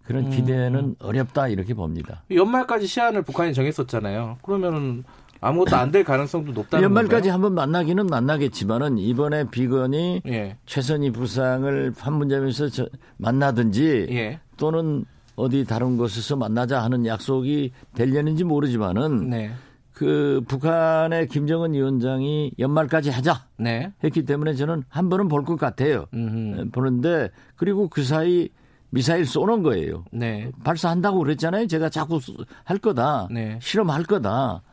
그런 0.08 0.26
음. 0.28 0.32
기대는 0.32 0.80
음. 0.80 0.96
어렵다 1.00 1.50
이렇게 1.50 1.74
봅니다. 1.74 2.24
연말까지 2.32 2.88
시한을 2.88 3.24
북한이 3.24 3.54
정했었잖아요. 3.54 4.38
그러면은 4.42 5.04
아무것도 5.42 5.76
안 5.76 5.92
될 5.92 6.04
가능성도 6.04 6.52
높다는 6.54 6.84
연말까지 6.86 7.30
한번 7.30 7.54
만나기는 7.54 8.08
만나겠지만은 8.08 8.98
이번에 8.98 9.50
비건이 9.52 10.22
예. 10.28 10.58
최선희 10.66 11.12
부상을 11.12 11.94
판문점에서 12.00 12.70
저, 12.70 12.88
만나든지 13.18 14.08
예. 14.10 14.40
또는 14.58 15.06
어디 15.36 15.66
다른 15.66 15.98
곳에서 15.98 16.36
만나자 16.36 16.82
하는 16.82 17.06
약속이 17.06 17.72
되려는지 17.94 18.46
모르지만은 18.46 19.30
네. 19.30 19.52
그 19.94 20.42
북한의 20.48 21.28
김정은 21.28 21.74
위원장이 21.74 22.54
연말까지 22.58 23.10
하자 23.12 23.46
네. 23.58 23.92
했기 24.04 24.24
때문에 24.26 24.54
저는 24.56 24.84
한 24.90 25.10
번은 25.10 25.28
볼 25.28 25.44
것 25.44 25.60
같아요. 25.60 26.06
음흠. 26.14 26.60
예, 26.60 26.70
보는데 26.72 27.30
그리고 27.56 27.90
그 27.90 28.04
사이 28.04 28.50
미사일 28.98 29.28
쏘는 29.28 29.62
거예요. 29.62 30.06
네. 30.12 30.50
발사한다고 30.64 31.20
그랬잖아요. 31.20 31.68
제가 31.68 31.90
자꾸 31.90 32.20
할 32.64 32.80
거다. 32.80 33.28
네. 33.30 33.60
실험할 33.62 34.04
거다. 34.06 34.64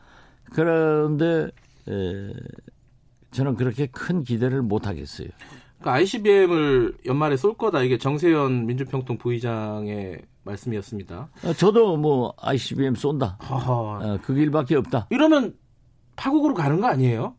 그런데 0.51 1.51
에, 1.87 2.33
저는 3.29 3.55
그렇게 3.55 3.85
큰 3.85 4.23
기대를 4.23 4.63
못 4.63 4.87
하겠어요. 4.87 5.27
그러니까 5.79 5.93
ICBM을 5.99 6.97
연말에 7.05 7.37
쏠 7.37 7.53
거다. 7.53 7.83
이게 7.83 7.99
정세현 7.99 8.65
민주평통 8.65 9.19
부의장의 9.19 10.21
말씀이었습니다. 10.43 11.29
어, 11.43 11.53
저도 11.53 11.95
뭐 11.97 12.33
ICBM 12.41 12.95
쏜다. 12.95 13.37
어, 13.47 14.17
그 14.23 14.33
길밖에 14.33 14.75
없다. 14.75 15.05
이러면 15.11 15.55
파국으로 16.15 16.55
가는 16.55 16.81
거 16.81 16.87
아니에요? 16.87 17.35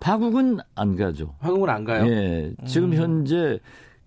파국은 0.00 0.60
안 0.74 0.96
가죠. 0.96 1.34
파국은 1.40 1.68
안 1.68 1.84
가요? 1.84 2.06
예. 2.06 2.54
지금 2.66 2.92
음. 2.92 2.96
현재 2.96 3.58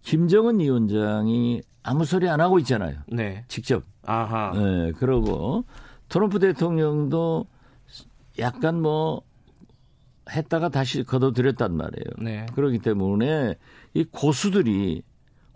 김정은 0.04 0.60
위원장이 0.60 1.62
아무 1.84 2.06
소리 2.06 2.30
안 2.30 2.42
하고 2.42 2.60
있잖아요. 2.60 2.98
네. 3.08 3.44
직접. 3.48 3.84
아하. 4.06 4.54
예. 4.56 4.92
그러고 4.94 5.66
트럼프 6.10 6.40
대통령도 6.40 7.46
약간 8.40 8.82
뭐 8.82 9.22
했다가 10.30 10.70
다시 10.70 11.04
걷어들였단 11.04 11.76
말이에요. 11.76 12.06
네. 12.20 12.46
그렇기 12.54 12.80
때문에 12.80 13.56
이 13.94 14.04
고수들이 14.06 15.04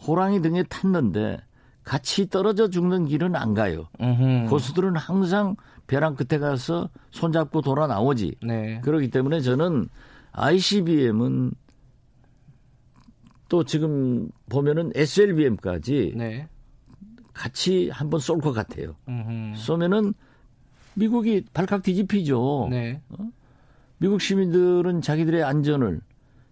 호랑이 0.06 0.42
등에 0.42 0.64
탔는데 0.64 1.40
같이 1.84 2.30
떨어져 2.30 2.70
죽는 2.70 3.06
길은 3.06 3.36
안 3.36 3.54
가요. 3.54 3.88
음흠. 4.02 4.50
고수들은 4.50 4.96
항상 4.96 5.56
벼랑 5.88 6.16
끝에 6.16 6.40
가서 6.40 6.90
손잡고 7.12 7.62
돌아 7.62 7.86
나오지. 7.88 8.36
네. 8.42 8.82
그렇기 8.82 9.10
때문에 9.10 9.42
저는 9.42 9.88
ICBM은 10.32 11.52
또 13.56 13.64
지금 13.64 14.28
보면은 14.50 14.92
SLBM까지 14.94 16.12
네. 16.18 16.46
같이 17.32 17.90
한번 17.90 18.20
쏠 18.20 18.42
것 18.42 18.52
같아요. 18.52 18.98
음흠. 19.08 19.56
쏘면은 19.56 20.14
미국이 20.96 21.46
발칵 21.54 21.82
뒤집히죠. 21.84 22.68
네. 22.70 23.00
어? 23.08 23.30
미국 23.98 24.20
시민들은 24.20 25.02
자기들의 25.02 25.42
안전을 25.42 26.02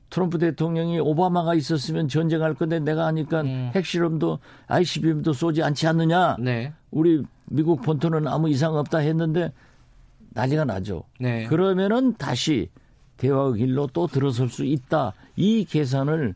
트럼프 0.10 0.38
대통령이 0.38 1.02
오바마가 1.02 1.56
있었으면 1.56 2.08
전쟁할 2.08 2.54
건데 2.54 2.80
내가 2.80 3.06
하니까 3.08 3.42
음. 3.42 3.72
핵실험도 3.76 4.40
ICBM도 4.68 5.34
쏘지 5.34 5.62
않지 5.62 5.86
않느냐. 5.88 6.38
네. 6.40 6.72
우리 6.90 7.22
미국 7.48 7.82
본토는 7.82 8.30
아무 8.30 8.50
이상 8.50 8.76
없다 8.76 9.00
했는데 9.00 9.52
난리가 10.30 10.64
나죠. 10.64 11.04
네. 11.20 11.48
그러면은 11.48 12.14
다시 12.14 12.70
대화의 13.18 13.56
길로 13.58 13.88
또 13.92 14.08
들어설 14.08 14.48
수 14.48 14.64
있다. 14.64 15.12
이 15.36 15.66
계산을 15.66 16.36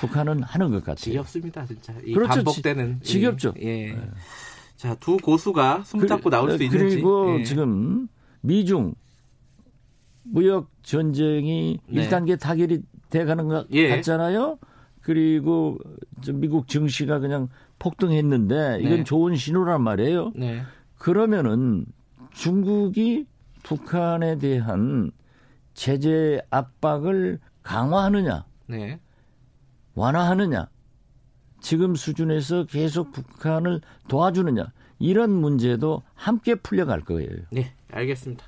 북한은 0.00 0.42
하는 0.42 0.70
것 0.70 0.78
같아요. 0.80 0.96
지겹습니다, 0.96 1.66
진짜. 1.66 1.94
이 2.04 2.12
그렇죠. 2.14 2.34
반복되는. 2.34 3.00
지, 3.02 3.20
겹죠 3.20 3.54
예. 3.60 3.92
네. 3.92 4.10
자, 4.76 4.94
두 4.96 5.16
고수가 5.16 5.82
숨잡고 5.84 6.30
나올 6.30 6.56
수 6.56 6.62
있는지. 6.62 6.94
그리고 6.96 7.38
예. 7.40 7.44
지금 7.44 8.08
미중 8.40 8.94
무역 10.22 10.70
전쟁이 10.82 11.78
네. 11.88 12.08
1단계 12.08 12.38
타결이 12.38 12.82
돼 13.10 13.24
가는 13.24 13.48
것 13.48 13.66
예. 13.70 13.88
같잖아요. 13.88 14.58
그리고 15.00 15.78
미국 16.34 16.68
증시가 16.68 17.18
그냥 17.18 17.48
폭등했는데 17.78 18.78
이건 18.80 18.98
네. 18.98 19.04
좋은 19.04 19.36
신호란 19.36 19.82
말이에요. 19.82 20.32
네. 20.36 20.62
그러면은 20.98 21.86
중국이 22.32 23.26
북한에 23.62 24.38
대한 24.38 25.10
제재 25.74 26.40
압박을 26.50 27.38
강화하느냐, 27.62 28.44
네. 28.66 29.00
완화하느냐, 29.98 30.68
지금 31.60 31.94
수준에서 31.94 32.64
계속 32.64 33.12
북한을 33.12 33.80
도와주느냐 34.08 34.72
이런 34.98 35.30
문제도 35.30 36.02
함께 36.14 36.54
풀려갈 36.54 37.00
거예요. 37.00 37.30
네, 37.50 37.72
알겠습니다. 37.92 38.44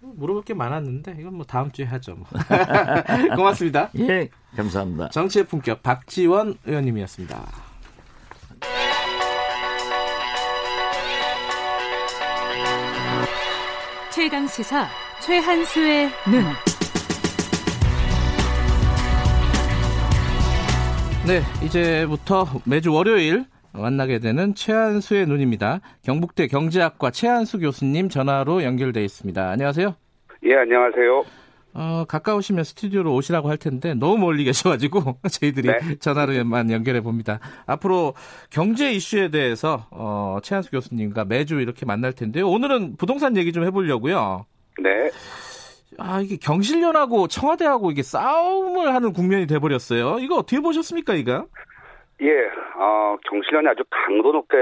물어볼 0.00 0.42
게 0.42 0.54
많았는데 0.54 1.16
이건 1.20 1.34
뭐 1.34 1.46
다음 1.46 1.70
주에 1.70 1.84
하죠. 1.84 2.16
뭐. 2.16 2.26
고맙습니다. 3.36 3.90
예, 3.98 4.28
감사합니다. 4.56 5.10
정치의 5.10 5.46
품격 5.46 5.82
박지원 5.82 6.58
의원님이었습니다. 6.64 7.46
최강 14.10 14.46
시사 14.46 14.88
최한수의 15.20 16.10
눈. 16.30 16.44
네, 21.24 21.40
이제부터 21.64 22.46
매주 22.66 22.92
월요일 22.92 23.44
만나게 23.72 24.18
되는 24.18 24.56
최한수의 24.56 25.26
눈입니다. 25.26 25.80
경북대 26.02 26.48
경제학과 26.48 27.12
최한수 27.12 27.60
교수님 27.60 28.08
전화로 28.08 28.64
연결돼 28.64 29.04
있습니다. 29.04 29.50
안녕하세요. 29.50 29.94
예, 30.44 30.56
안녕하세요. 30.56 31.24
어, 31.74 32.04
가까우시면 32.08 32.64
스튜디오로 32.64 33.14
오시라고 33.14 33.48
할 33.48 33.56
텐데 33.56 33.94
너무 33.94 34.18
멀리 34.18 34.42
계셔가지고 34.42 35.18
저희들이 35.30 35.68
네. 35.68 35.94
전화로만 36.00 36.72
연결해 36.72 37.00
봅니다. 37.00 37.38
앞으로 37.66 38.14
경제 38.50 38.92
이슈에 38.92 39.30
대해서 39.30 39.86
어, 39.92 40.38
최한수 40.42 40.72
교수님과 40.72 41.24
매주 41.26 41.60
이렇게 41.60 41.86
만날 41.86 42.12
텐데요. 42.12 42.48
오늘은 42.50 42.96
부동산 42.96 43.36
얘기 43.36 43.52
좀 43.52 43.64
해보려고요. 43.64 44.44
네. 44.82 45.10
아 45.98 46.20
이게 46.20 46.36
경실련하고 46.36 47.28
청와대하고 47.28 47.90
이게 47.90 48.02
싸움을 48.02 48.94
하는 48.94 49.12
국면이 49.12 49.46
돼버렸어요. 49.46 50.18
이거 50.20 50.36
어떻게 50.36 50.60
보셨습니까, 50.60 51.14
이거? 51.14 51.46
예, 52.20 52.30
어, 52.76 53.16
경실련이 53.28 53.68
아주 53.68 53.82
강도 53.90 54.32
높게 54.32 54.56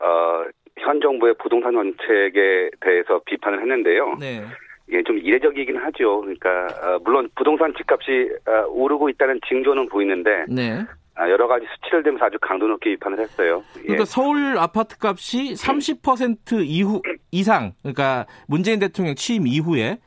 어, 0.00 0.44
현 0.78 1.00
정부의 1.00 1.34
부동산 1.42 1.72
정책에 1.72 2.70
대해서 2.80 3.20
비판을 3.24 3.60
했는데요. 3.60 4.16
네. 4.20 4.44
예, 4.92 5.02
좀 5.02 5.18
이례적이긴 5.18 5.76
하죠. 5.78 6.20
그러니까 6.20 6.66
어, 6.82 6.98
물론 7.02 7.28
부동산 7.34 7.74
집값이 7.74 8.30
어, 8.46 8.66
오르고 8.68 9.08
있다는 9.08 9.40
징조는 9.48 9.88
보이는데 9.88 10.44
네. 10.48 10.84
아, 11.16 11.30
여러 11.30 11.48
가지 11.48 11.64
수치를 11.74 12.02
대면서 12.02 12.26
아주 12.26 12.36
강도 12.40 12.68
높게 12.68 12.90
비판을 12.90 13.18
했어요. 13.18 13.64
예. 13.78 13.82
그러니까 13.82 14.04
서울 14.04 14.58
아파트 14.58 14.96
값이 15.00 15.54
30% 15.54 16.62
이후 16.66 17.00
이상, 17.32 17.72
그러니까 17.82 18.26
문재인 18.46 18.78
대통령 18.78 19.14
취임 19.14 19.46
이후에 19.46 19.82
네. 19.82 19.98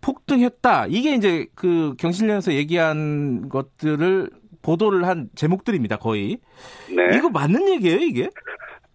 폭등했다. 0.00 0.86
이게 0.88 1.14
이제 1.14 1.46
그 1.54 1.94
경실련에서 1.98 2.52
얘기한 2.52 3.48
것들을 3.48 4.30
보도를 4.62 5.06
한 5.06 5.28
제목들입니다, 5.34 5.96
거의. 5.96 6.38
네. 6.94 7.16
이거 7.16 7.30
맞는 7.30 7.68
얘기예요, 7.68 7.98
이게? 7.98 8.28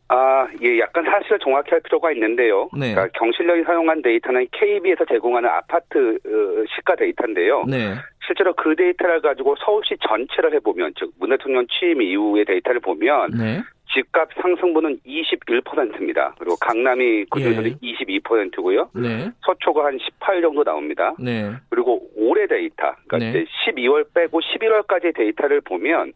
아, 0.09 0.47
예, 0.61 0.79
약간 0.79 1.03
사실을 1.05 1.39
정확히 1.39 1.71
할 1.71 1.79
필요가 1.79 2.11
있는데요. 2.11 2.69
네. 2.77 2.93
그러니까 2.93 3.07
경실련이 3.17 3.63
사용한 3.63 4.01
데이터는 4.03 4.47
KB에서 4.51 5.05
제공하는 5.05 5.49
아파트 5.49 6.19
어, 6.25 6.65
시가 6.75 6.95
데이터인데요. 6.95 7.63
네. 7.67 7.95
실제로 8.25 8.53
그 8.53 8.75
데이터를 8.75 9.21
가지고 9.21 9.55
서울시 9.65 9.95
전체를 10.07 10.53
해보면, 10.55 10.93
즉, 10.99 11.11
문 11.19 11.29
대통령 11.31 11.65
취임 11.67 12.01
이후의 12.01 12.45
데이터를 12.45 12.79
보면, 12.81 13.31
네. 13.31 13.61
집값 13.93 14.29
상승분은 14.41 14.99
21%입니다. 15.05 16.33
그리고 16.39 16.55
강남이 16.57 17.25
그중에서도 17.25 17.67
예. 17.69 17.75
22%고요. 17.75 18.89
네. 18.95 19.31
서초가 19.45 19.85
한 19.85 19.99
18 19.99 20.41
정도 20.41 20.63
나옵니다. 20.63 21.13
네. 21.19 21.51
그리고 21.69 22.01
올해 22.15 22.47
데이터, 22.47 22.95
그러니까 23.07 23.39
네. 23.39 23.45
12월 23.65 24.05
빼고 24.13 24.39
11월까지 24.41 25.15
데이터를 25.15 25.61
보면 25.61 26.13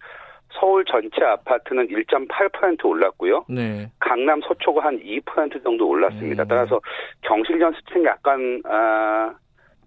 서울 0.60 0.86
전체 0.86 1.24
아파트는 1.24 1.88
1.8% 1.88 2.86
올랐고요. 2.86 3.46
네. 3.50 3.92
강남 4.00 4.42
서초가 4.42 4.84
한 4.84 5.00
2% 5.00 5.64
정도 5.64 5.88
올랐습니다. 5.88 6.44
음. 6.44 6.48
따라서 6.48 6.80
경실련 7.22 7.74
수치는 7.74 8.06
약간 8.06 8.62
아, 8.66 9.34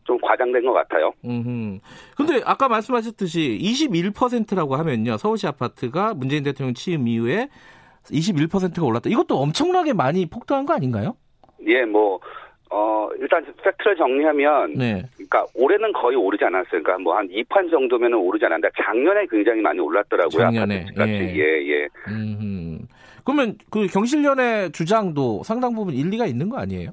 좀 0.04 0.18
과장된 0.20 0.64
것 0.64 0.72
같아요. 0.72 1.12
음. 1.24 1.80
근데 2.16 2.40
아까 2.44 2.68
말씀하셨듯이 2.68 3.58
21%라고 3.60 4.76
하면요. 4.76 5.16
서울시 5.16 5.46
아파트가 5.46 6.14
문재인 6.14 6.42
대통령 6.42 6.74
취임 6.74 7.08
이후에 7.08 7.48
21%가 8.04 8.84
올랐다. 8.84 9.10
이것도 9.10 9.36
엄청나게 9.38 9.92
많이 9.92 10.26
폭등한 10.26 10.66
거 10.66 10.74
아닌가요? 10.74 11.16
예, 11.66 11.84
뭐, 11.84 12.18
어, 12.70 13.08
일단 13.18 13.44
팩트를 13.62 13.96
정리하면, 13.96 14.74
네. 14.74 15.02
그러니까 15.14 15.46
올해는 15.54 15.92
거의 15.92 16.16
오르지 16.16 16.44
않았어요. 16.44 16.82
그러니까 16.82 16.98
뭐 16.98 17.16
한 17.16 17.28
2판 17.28 17.70
정도면 17.70 18.14
오르지 18.14 18.44
않았는데 18.46 18.68
작년에 18.82 19.26
굉장히 19.30 19.60
많이 19.60 19.78
올랐더라고요. 19.80 20.40
작년에. 20.40 20.86
예. 20.98 21.34
예, 21.36 21.68
예. 21.68 21.88
음 22.08 22.78
그러면 23.24 23.56
그 23.70 23.86
경실련의 23.86 24.72
주장도 24.72 25.42
상당 25.44 25.74
부분 25.74 25.94
일리가 25.94 26.26
있는 26.26 26.48
거 26.48 26.58
아니에요? 26.58 26.90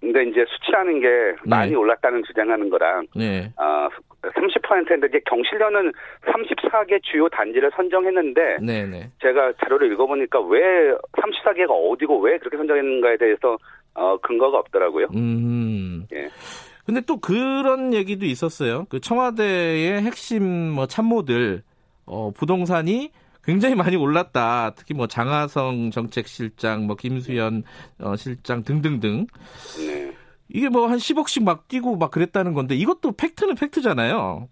근데 0.00 0.22
이제 0.24 0.44
수치라는 0.48 1.00
게 1.00 1.08
네. 1.08 1.36
많이 1.44 1.74
올랐다는 1.74 2.22
주장하는 2.24 2.70
거랑 2.70 3.06
네. 3.16 3.52
어, 3.56 3.88
30%인데 4.22 5.08
이제 5.08 5.20
경실련은 5.26 5.92
34개 6.26 7.02
주요 7.02 7.28
단지를 7.28 7.70
선정했는데 7.74 8.58
네네. 8.60 8.86
네. 8.86 9.10
제가 9.20 9.52
자료를 9.60 9.92
읽어보니까 9.92 10.40
왜 10.42 10.92
34개가 11.16 11.70
어디고 11.70 12.20
왜 12.20 12.38
그렇게 12.38 12.56
선정했는가에 12.56 13.16
대해서 13.16 13.56
어, 13.94 14.16
근거가 14.18 14.58
없더라고요. 14.58 15.08
음. 15.14 16.06
예. 16.12 16.28
근데 16.86 17.00
또 17.02 17.18
그런 17.18 17.92
얘기도 17.92 18.24
있었어요. 18.24 18.86
그 18.88 19.00
청와대의 19.00 20.00
핵심 20.00 20.42
뭐 20.70 20.86
참모들 20.86 21.62
어, 22.06 22.30
부동산이 22.30 23.10
굉장히 23.48 23.74
많이 23.74 23.96
올랐다. 23.96 24.72
특히 24.76 24.92
뭐 24.92 25.06
장하성 25.06 25.90
정책실장, 25.90 26.86
뭐 26.86 26.96
김수현 26.96 27.62
어, 27.98 28.14
실장 28.14 28.62
등등등. 28.62 29.26
네. 29.86 30.12
이게 30.50 30.68
뭐 30.68 30.86
한 30.86 30.98
10억씩 30.98 31.44
막 31.44 31.66
뛰고 31.66 31.96
막 31.96 32.10
그랬다는 32.10 32.52
건데 32.52 32.74
이것도 32.74 33.12
팩트는 33.12 33.54
팩트잖아요. 33.54 34.48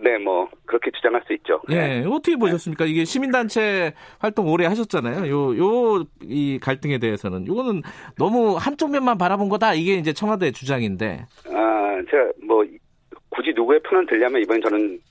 네, 0.00 0.18
뭐 0.18 0.48
그렇게 0.64 0.90
주장할 0.90 1.22
수 1.26 1.32
있죠. 1.34 1.60
네, 1.68 2.00
네. 2.00 2.06
어떻게 2.08 2.34
보셨습니까? 2.36 2.84
이게 2.84 3.04
시민단체 3.04 3.92
활동 4.18 4.48
오래 4.48 4.66
하셨잖아요. 4.66 5.28
요 5.30 5.56
요 5.56 6.04
이 6.22 6.58
갈등에 6.60 6.98
대해서는 6.98 7.44
이거는 7.44 7.82
너무 8.18 8.56
한쪽 8.56 8.90
면만 8.90 9.18
바라본 9.18 9.48
거다. 9.48 9.74
이게 9.74 9.94
이제 9.94 10.12
청와대 10.12 10.50
주장인데. 10.50 11.26
아, 11.46 12.02
제가 12.10 12.32
뭐 12.44 12.64
굳이 13.30 13.52
누구의 13.54 13.80
편을 13.88 14.06
들려면 14.06 14.42
이번 14.42 14.60
저는 14.62 14.98
어, 14.98 15.07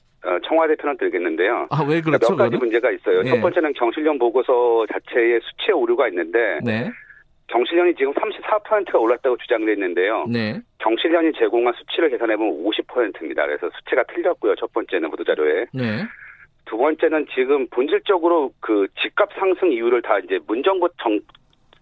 청와대 0.48 0.76
편을 0.76 0.98
들겠는데요. 0.98 1.68
아, 1.70 1.84
왜 1.88 2.02
그렇죠? 2.02 2.30
몇 2.30 2.38
가지 2.38 2.52
그거는? 2.52 2.60
문제가 2.60 2.92
있어요. 2.92 3.22
네. 3.24 3.30
첫 3.32 3.42
번째는 3.42 3.74
경실련 3.74 4.20
보고서 4.20 4.86
자체에 4.92 5.40
수치에 5.42 5.74
오류가 5.74 6.08
있는데 6.10 6.60
네. 6.64 6.92
경실련이 7.48 7.96
지금 7.96 8.14
34%가 8.14 9.00
올랐다고 9.00 9.38
주장돼 9.38 9.74
있는데요. 9.74 10.26
네. 10.28 10.60
경실련이 10.80 11.32
제공한 11.38 11.74
수치를 11.78 12.10
계산해 12.10 12.36
보면 12.36 12.64
50%입니다. 12.64 13.46
그래서 13.46 13.70
수치가 13.78 14.04
틀렸고요. 14.04 14.56
첫 14.56 14.72
번째는 14.74 15.10
보도자료에. 15.10 15.66
네. 15.74 16.04
두 16.66 16.78
번째는 16.78 17.28
지금 17.34 17.66
본질적으로 17.70 18.52
그 18.60 18.88
집값 19.02 19.30
상승 19.40 19.72
이유를 19.72 20.02
다 20.02 20.20
이제 20.20 20.40
문정부 20.46 20.90
정 21.02 21.18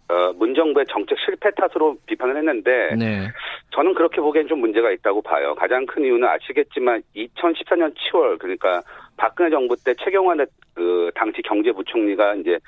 어, 0.08 0.34
문정부의 0.34 0.86
정책 0.88 1.18
실패 1.20 1.50
탓으로 1.52 1.98
비판을 2.06 2.38
했는데 2.38 2.96
네. 2.96 3.28
저는 3.72 3.94
그렇게 3.96 4.22
보기엔 4.22 4.48
좀 4.48 4.60
문제가 4.60 4.92
있다고 4.92 5.22
봐요. 5.22 5.56
가장 5.56 5.86
큰 5.86 6.04
이유는 6.04 6.28
아시겠지만 6.28 7.02
2014년 7.16 7.94
7월 7.96 8.38
그러니까 8.38 8.82
박근혜 9.18 9.50
정부 9.50 9.76
때 9.84 9.94
최경환 9.96 10.46
그 10.76 11.10
당시 11.16 11.42
경제부총리가 11.42 12.36
이제 12.36 12.60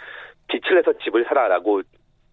빛을 0.47 0.77
내서 0.77 0.93
집을 1.03 1.25
사라라고 1.25 1.81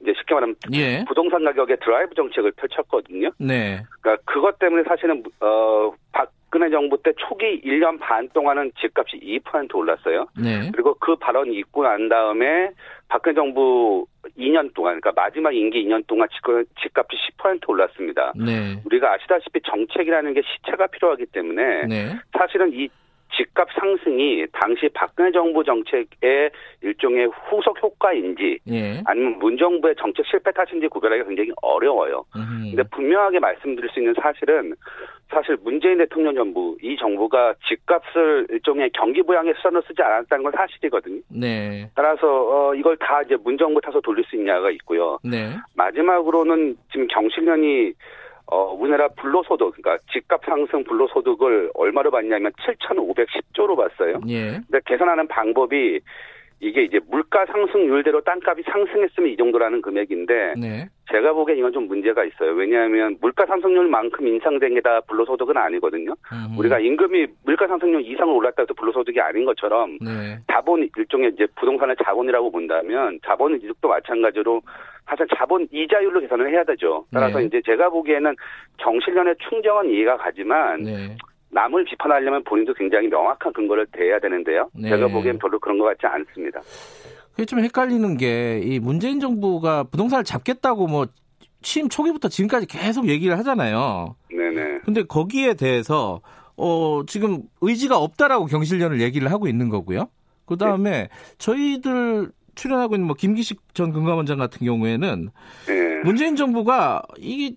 이제 0.04 0.12
쉽게 0.18 0.34
말하면 0.34 0.54
예. 0.74 1.04
부동산 1.08 1.44
가격의 1.44 1.78
드라이브 1.82 2.14
정책을 2.14 2.52
펼쳤거든요. 2.52 3.30
네. 3.38 3.82
그러니까 4.00 4.22
그것 4.30 4.58
때문에 4.58 4.84
사실은 4.84 5.22
어 5.40 5.92
박근혜 6.12 6.70
정부 6.70 7.02
때 7.02 7.12
초기 7.16 7.60
1년 7.62 7.98
반 7.98 8.28
동안은 8.28 8.72
집값이 8.78 9.18
2% 9.18 9.74
올랐어요. 9.74 10.26
네. 10.38 10.70
그리고 10.72 10.94
그 11.00 11.16
발언이 11.16 11.56
있고 11.56 11.82
난 11.82 12.08
다음에 12.08 12.70
박근혜 13.08 13.34
정부 13.34 14.06
2년 14.38 14.72
동안, 14.74 15.00
그러니까 15.00 15.12
마지막 15.22 15.54
임기 15.54 15.84
2년 15.84 16.06
동안 16.06 16.28
집값이 16.82 17.16
10% 17.38 17.68
올랐습니다. 17.68 18.32
네. 18.36 18.80
우리가 18.84 19.14
아시다시피 19.14 19.60
정책이라는 19.64 20.34
게 20.34 20.42
시차가 20.42 20.86
필요하기 20.88 21.26
때문에 21.26 21.86
네. 21.86 22.16
사실은 22.36 22.72
이 22.72 22.88
집값 23.36 23.68
상승이 23.72 24.46
당시 24.52 24.88
박근혜 24.94 25.30
정부 25.30 25.64
정책의 25.64 26.50
일종의 26.82 27.28
후속 27.48 27.82
효과인지 27.82 28.58
예. 28.70 29.02
아니면 29.06 29.38
문 29.38 29.56
정부의 29.56 29.94
정책 29.98 30.26
실패 30.26 30.52
탓인지 30.52 30.88
구별하기가 30.88 31.28
굉장히 31.28 31.50
어려워요. 31.62 32.24
그런데 32.32 32.82
분명하게 32.90 33.40
말씀드릴 33.40 33.90
수 33.90 34.00
있는 34.00 34.14
사실은 34.20 34.74
사실 35.30 35.56
문재인 35.62 35.98
대통령 35.98 36.34
정부 36.34 36.76
이 36.82 36.96
정부가 36.96 37.54
집값을 37.66 38.46
일종의 38.50 38.90
경기 38.92 39.22
부양의 39.22 39.54
수단으로 39.56 39.82
쓰지 39.82 40.00
않았다는 40.02 40.44
건 40.44 40.52
사실이거든요. 40.52 41.20
네. 41.28 41.90
따라서 41.94 42.68
어, 42.68 42.74
이걸 42.74 42.96
다 42.98 43.22
이제 43.22 43.36
문 43.42 43.58
정부 43.58 43.80
탓으로 43.80 44.00
돌릴 44.00 44.24
수 44.26 44.36
있냐가 44.36 44.70
있고요. 44.70 45.18
네. 45.24 45.56
마지막으로는 45.74 46.76
지금 46.92 47.06
경실련이 47.08 47.92
어, 48.46 48.72
우리나라 48.72 49.08
불로소득, 49.08 49.74
그러니까 49.76 49.98
집값 50.12 50.44
상승 50.44 50.84
불로소득을 50.84 51.70
얼마로 51.74 52.10
봤냐면 52.10 52.52
7,510조로 52.52 53.76
봤어요. 53.76 54.20
예. 54.28 54.60
근데 54.68 54.80
계산하는 54.84 55.28
방법이 55.28 56.00
이게 56.60 56.82
이제 56.82 57.00
물가 57.10 57.44
상승률대로 57.46 58.20
땅값이 58.22 58.62
상승했으면 58.70 59.30
이 59.30 59.36
정도라는 59.36 59.82
금액인데 59.82 60.54
네. 60.56 60.88
제가 61.12 61.32
보기엔 61.34 61.58
이건 61.58 61.72
좀 61.72 61.86
문제가 61.86 62.24
있어요. 62.24 62.52
왜냐하면 62.52 63.16
물가 63.20 63.44
상승률만큼 63.46 64.26
인상된 64.26 64.74
게 64.74 64.80
다 64.84 65.00
불로소득은 65.08 65.56
아니거든요. 65.56 66.12
음. 66.32 66.58
우리가 66.58 66.78
임금이 66.78 67.26
물가 67.46 67.66
상승률 67.66 68.02
이상을 68.02 68.32
올랐다 68.34 68.62
해도 68.62 68.74
불로소득이 68.74 69.18
아닌 69.18 69.46
것처럼 69.46 69.96
네. 69.98 70.38
자본 70.52 70.86
일종의 70.96 71.30
이제 71.34 71.46
부동산의 71.56 71.96
자본이라고 72.04 72.50
본다면 72.50 73.18
자본 73.24 73.56
이득도 73.56 73.88
마찬가지로 73.88 74.60
사실 75.06 75.26
자본 75.36 75.66
이자율로 75.72 76.20
계산을 76.20 76.50
해야 76.50 76.64
되죠. 76.64 77.06
따라서 77.12 77.38
네. 77.38 77.46
이제 77.46 77.62
제가 77.64 77.88
보기에는 77.88 78.34
경실련의 78.76 79.36
충정은 79.48 79.88
이해가 79.88 80.18
가지만 80.18 80.82
네. 80.82 81.16
남을 81.54 81.84
비판하려면 81.84 82.42
본인도 82.44 82.74
굉장히 82.74 83.06
명확한 83.08 83.52
근거를 83.52 83.86
대야 83.92 84.18
되는데요. 84.18 84.68
네. 84.74 84.90
제가 84.90 85.06
보기엔 85.08 85.38
별로 85.38 85.58
그런 85.60 85.78
것 85.78 85.84
같지 85.84 86.00
않습니다. 86.06 86.60
그게 87.30 87.44
좀 87.44 87.60
헷갈리는 87.60 88.16
게 88.16 88.60
이 88.64 88.78
문재인 88.80 89.20
정부가 89.20 89.84
부동산을 89.84 90.24
잡겠다고 90.24 90.86
뭐 90.88 91.06
취임 91.62 91.88
초기부터 91.88 92.28
지금까지 92.28 92.66
계속 92.66 93.08
얘기를 93.08 93.38
하잖아요. 93.38 94.16
네네. 94.30 94.80
근데 94.84 95.02
거기에 95.04 95.54
대해서 95.54 96.20
어 96.56 97.02
지금 97.06 97.42
의지가 97.60 97.98
없다라고 97.98 98.46
경실련을 98.46 99.00
얘기를 99.00 99.30
하고 99.30 99.46
있는 99.46 99.68
거고요. 99.68 100.08
그 100.46 100.56
다음에 100.56 100.90
네. 100.90 101.08
저희들 101.38 102.30
출연하고 102.54 102.94
있는 102.96 103.06
뭐 103.06 103.16
김기식 103.16 103.60
전 103.74 103.92
금감원장 103.92 104.38
같은 104.38 104.64
경우에는 104.66 105.30
네. 105.66 106.00
문재인 106.04 106.36
정부가 106.36 107.02
이 107.18 107.56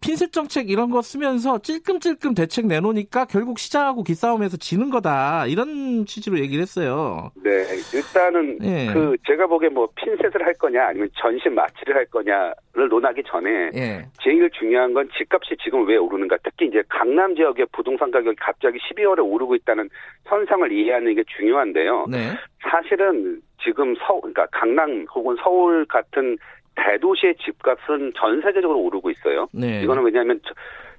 핀셋 0.00 0.32
정책 0.32 0.70
이런 0.70 0.90
거 0.90 1.02
쓰면서 1.02 1.58
찔끔찔끔 1.58 2.34
대책 2.34 2.66
내놓으니까 2.66 3.26
결국 3.26 3.58
시장하고 3.58 4.02
기싸움에서 4.02 4.56
지는 4.56 4.88
거다 4.90 5.46
이런 5.46 6.06
취지로 6.06 6.38
얘기를 6.38 6.62
했어요. 6.62 7.30
네, 7.42 7.66
일단은 7.92 8.58
예. 8.62 8.92
그 8.92 9.16
제가 9.26 9.46
보기에 9.46 9.68
뭐 9.68 9.88
핀셋을 9.94 10.44
할 10.44 10.54
거냐 10.54 10.86
아니면 10.86 11.08
전신 11.14 11.54
마취를 11.54 11.94
할 11.94 12.06
거냐를 12.06 12.88
논하기 12.88 13.22
전에 13.26 13.70
예. 13.74 14.06
제일 14.22 14.50
중요한 14.50 14.94
건 14.94 15.08
집값이 15.18 15.56
지금 15.62 15.86
왜 15.86 15.96
오르는가. 15.96 16.38
특히 16.42 16.66
이제 16.66 16.82
강남 16.88 17.34
지역의 17.36 17.66
부동산 17.72 18.10
가격이 18.10 18.36
갑자기 18.40 18.78
12월에 18.78 19.22
오르고 19.22 19.54
있다는 19.56 19.90
현상을 20.24 20.72
이해하는 20.72 21.14
게 21.14 21.24
중요한데요. 21.36 22.06
네. 22.08 22.32
사실은 22.70 23.40
지금 23.62 23.94
서 23.96 24.20
그러니까 24.20 24.46
강남 24.52 25.06
혹은 25.14 25.36
서울 25.42 25.84
같은 25.86 26.36
대도시의 26.76 27.36
집값은 27.36 28.12
전 28.16 28.40
세계적으로 28.42 28.80
오르고 28.80 29.10
있어요. 29.10 29.48
네. 29.52 29.82
이거는 29.82 30.02
왜냐하면 30.02 30.40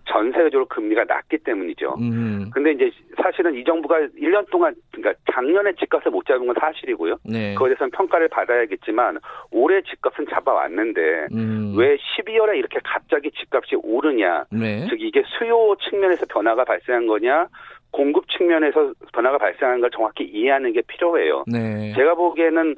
전 0.08 0.32
세계적으로 0.32 0.66
금리가 0.68 1.04
낮기 1.06 1.40
때문이죠. 1.40 1.96
음. 2.00 2.50
근데 2.54 2.72
이제 2.72 2.92
사실은 3.22 3.56
이 3.56 3.64
정부가 3.64 4.00
1년 4.20 4.50
동안 4.52 4.76
그러니까 4.92 5.20
작년에 5.34 5.74
집값을 5.74 6.12
못 6.12 6.26
잡은 6.26 6.46
건 6.46 6.56
사실이고요. 6.60 7.18
네. 7.24 7.54
그거에 7.54 7.70
대해서는 7.70 7.92
평가를 7.92 8.28
받아야겠지만 8.30 9.18
올해 9.52 9.82
집값은 9.82 10.28
잡아왔는데 10.30 11.28
음. 11.34 11.74
왜 11.76 11.98
12월에 11.98 12.58
이렇게 12.58 12.80
갑자기 12.84 13.32
집값이 13.32 13.78
오르냐? 13.82 14.46
네. 14.52 14.86
즉 14.90 15.02
이게 15.02 15.24
수요 15.38 15.76
측면에서 15.90 16.26
변화가 16.28 16.66
발생한 16.66 17.08
거냐? 17.08 17.48
공급 17.92 18.28
측면에서 18.30 18.94
변화가 19.14 19.38
발생한 19.38 19.80
걸 19.80 19.90
정확히 19.90 20.26
이해하는 20.26 20.74
게 20.74 20.82
필요해요. 20.82 21.46
네. 21.48 21.94
제가 21.96 22.16
보기에는 22.16 22.76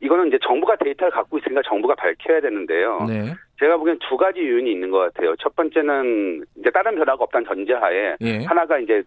이거는 0.00 0.28
이제 0.28 0.38
정부가 0.42 0.76
데이터를 0.76 1.10
갖고 1.10 1.38
있으니까 1.38 1.62
정부가 1.66 1.94
밝혀야 1.94 2.40
되는데요. 2.40 3.06
네. 3.08 3.34
제가 3.58 3.76
보기엔 3.78 3.98
두 4.08 4.16
가지 4.16 4.40
요인이 4.40 4.70
있는 4.70 4.90
것 4.90 4.98
같아요. 4.98 5.34
첫 5.36 5.56
번째는 5.56 6.44
이제 6.58 6.70
다른 6.70 6.94
변화가 6.96 7.24
없다는 7.24 7.46
전제하에 7.46 8.16
예. 8.20 8.44
하나가 8.44 8.78
이제 8.78 9.02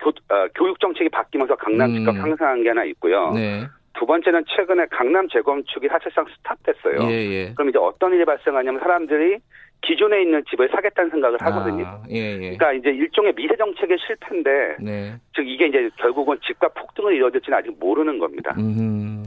교, 0.00 0.10
어, 0.10 0.48
교육 0.56 0.80
정책이 0.80 1.10
바뀌면서 1.10 1.54
강남 1.56 1.94
집값 1.94 2.16
음. 2.16 2.20
상승한 2.20 2.62
게 2.62 2.70
하나 2.70 2.84
있고요. 2.84 3.30
네. 3.32 3.62
두 3.94 4.06
번째는 4.06 4.44
최근에 4.48 4.86
강남 4.90 5.28
재건축이 5.28 5.86
사실상 5.88 6.24
스탑됐어요. 6.36 7.10
예, 7.10 7.14
예. 7.14 7.52
그럼 7.54 7.68
이제 7.68 7.78
어떤 7.78 8.14
일이 8.14 8.24
발생하냐면 8.24 8.80
사람들이 8.80 9.38
기존에 9.82 10.22
있는 10.22 10.42
집을 10.50 10.68
사겠다는 10.68 11.10
생각을 11.10 11.38
아, 11.40 11.46
하거든요. 11.46 11.86
아, 11.86 12.02
예, 12.10 12.16
예. 12.16 12.56
그러니까 12.56 12.72
이제 12.72 12.90
일종의 12.90 13.34
미세 13.34 13.56
정책의 13.56 13.98
실패인데, 14.06 14.50
네. 14.80 15.16
즉 15.34 15.46
이게 15.46 15.66
이제 15.66 15.88
결국은 15.96 16.38
집값 16.46 16.72
폭등을 16.74 17.16
이어질지는 17.16 17.58
아직 17.58 17.74
모르는 17.78 18.18
겁니다. 18.18 18.54
음, 18.58 19.24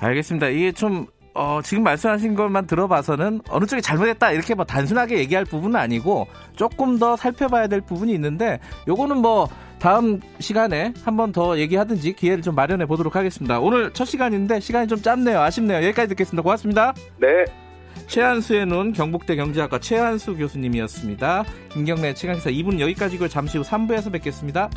알겠습니다. 0.00 0.48
이게 0.48 0.72
좀 0.72 1.06
어, 1.34 1.60
지금 1.62 1.84
말씀하신 1.84 2.34
것만 2.34 2.66
들어봐서는 2.66 3.40
어느 3.50 3.64
쪽이 3.64 3.80
잘못했다 3.80 4.32
이렇게 4.32 4.54
뭐 4.54 4.64
단순하게 4.64 5.18
얘기할 5.18 5.44
부분은 5.44 5.76
아니고 5.76 6.26
조금 6.56 6.98
더 6.98 7.14
살펴봐야 7.14 7.68
될 7.68 7.80
부분이 7.80 8.12
있는데 8.14 8.58
요거는 8.88 9.18
뭐 9.18 9.46
다음 9.78 10.18
시간에 10.40 10.92
한번 11.04 11.30
더 11.30 11.56
얘기하든지 11.56 12.14
기회를 12.14 12.42
좀 12.42 12.56
마련해 12.56 12.86
보도록 12.86 13.14
하겠습니다. 13.14 13.60
오늘 13.60 13.92
첫 13.92 14.04
시간인데 14.06 14.58
시간이 14.58 14.88
좀 14.88 14.98
짧네요. 14.98 15.38
아쉽네요. 15.40 15.78
여기까지 15.86 16.08
듣겠습니다. 16.08 16.42
고맙습니다. 16.42 16.94
네. 17.18 17.44
최한수의 18.08 18.66
눈 18.66 18.92
경북대 18.92 19.36
경제학과 19.36 19.78
최한수 19.78 20.36
교수님이었습니다. 20.36 21.44
김경래 21.70 22.14
최강사 22.14 22.50
2분 22.50 22.80
여기까지고 22.80 23.28
잠시 23.28 23.58
후 23.58 23.64
3부에서 23.64 24.10
뵙겠습니다. 24.10 24.70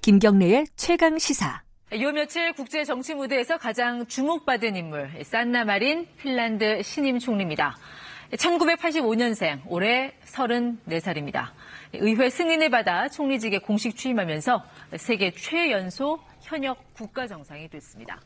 김경래의 0.00 0.66
최강 0.76 1.18
시사. 1.18 1.64
요 2.00 2.10
며칠 2.10 2.52
국제 2.54 2.82
정치 2.82 3.14
무대에서 3.14 3.56
가장 3.56 4.04
주목받은 4.06 4.74
인물 4.74 5.10
산나 5.22 5.64
마린 5.64 6.08
핀란드 6.16 6.82
신임 6.82 7.20
총리입니다. 7.20 7.76
1985년생, 8.32 9.60
올해 9.68 10.12
34살입니다. 10.24 11.50
의회 11.92 12.30
승인을 12.30 12.70
받아 12.70 13.08
총리직에 13.08 13.58
공식 13.58 13.96
취임하면서 13.96 14.64
세계 14.96 15.30
최연소 15.30 16.18
현역 16.40 16.82
국가 16.94 17.28
정상이 17.28 17.68
됐습니다. 17.68 18.20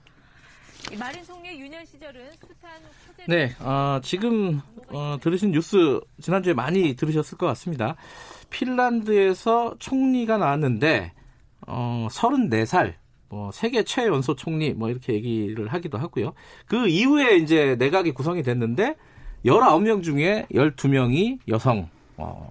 마린 0.98 1.22
총리의 1.22 1.60
유년 1.60 1.84
시절은 1.84 2.30
숱한. 2.38 2.80
네, 3.26 3.54
어, 3.60 4.00
지금 4.02 4.62
어, 4.88 5.18
들으신 5.20 5.50
뉴스 5.50 6.00
지난주에 6.22 6.54
많이 6.54 6.96
들으셨을 6.96 7.36
것 7.36 7.46
같습니다. 7.48 7.96
핀란드에서 8.48 9.74
총리가 9.78 10.38
나왔는데 10.38 11.12
어, 11.66 12.08
34살 12.10 12.94
뭐 13.28 13.50
세계 13.52 13.82
최연소 13.82 14.34
총리 14.34 14.72
뭐 14.72 14.88
이렇게 14.90 15.12
얘기를 15.12 15.68
하기도 15.68 15.98
하고요. 15.98 16.32
그 16.66 16.88
이후에 16.88 17.36
이제 17.36 17.76
내각이 17.78 18.12
구성이 18.12 18.42
됐는데 18.42 18.96
19명 19.44 20.02
중에 20.02 20.46
12명이 20.52 21.38
여성. 21.48 21.88
어, 22.16 22.50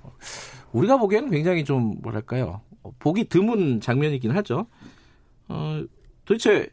우리가 0.71 0.97
보기에는 0.97 1.29
굉장히 1.29 1.63
좀 1.65 1.97
뭐랄까요? 2.01 2.61
보기 2.99 3.25
드문 3.25 3.81
장면이긴 3.81 4.31
하죠. 4.31 4.67
어, 5.49 5.83
도대체 6.25 6.69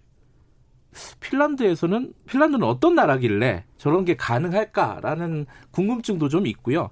핀란드에서는 1.20 2.12
핀란드는 2.26 2.66
어떤 2.66 2.94
나라길래 2.94 3.64
저런 3.78 4.05
게 4.05 4.14
가능할까라는 4.16 5.46
궁금증도 5.72 6.28
좀 6.28 6.46
있고요. 6.46 6.90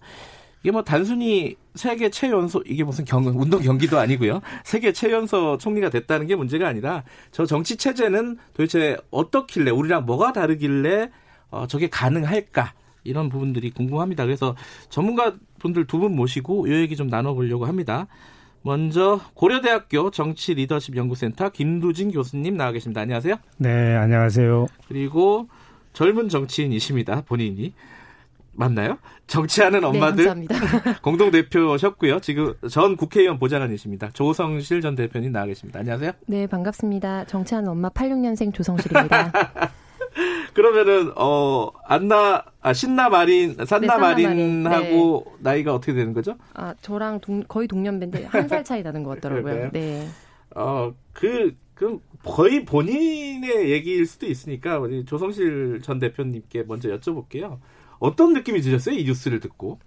이게 0.62 0.70
뭐 0.70 0.82
단순히 0.82 1.56
세계 1.74 2.10
최연소 2.10 2.62
이게 2.66 2.84
무슨 2.84 3.04
경, 3.04 3.24
운동 3.26 3.60
경기도 3.62 3.98
아니고요. 3.98 4.40
세계 4.64 4.92
최연소 4.92 5.56
총리가 5.58 5.88
됐다는 5.90 6.26
게 6.26 6.36
문제가 6.36 6.68
아니라 6.68 7.02
저 7.30 7.46
정치 7.46 7.76
체제는 7.76 8.38
도대체 8.54 8.96
어떻길래 9.10 9.70
우리랑 9.70 10.04
뭐가 10.06 10.32
다르길래 10.32 11.10
어, 11.50 11.66
저게 11.66 11.88
가능할까? 11.88 12.74
이런 13.04 13.28
부분들이 13.28 13.70
궁금합니다. 13.70 14.24
그래서 14.24 14.54
전문가 14.88 15.34
분들 15.58 15.86
두 15.86 15.98
분 15.98 16.14
모시고 16.14 16.66
이 16.68 16.72
얘기 16.72 16.94
좀 16.96 17.08
나눠보려고 17.08 17.66
합니다. 17.66 18.06
먼저 18.62 19.20
고려대학교 19.34 20.10
정치 20.12 20.54
리더십 20.54 20.96
연구센터 20.96 21.48
김두진 21.50 22.12
교수님 22.12 22.56
나와 22.56 22.70
계십니다. 22.70 23.00
안녕하세요. 23.00 23.34
네, 23.58 23.96
안녕하세요. 23.96 24.66
그리고 24.86 25.48
젊은 25.94 26.28
정치인이십니다. 26.28 27.22
본인이. 27.22 27.72
맞나요? 28.54 28.98
정치하는 29.26 29.80
네, 29.80 29.86
엄마들 29.86 30.34
네, 30.46 30.46
공동 31.02 31.30
대표셨고요. 31.30 32.20
지금 32.20 32.54
전 32.70 32.96
국회의원 32.96 33.38
보좌관이십니다. 33.38 34.10
조성실 34.12 34.80
전 34.82 34.94
대표님 34.94 35.32
나와 35.32 35.46
계십니다. 35.46 35.80
안녕하세요. 35.80 36.12
네, 36.26 36.46
반갑습니다. 36.46 37.24
정치하는 37.26 37.70
엄마 37.70 37.88
86년생 37.88 38.52
조성실입니다. 38.52 39.32
그러면은 40.52 41.10
어 41.16 41.70
안나 41.86 42.44
아 42.60 42.72
신나 42.74 43.08
마린 43.08 43.56
산나 43.64 43.96
네, 43.96 44.00
마린하고 44.00 45.24
네. 45.26 45.32
나이가 45.40 45.74
어떻게 45.74 45.94
되는 45.94 46.12
거죠? 46.12 46.36
아 46.52 46.74
저랑 46.82 47.20
동, 47.20 47.42
거의 47.48 47.66
동년배인데 47.66 48.26
한 48.26 48.48
살 48.48 48.62
차이 48.62 48.82
나는 48.82 49.02
것 49.02 49.14
같더라고요. 49.20 49.70
네. 49.72 50.06
어그 50.54 51.56
그럼 51.74 52.00
거의 52.22 52.66
본인의 52.66 53.70
얘기일 53.70 54.04
수도 54.06 54.26
있으니까 54.26 54.78
우리 54.78 55.06
조성실 55.06 55.80
전 55.82 55.98
대표님께 55.98 56.64
먼저 56.68 56.90
여쭤볼게요. 56.90 57.58
어떤 58.02 58.32
느낌이 58.32 58.60
드셨어요? 58.60 58.96
이 58.96 59.04
뉴스를 59.04 59.40
듣고? 59.40 59.78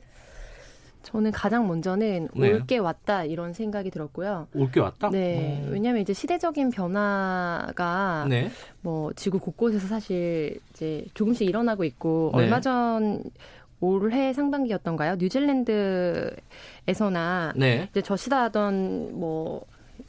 저는 1.04 1.32
가장 1.32 1.68
먼저는 1.68 2.30
네. 2.34 2.54
올게 2.54 2.78
왔다 2.78 3.24
이런 3.26 3.54
생각이 3.54 3.92
들었고요. 3.92 4.48
올게 4.56 4.80
왔다? 4.80 5.10
네. 5.12 5.62
음. 5.64 5.72
왜냐하면 5.72 6.02
이제 6.02 6.14
시대적인 6.14 6.72
변화가 6.72 8.26
네. 8.28 8.50
뭐 8.82 9.14
지구 9.14 9.38
곳곳에서 9.40 9.88
사실 9.88 10.60
이제 10.72 11.06
조금씩 11.14 11.48
일어나고 11.48 11.84
있고 11.84 12.32
네. 12.34 12.44
얼마 12.44 12.60
전 12.62 13.22
올해 13.82 14.34
상반기였던가요? 14.34 15.18
뉴질랜드에서나 15.18 16.34
네. 17.56 17.88
이제 17.92 18.02
저시다 18.02 18.44
하던 18.44 19.20
뭐이 19.20 19.62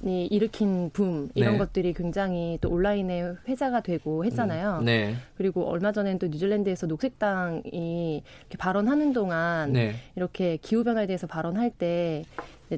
일으킨 0.05 0.91
붐 0.91 1.30
이런 1.34 1.53
네. 1.53 1.59
것들이 1.59 1.93
굉장히 1.93 2.59
또 2.61 2.70
온라인에 2.70 3.34
회자가 3.49 3.80
되고 3.80 4.24
했잖아요. 4.24 4.78
음. 4.80 4.84
네. 4.84 5.14
그리고 5.37 5.66
얼마 5.68 5.93
전에는 5.93 6.18
또 6.18 6.26
뉴질랜드에서 6.28 6.87
녹색당이 6.87 8.22
이렇게 8.41 8.59
발언하는 8.59 9.12
동안 9.12 9.72
네. 9.72 9.95
이렇게 10.14 10.59
기후 10.59 10.84
변화에 10.84 11.07
대해서 11.07 11.26
발언할 11.26 11.70
때 11.70 12.24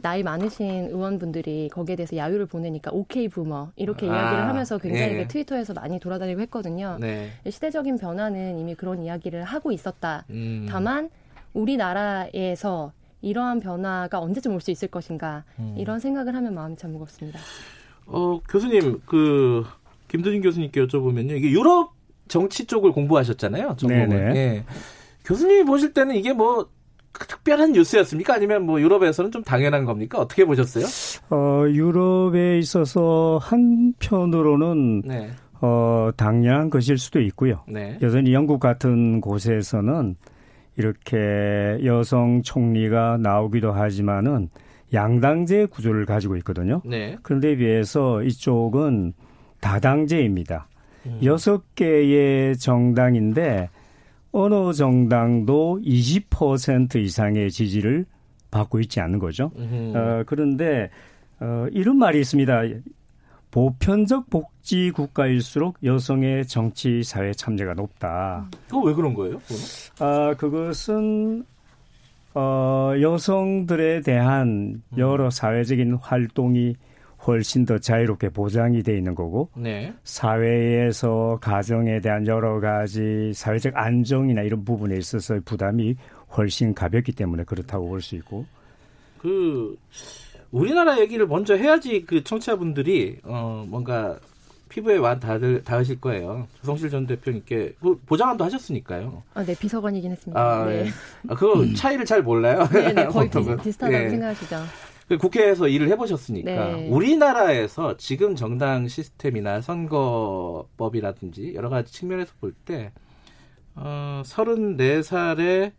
나이 0.02 0.22
많으신 0.22 0.88
의원분들이 0.90 1.70
거기에 1.72 1.96
대해서 1.96 2.16
야유를 2.16 2.46
보내니까 2.46 2.90
오케이 2.92 3.28
부머 3.28 3.72
이렇게 3.76 4.08
아, 4.08 4.14
이야기를 4.14 4.46
하면서 4.46 4.78
굉장히 4.78 5.14
네. 5.14 5.28
트위터에서 5.28 5.72
많이 5.72 5.98
돌아다니고 5.98 6.40
했거든요. 6.42 6.98
네. 7.00 7.30
시대적인 7.48 7.98
변화는 7.98 8.58
이미 8.58 8.74
그런 8.74 9.02
이야기를 9.02 9.44
하고 9.44 9.72
있었다. 9.72 10.24
음. 10.30 10.66
다만 10.68 11.08
우리나라에서 11.54 12.92
이러한 13.20 13.60
변화가 13.60 14.18
언제쯤 14.20 14.54
올 14.54 14.60
수 14.60 14.70
있을 14.70 14.88
것인가 14.88 15.44
음. 15.58 15.74
이런 15.76 15.98
생각을 16.00 16.34
하면 16.34 16.54
마음이 16.54 16.76
참 16.76 16.92
무겁습니다. 16.92 17.38
어 18.06 18.40
교수님 18.48 19.00
그 19.06 19.64
김도진 20.08 20.40
교수님께 20.42 20.84
여쭤보면요 20.86 21.32
이게 21.32 21.50
유럽 21.50 21.92
정치 22.28 22.64
쪽을 22.66 22.92
공부하셨잖아요. 22.92 23.76
전공을. 23.78 24.36
예. 24.36 24.64
교수님이 25.24 25.64
보실 25.64 25.92
때는 25.92 26.14
이게 26.14 26.32
뭐 26.32 26.68
특별한 27.12 27.72
뉴스였습니까? 27.72 28.34
아니면 28.34 28.64
뭐 28.64 28.80
유럽에서는 28.80 29.30
좀 29.32 29.42
당연한 29.42 29.84
겁니까? 29.84 30.18
어떻게 30.18 30.44
보셨어요? 30.44 30.84
어, 31.30 31.64
유럽에 31.68 32.58
있어서 32.58 33.38
한편으로는 33.42 35.02
네. 35.02 35.30
어, 35.60 36.10
당연한 36.16 36.70
것일 36.70 36.98
수도 36.98 37.20
있고요. 37.22 37.62
네. 37.66 37.98
여전히 38.02 38.32
영국 38.32 38.60
같은 38.60 39.20
곳에서는 39.20 40.16
이렇게 40.78 41.78
여성 41.84 42.42
총리가 42.42 43.18
나오기도 43.18 43.72
하지만은 43.72 44.48
양당제 44.94 45.66
구조를 45.66 46.06
가지고 46.06 46.36
있거든요. 46.36 46.80
네. 46.84 47.16
그런데 47.22 47.56
비해서 47.56 48.22
이쪽은 48.22 49.12
다당제입니다. 49.60 50.68
음. 51.06 51.18
여섯 51.24 51.56
음. 51.56 51.60
개의 51.74 52.56
정당인데 52.56 53.68
어느 54.30 54.72
정당도 54.72 55.80
20% 55.84 56.96
이상의 56.96 57.50
지지를 57.50 58.06
받고 58.50 58.78
있지 58.80 59.00
않는 59.00 59.18
거죠. 59.18 59.50
어, 59.56 60.22
그런데 60.26 60.90
어, 61.40 61.66
이런 61.72 61.98
말이 61.98 62.20
있습니다. 62.20 62.62
보편적 63.50 64.28
복지 64.30 64.90
국가일수록 64.90 65.78
여성의 65.82 66.46
정치 66.46 67.02
사회 67.02 67.32
참여가 67.32 67.74
높다. 67.74 68.48
그거 68.68 68.80
왜 68.80 68.94
그런 68.94 69.14
거예요? 69.14 69.38
그거는? 69.38 69.62
아 70.00 70.34
그것은 70.34 71.44
어, 72.34 72.92
여성들에 73.00 74.02
대한 74.02 74.82
음. 74.92 74.98
여러 74.98 75.30
사회적인 75.30 75.94
활동이 76.00 76.76
훨씬 77.26 77.64
더 77.64 77.78
자유롭게 77.78 78.28
보장이 78.28 78.82
돼 78.82 78.96
있는 78.96 79.14
거고 79.14 79.48
네. 79.56 79.92
사회에서 80.04 81.38
가정에 81.40 82.00
대한 82.00 82.26
여러 82.26 82.60
가지 82.60 83.32
사회적 83.34 83.76
안정이나 83.76 84.42
이런 84.42 84.64
부분에 84.64 84.96
있어서 84.96 85.38
부담이 85.44 85.96
훨씬 86.36 86.74
가볍기 86.74 87.12
때문에 87.12 87.44
그렇다고 87.44 87.88
볼 87.88 88.00
수 88.02 88.14
있고 88.16 88.44
그 89.18 89.76
우리나라 90.50 90.98
얘기를 90.98 91.26
먼저 91.26 91.54
해야지 91.54 92.04
그 92.06 92.24
청취자분들이 92.24 93.18
어 93.24 93.64
뭔가 93.68 94.18
피부에 94.68 94.98
완 94.98 95.18
닿을, 95.18 95.64
닿으실 95.64 95.98
거예요. 96.00 96.46
조성실 96.60 96.90
전 96.90 97.06
대표님께 97.06 97.74
그 97.80 97.98
보장안도 98.06 98.44
하셨으니까요. 98.44 99.22
아, 99.34 99.42
네, 99.42 99.54
비서관이긴 99.58 100.10
했습니다. 100.12 100.38
아, 100.40 100.66
네. 100.66 100.84
네. 100.84 100.90
아, 101.28 101.34
그거 101.34 101.64
차이를 101.74 102.04
잘 102.04 102.22
몰라요. 102.22 102.68
네, 102.72 102.92
네, 102.92 103.06
거의 103.06 103.30
비, 103.30 103.38
비슷하다고 103.62 103.98
네. 104.04 104.10
생각하시죠. 104.10 104.56
그 105.08 105.16
국회에서 105.16 105.68
일을 105.68 105.88
해보셨으니까 105.88 106.50
네. 106.50 106.88
우리나라에서 106.90 107.96
지금 107.96 108.36
정당 108.36 108.86
시스템이나 108.88 109.62
선거법이라든지 109.62 111.54
여러 111.54 111.70
가지 111.70 111.90
측면에서 111.92 112.32
볼 112.40 112.54
때 112.66 112.92
어, 113.74 114.22
34살에 114.26 115.72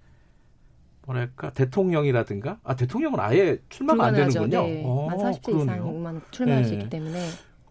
뭐랄까 1.09 1.49
대통령이라든가 1.51 2.59
아 2.63 2.75
대통령은 2.75 3.19
아예 3.19 3.57
출마가 3.69 4.05
안 4.05 4.13
되는군요. 4.13 4.61
네. 4.61 4.83
만 4.83 5.17
40세 5.17 5.61
이상만 5.61 6.21
출마할 6.29 6.61
네. 6.61 6.67
수 6.67 6.73
있기 6.75 6.89
때문에 6.89 7.19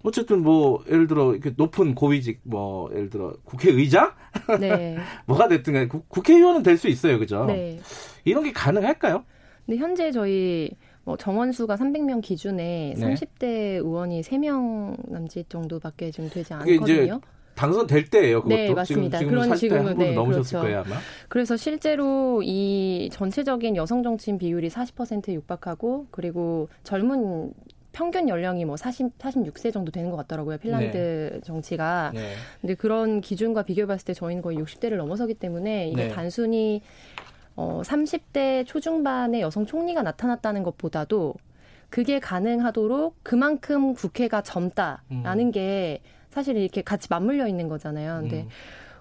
어쨌든 0.03 0.43
뭐 0.43 0.83
예를 0.89 1.07
들어 1.07 1.33
이렇게 1.33 1.55
높은 1.57 1.95
고위직 1.95 2.41
뭐 2.43 2.91
예를 2.93 3.11
들어 3.11 3.35
국회의장 3.45 4.13
네. 4.59 4.97
뭐가 5.27 5.47
됐든 5.47 5.73
간에 5.73 5.87
국회의원은 5.87 6.63
될 6.65 6.79
수 6.79 6.89
있어요, 6.89 7.19
그죠? 7.19 7.45
네. 7.47 7.81
이런 8.25 8.45
게 8.45 8.53
가능할까요? 8.53 9.25
네, 9.67 9.77
현재 9.77 10.11
저희 10.13 10.71
뭐 11.05 11.17
정원 11.17 11.53
수가 11.53 11.77
300명 11.77 12.21
기준에 12.23 12.95
네. 12.97 13.15
30대 13.15 13.45
의원이 13.77 14.23
3명 14.23 15.11
남짓 15.11 15.49
정도밖에 15.49 16.11
좀 16.11 16.29
되지 16.29 16.55
않거든요. 16.55 17.21
당선될 17.59 18.09
때예요. 18.09 18.43
그것도 18.43 18.55
네, 18.55 18.73
맞습니다. 18.73 19.19
지금, 19.19 19.33
그런 19.33 19.57
지금은 19.57 19.99
네, 19.99 20.15
넘으셨을 20.15 20.61
그렇죠. 20.61 20.61
거예요, 20.61 20.85
아마. 20.87 21.01
그래서 21.29 21.57
실제로 21.57 22.41
이 22.45 23.11
전체적인 23.13 23.75
여성 23.75 24.05
정치인 24.05 24.39
비율이 24.39 24.69
40%에 24.69 25.35
육박하고 25.35 26.07
그리고 26.13 26.69
젊은 26.85 27.53
평균 27.91 28.29
연령이 28.29 28.65
뭐 28.65 28.77
40, 28.77 29.19
46세 29.19 29.73
정도 29.73 29.91
되는 29.91 30.09
것 30.09 30.17
같더라고요. 30.19 30.59
핀란드 30.59 31.31
네. 31.33 31.41
정치가. 31.43 32.13
네. 32.15 32.35
근데 32.61 32.75
그런 32.77 33.21
기준과 33.21 33.65
비교해 33.65 33.87
봤을 33.87 34.05
때 34.07 34.15
저희는 34.15 34.41
거의 34.41 34.57
60대를 34.59 34.95
넘어서기 34.95 35.35
때문에 35.35 35.89
이게 35.89 36.05
네. 36.05 36.09
단순히 36.09 36.81
어 37.57 37.83
30대 37.85 38.67
초중반의 38.67 39.41
여성 39.41 39.67
총리가 39.67 40.03
나타났다는 40.03 40.63
것보다도 40.63 41.35
그게 41.91 42.21
가능하도록 42.21 43.17
그만큼 43.25 43.95
국회가 43.95 44.43
젊다라는 44.43 45.47
음. 45.47 45.51
게 45.51 46.01
사실 46.39 46.57
이렇게 46.57 46.83
같이 46.83 47.09
맞물려 47.11 47.49
있는 47.49 47.67
거잖아요. 47.69 48.21
근데 48.21 48.43
음. 48.43 48.49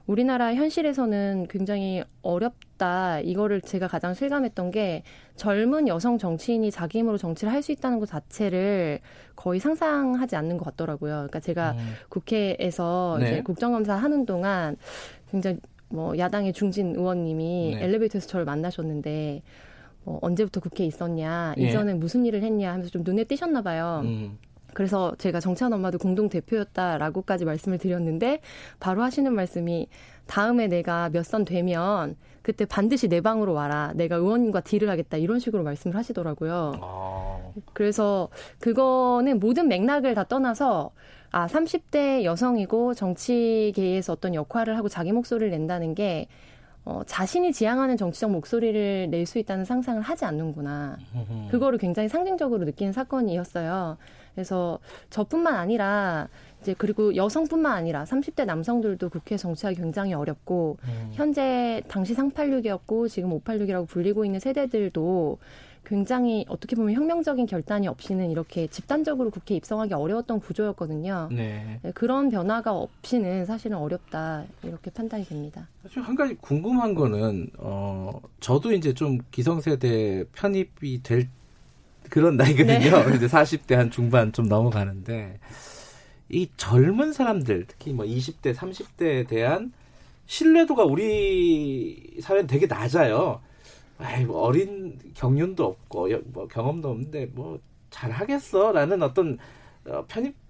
우리나라 0.07 0.55
현실에서는 0.55 1.47
굉장히 1.51 2.03
어렵다. 2.23 3.19
이거를 3.19 3.61
제가 3.61 3.87
가장 3.87 4.15
실감했던 4.15 4.71
게 4.71 5.03
젊은 5.35 5.87
여성 5.87 6.17
정치인이 6.17 6.71
자기 6.71 6.97
힘으로 6.97 7.17
정치를 7.17 7.53
할 7.53 7.61
수 7.61 7.71
있다는 7.71 7.99
것 7.99 8.07
자체를 8.09 9.01
거의 9.35 9.59
상상하지 9.59 10.35
않는 10.35 10.57
것 10.57 10.65
같더라고요. 10.65 11.13
그러니까 11.13 11.39
제가 11.39 11.73
음. 11.73 11.93
국회에서 12.09 13.17
네. 13.19 13.25
이제 13.27 13.41
국정감사 13.43 13.93
하는 13.95 14.25
동안 14.25 14.75
굉장히 15.29 15.59
뭐 15.89 16.17
야당의 16.17 16.53
중진 16.53 16.95
의원님이 16.95 17.75
네. 17.75 17.83
엘리베이터에서 17.83 18.27
저를 18.27 18.45
만나셨는데 18.45 19.43
뭐 20.05 20.17
언제부터 20.23 20.59
국회에 20.61 20.87
있었냐, 20.87 21.53
예. 21.59 21.67
이전에 21.67 21.93
무슨 21.93 22.25
일을 22.25 22.41
했냐 22.41 22.71
하면서 22.71 22.89
좀 22.89 23.03
눈에 23.03 23.25
띄셨나 23.25 23.61
봐요. 23.61 24.01
음. 24.05 24.39
그래서 24.73 25.15
제가 25.17 25.39
정치한 25.39 25.73
엄마도 25.73 25.97
공동 25.97 26.29
대표였다라고까지 26.29 27.45
말씀을 27.45 27.77
드렸는데 27.77 28.41
바로 28.79 29.01
하시는 29.03 29.31
말씀이 29.33 29.87
다음에 30.27 30.67
내가 30.67 31.09
몇 31.09 31.23
선 31.23 31.45
되면 31.45 32.15
그때 32.41 32.65
반드시 32.65 33.07
내 33.09 33.19
방으로 33.21 33.53
와라. 33.53 33.91
내가 33.95 34.15
의원님과 34.17 34.61
딜을 34.61 34.89
하겠다. 34.89 35.17
이런 35.17 35.39
식으로 35.39 35.63
말씀을 35.63 35.95
하시더라고요. 35.97 36.73
아. 36.81 37.39
그래서 37.73 38.29
그거는 38.59 39.39
모든 39.39 39.67
맥락을 39.67 40.15
다 40.15 40.23
떠나서 40.23 40.91
아, 41.31 41.45
30대 41.47 42.23
여성이고 42.23 42.93
정치계에서 42.93 44.13
어떤 44.13 44.33
역할을 44.33 44.77
하고 44.77 44.87
자기 44.87 45.11
목소리를 45.11 45.49
낸다는 45.51 45.93
게 45.93 46.27
어, 46.85 47.01
자신이 47.05 47.51
지향하는 47.51 47.97
정치적 47.97 48.31
목소리를 48.31 49.09
낼 49.09 49.25
수 49.25 49.39
있다는 49.39 49.65
상상을 49.65 50.01
하지 50.01 50.23
않는구나. 50.23 50.97
그거를 51.51 51.77
굉장히 51.79 52.07
상징적으로 52.07 52.63
느끼는 52.63 52.93
사건이었어요. 52.93 53.97
그래서 54.37 54.77
저뿐만 55.09 55.55
아니라 55.55 56.27
이제 56.61 56.75
그리고 56.77 57.15
여성뿐만 57.15 57.71
아니라 57.71 58.03
30대 58.03 58.45
남성들도 58.45 59.09
국회 59.09 59.35
정치하기 59.35 59.77
굉장히 59.77 60.13
어렵고 60.13 60.77
음. 60.83 61.09
현재 61.13 61.81
당시 61.87 62.13
상팔육이었고 62.13 63.07
지금 63.07 63.33
오팔육이라고 63.33 63.87
불리고 63.87 64.25
있는 64.25 64.39
세대들도 64.39 65.39
굉장히 65.85 66.45
어떻게 66.49 66.75
보면 66.75 66.93
혁명적인 66.93 67.47
결단이 67.47 67.87
없이는 67.87 68.29
이렇게 68.29 68.67
집단적으로 68.67 69.31
국회 69.31 69.55
입성하기 69.55 69.93
어려웠던 69.95 70.41
구조였거든요. 70.41 71.29
네. 71.31 71.79
네. 71.81 71.91
그런 71.93 72.29
변화가 72.29 72.73
없이는 72.73 73.45
사실은 73.45 73.77
어렵다 73.77 74.43
이렇게 74.61 74.91
판단이 74.91 75.25
됩니다. 75.25 75.67
사실 75.81 76.01
한 76.03 76.15
가지 76.15 76.35
궁금한 76.35 76.93
거는 76.93 77.49
어 77.57 78.21
저도 78.39 78.73
이제 78.73 78.93
좀 78.93 79.17
기성세대 79.31 80.25
편입이 80.33 81.01
될 81.01 81.29
그런 82.09 82.37
나이거든요. 82.37 83.05
네. 83.09 83.15
이제 83.15 83.27
40대 83.27 83.75
한 83.75 83.91
중반 83.91 84.31
좀 84.31 84.47
넘어가는데 84.47 85.39
이 86.29 86.49
젊은 86.57 87.13
사람들 87.13 87.65
특히 87.67 87.93
뭐 87.93 88.05
20대, 88.05 88.53
30대에 88.53 89.27
대한 89.27 89.71
신뢰도가 90.25 90.83
우리 90.83 92.17
사회는 92.21 92.47
되게 92.47 92.67
낮아요. 92.67 93.41
아이, 93.97 94.25
뭐 94.25 94.41
어린 94.41 94.99
경륜도 95.15 95.65
없고 95.65 96.09
뭐 96.25 96.47
경험도 96.47 96.89
없는데 96.89 97.27
뭐 97.33 97.59
잘하겠어라는 97.89 99.01
어떤 99.01 99.37
어, 99.85 100.03
편입 100.07 100.35
어, 100.35 100.46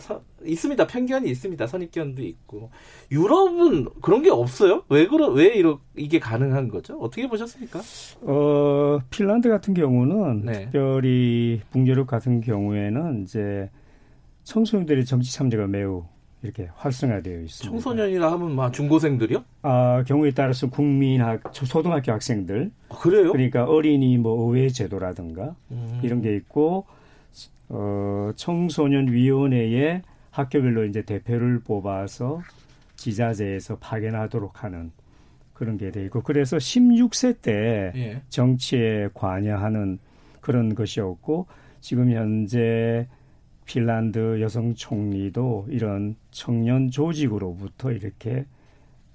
서, 0.00 0.22
있습니다. 0.44 0.86
편견이 0.86 1.28
있습니다. 1.30 1.66
선입견도 1.66 2.22
있고 2.22 2.70
유럽은 3.10 3.88
그런 4.00 4.22
게 4.22 4.30
없어요? 4.30 4.84
왜 4.88 5.06
그러 5.06 5.28
왜 5.28 5.46
이러 5.48 5.80
이게 5.96 6.18
가능한 6.18 6.68
거죠? 6.68 6.98
어떻게 7.00 7.28
보셨습니까? 7.28 7.80
어 8.22 9.00
핀란드 9.10 9.48
같은 9.48 9.74
경우는 9.74 10.44
네. 10.44 10.52
특별히 10.64 11.60
북유럽 11.72 12.06
같은 12.06 12.40
경우에는 12.40 13.24
이제 13.24 13.70
청소년들의 14.44 15.04
정치 15.04 15.32
참여가 15.32 15.66
매우 15.66 16.04
이렇게 16.42 16.68
활성화되어 16.74 17.40
있습니다. 17.42 17.70
청소년이라 17.70 18.32
하면 18.32 18.54
막 18.54 18.72
중고생들이요? 18.72 19.44
아 19.62 20.04
경우에 20.06 20.32
따라서 20.32 20.68
국민학 20.68 21.52
초등학교 21.52 22.12
학생들. 22.12 22.70
아, 22.88 22.98
그래요? 22.98 23.32
그러니까 23.32 23.64
어린이 23.64 24.18
뭐 24.18 24.52
의회 24.54 24.68
제도라든가 24.68 25.54
음. 25.70 26.00
이런 26.02 26.20
게 26.20 26.34
있고 26.36 26.86
어 27.68 28.30
청소년 28.36 29.08
위원회에 29.08 30.02
학교별로 30.30 30.84
이제 30.84 31.02
대표를 31.02 31.60
뽑아서 31.60 32.42
지자체에서 32.96 33.78
파견하도록 33.78 34.62
하는 34.64 34.92
그런 35.54 35.76
게 35.76 35.90
돼 35.90 36.04
있고 36.06 36.22
그래서 36.22 36.56
16세 36.56 37.40
때 37.40 37.92
예. 37.94 38.22
정치에 38.28 39.08
관여하는 39.14 39.98
그런 40.40 40.74
것이었고 40.74 41.46
지금 41.80 42.10
현재 42.10 43.06
핀란드 43.64 44.40
여성 44.40 44.74
총리도 44.74 45.66
이런 45.68 46.16
청년 46.30 46.90
조직으로부터 46.90 47.92
이렇게 47.92 48.44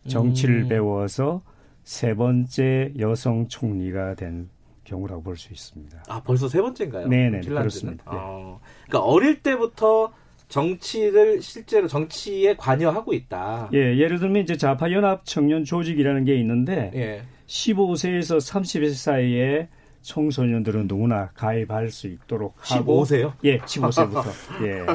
정치를 0.07 0.63
음. 0.63 0.69
배워서 0.69 1.41
세 1.83 2.13
번째 2.13 2.93
여성 2.97 3.47
총리가 3.47 4.15
된 4.15 4.49
경우라고 4.87 5.21
볼 5.21 5.37
수 5.37 5.53
있습니다. 5.53 6.03
아 6.07 6.21
벌써 6.23 6.47
세 6.47 6.61
번째인가요? 6.61 7.07
네네 7.07 7.41
핀란드는? 7.41 7.57
그렇습니다. 7.59 8.03
아, 8.07 8.57
그러니까 8.87 8.99
어릴 9.07 9.41
때부터 9.43 10.11
정치를 10.47 11.41
실제로 11.41 11.87
정치에 11.87 12.55
관여하고 12.55 13.13
있다. 13.13 13.69
예, 13.73 13.97
예를 13.97 14.19
들면 14.19 14.43
이제 14.43 14.55
좌파 14.57 14.89
연합 14.91 15.25
청년 15.25 15.63
조직이라는 15.65 16.23
게 16.25 16.35
있는데 16.39 16.91
예. 16.95 17.21
15세에서 17.47 18.37
30세 18.37 18.93
사이에 18.93 19.67
청소년들은 20.01 20.87
누구나 20.87 21.31
가입할 21.33 21.89
수 21.91 22.07
있도록 22.07 22.55
하고 22.59 23.03
15세요? 23.03 23.33
예, 23.43 23.57
15세부터. 23.59 24.25
예. 24.65 24.85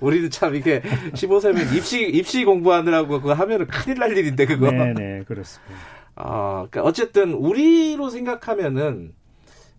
우리는 0.00 0.28
참 0.30 0.54
이게 0.54 0.82
15세면 1.14 1.74
입시 1.74 2.02
입시 2.10 2.44
공부하느라고 2.44 3.20
그거 3.20 3.32
하면은 3.32 3.66
큰일 3.66 3.98
날 3.98 4.16
일인데 4.16 4.44
그거. 4.44 4.70
네, 4.70 4.92
네, 4.92 5.22
그렇습니다. 5.26 5.74
아, 6.16 6.66
그러니까 6.70 6.82
어쨌든 6.82 7.32
우리로 7.34 8.08
생각하면은 8.10 9.14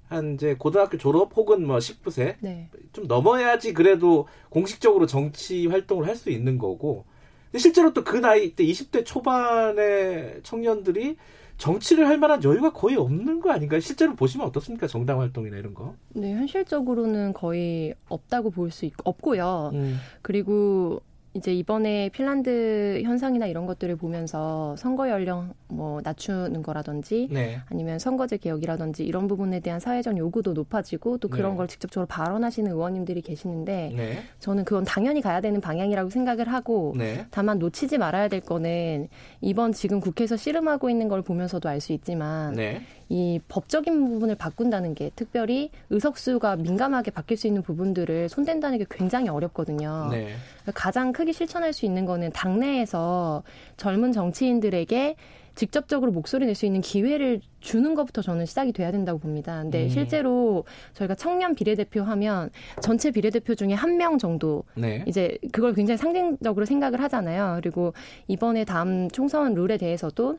한 0.08 0.36
이제 0.36 0.56
고등학교 0.56 0.98
졸업 0.98 1.36
혹은 1.36 1.66
뭐 1.66 1.78
19세 1.78 2.36
네. 2.42 2.70
좀 2.94 3.08
넘어야지 3.08 3.74
그래도 3.74 4.28
공식적으로 4.50 5.08
정치 5.08 5.66
활동을 5.68 6.08
할 6.08 6.16
수 6.16 6.30
있는 6.30 6.58
거고. 6.58 7.06
근데 7.52 7.60
실제로 7.60 7.94
또 7.94 8.04
그 8.04 8.18
나이 8.18 8.54
때 8.56 8.64
20대 8.66 9.04
초반의 9.06 10.42
청년들이 10.44 11.18
정치를 11.58 12.08
할 12.08 12.18
만한 12.18 12.44
여유가 12.44 12.74
거의 12.74 12.98
없는 12.98 13.40
거 13.40 13.50
아닌가요? 13.52 13.80
실제로 13.80 14.14
보시면 14.16 14.46
어떻습니까? 14.48 14.88
정당 14.88 15.22
활동이나 15.22 15.58
이런 15.58 15.74
거? 15.74 15.96
네, 16.10 16.34
현실적으로는 16.34 17.32
거의 17.34 17.96
없다고 18.10 18.52
볼수 18.52 18.90
없고요. 19.06 19.72
음. 19.74 19.98
그리고 20.22 21.02
이제 21.36 21.54
이번에 21.54 22.08
핀란드 22.14 23.02
현상이나 23.04 23.46
이런 23.46 23.66
것들을 23.66 23.98
보면서 23.98 24.74
선거 24.78 25.10
연령 25.10 25.54
뭐 25.68 26.00
낮추는 26.02 26.64
거라든지 26.64 27.28
네. 27.30 27.60
아니면 27.70 28.00
선거제 28.00 28.38
개혁이라든지 28.38 29.04
이런 29.04 29.28
부분에 29.28 29.60
대한 29.60 29.82
사회적 29.82 30.18
요구도 30.18 30.54
높아지고 30.54 31.18
또 31.18 31.28
그런 31.28 31.52
네. 31.52 31.58
걸 31.58 31.68
직접적으로 31.68 32.08
발언하시는 32.08 32.72
의원님들이 32.72 33.22
계시는데 33.22 33.92
네. 33.94 34.24
저는 34.40 34.64
그건 34.64 34.86
당연히 34.86 35.20
가야 35.22 35.42
되는 35.42 35.60
방향이라고 35.60 36.10
생각을 36.10 36.48
하고 36.48 36.94
네. 36.98 37.26
다만 37.32 37.60
놓치지 37.60 37.98
말아야 37.98 38.30
될 38.30 38.40
거는 38.40 39.10
이번 39.42 39.74
지금 39.74 40.00
국회에서 40.00 40.38
씨름하고 40.38 40.90
있는 40.90 41.10
걸 41.10 41.22
보면서도 41.22 41.68
알 41.68 41.76
수 41.82 41.92
있지만 41.92 42.54
네. 42.54 42.82
이 43.10 43.40
법적인 43.48 44.08
부분을 44.10 44.36
바꾼다는 44.36 44.96
게 44.96 45.12
특별히 45.16 45.70
의석수가 45.90 46.56
민감하게 46.58 47.12
바뀔 47.12 47.38
수 47.38 47.48
있는 47.48 47.62
부분들을 47.62 48.30
손댄다는 48.30 48.78
게 48.80 48.86
굉장히 48.90 49.30
어렵거든요. 49.30 50.08
네. 50.12 50.30
가장 50.74 51.12
크게 51.14 51.32
실천할 51.32 51.72
수 51.74 51.86
있는 51.86 52.06
거는 52.06 52.32
당내에서 52.32 53.44
젊은 53.78 54.12
정치인들에게 54.12 55.16
직접적으로 55.54 56.12
목소리 56.12 56.46
낼 56.46 56.54
수 56.56 56.66
있는 56.66 56.82
기회를 56.82 57.40
주는 57.62 57.96
것부터 57.96 58.22
저는 58.22 58.46
시작이 58.46 58.74
돼야 58.74 58.92
된다고 58.92 59.20
봅니다. 59.20 59.62
근데 59.62 59.84
음. 59.84 59.90
실제로 59.90 60.66
저희가 60.94 61.16
청년 61.16 61.56
비례대표 61.56 62.02
하면 62.04 62.50
전체 62.82 63.10
비례대표 63.10 63.56
중에 63.56 63.74
한 63.74 63.96
명 63.98 64.18
정도 64.18 64.64
네. 64.76 65.06
이제 65.08 65.38
그걸 65.54 65.74
굉장히 65.74 65.98
상징적으로 65.98 66.66
생각을 66.66 67.00
하잖아요. 67.04 67.60
그리고 67.62 67.94
이번에 68.28 68.66
다음 68.66 69.10
총선 69.10 69.54
룰에 69.54 69.78
대해서도 69.78 70.38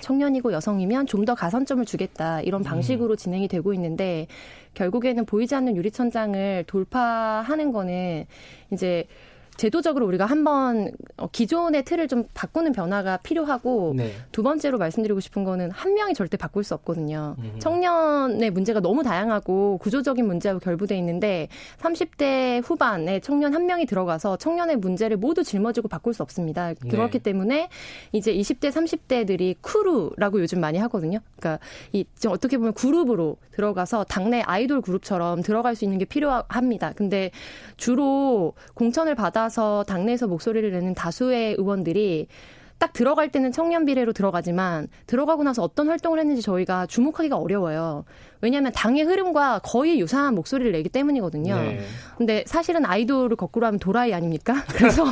청년이고 0.00 0.52
여성이면 0.52 1.06
좀 1.06 1.22
더 1.22 1.36
가산점을 1.36 1.84
주겠다 1.84 2.40
이런 2.40 2.62
음. 2.62 2.64
방식으로 2.64 3.14
음. 3.14 3.16
진행이 3.16 3.46
되고 3.46 3.72
있는데 3.74 4.26
결국에는 4.74 5.24
보이지 5.24 5.54
않는 5.54 5.76
유리천장을 5.76 6.64
돌파하는 6.66 7.70
거는 7.70 8.24
이제 8.72 9.06
제도적으로 9.56 10.06
우리가 10.06 10.26
한번 10.26 10.90
어, 11.16 11.28
기존의 11.30 11.84
틀을 11.84 12.08
좀 12.08 12.24
바꾸는 12.34 12.72
변화가 12.72 13.18
필요하고 13.18 13.94
네. 13.96 14.12
두 14.32 14.42
번째로 14.42 14.78
말씀드리고 14.78 15.20
싶은 15.20 15.44
거는 15.44 15.70
한 15.70 15.94
명이 15.94 16.14
절대 16.14 16.36
바꿀 16.36 16.64
수 16.64 16.74
없거든요. 16.74 17.36
음. 17.38 17.54
청년의 17.58 18.50
문제가 18.50 18.80
너무 18.80 19.02
다양하고 19.02 19.78
구조적인 19.78 20.26
문제하고 20.26 20.58
결부돼 20.60 20.96
있는데 20.98 21.48
30대 21.80 22.62
후반에 22.64 23.20
청년 23.20 23.54
한 23.54 23.66
명이 23.66 23.86
들어가서 23.86 24.36
청년의 24.36 24.76
문제를 24.76 25.16
모두 25.16 25.44
짊어지고 25.44 25.88
바꿀 25.88 26.14
수 26.14 26.22
없습니다. 26.22 26.68
네. 26.68 26.88
그렇기 26.88 27.18
때문에 27.18 27.68
이제 28.12 28.34
20대 28.34 28.70
30대들이 28.70 29.56
크루라고 29.60 30.40
요즘 30.40 30.60
많이 30.60 30.78
하거든요. 30.78 31.18
그러니까 31.36 31.64
이 31.92 32.04
어떻게 32.26 32.56
보면 32.56 32.72
그룹으로 32.72 33.36
들어가서 33.52 34.04
당내 34.04 34.42
아이돌 34.42 34.80
그룹처럼 34.80 35.42
들어갈 35.42 35.74
수 35.76 35.84
있는 35.84 35.98
게 35.98 36.04
필요합니다. 36.04 36.92
근데 36.96 37.30
주로 37.76 38.54
공천을 38.74 39.14
받아 39.14 39.41
나서 39.42 39.82
당내에서 39.88 40.28
목소리를 40.28 40.70
내는 40.70 40.94
다수의 40.94 41.56
의원들이 41.58 42.28
딱 42.78 42.92
들어갈 42.92 43.30
때는 43.30 43.50
청년 43.52 43.84
비례로 43.84 44.12
들어가지만 44.12 44.88
들어가고 45.06 45.42
나서 45.42 45.62
어떤 45.62 45.88
활동을 45.88 46.18
했는지 46.20 46.42
저희가 46.42 46.86
주목하기가 46.86 47.36
어려워요. 47.36 48.04
왜냐하면 48.42 48.72
당의 48.72 49.04
흐름과 49.04 49.60
거의 49.60 50.00
유사한 50.00 50.34
목소리를 50.34 50.72
내기 50.72 50.88
때문이거든요. 50.88 51.54
네. 51.54 51.80
근데 52.18 52.42
사실은 52.46 52.84
아이돌을 52.84 53.36
거꾸로 53.36 53.66
하면 53.66 53.78
도라이 53.78 54.12
아닙니까? 54.12 54.64
그래서 54.74 55.04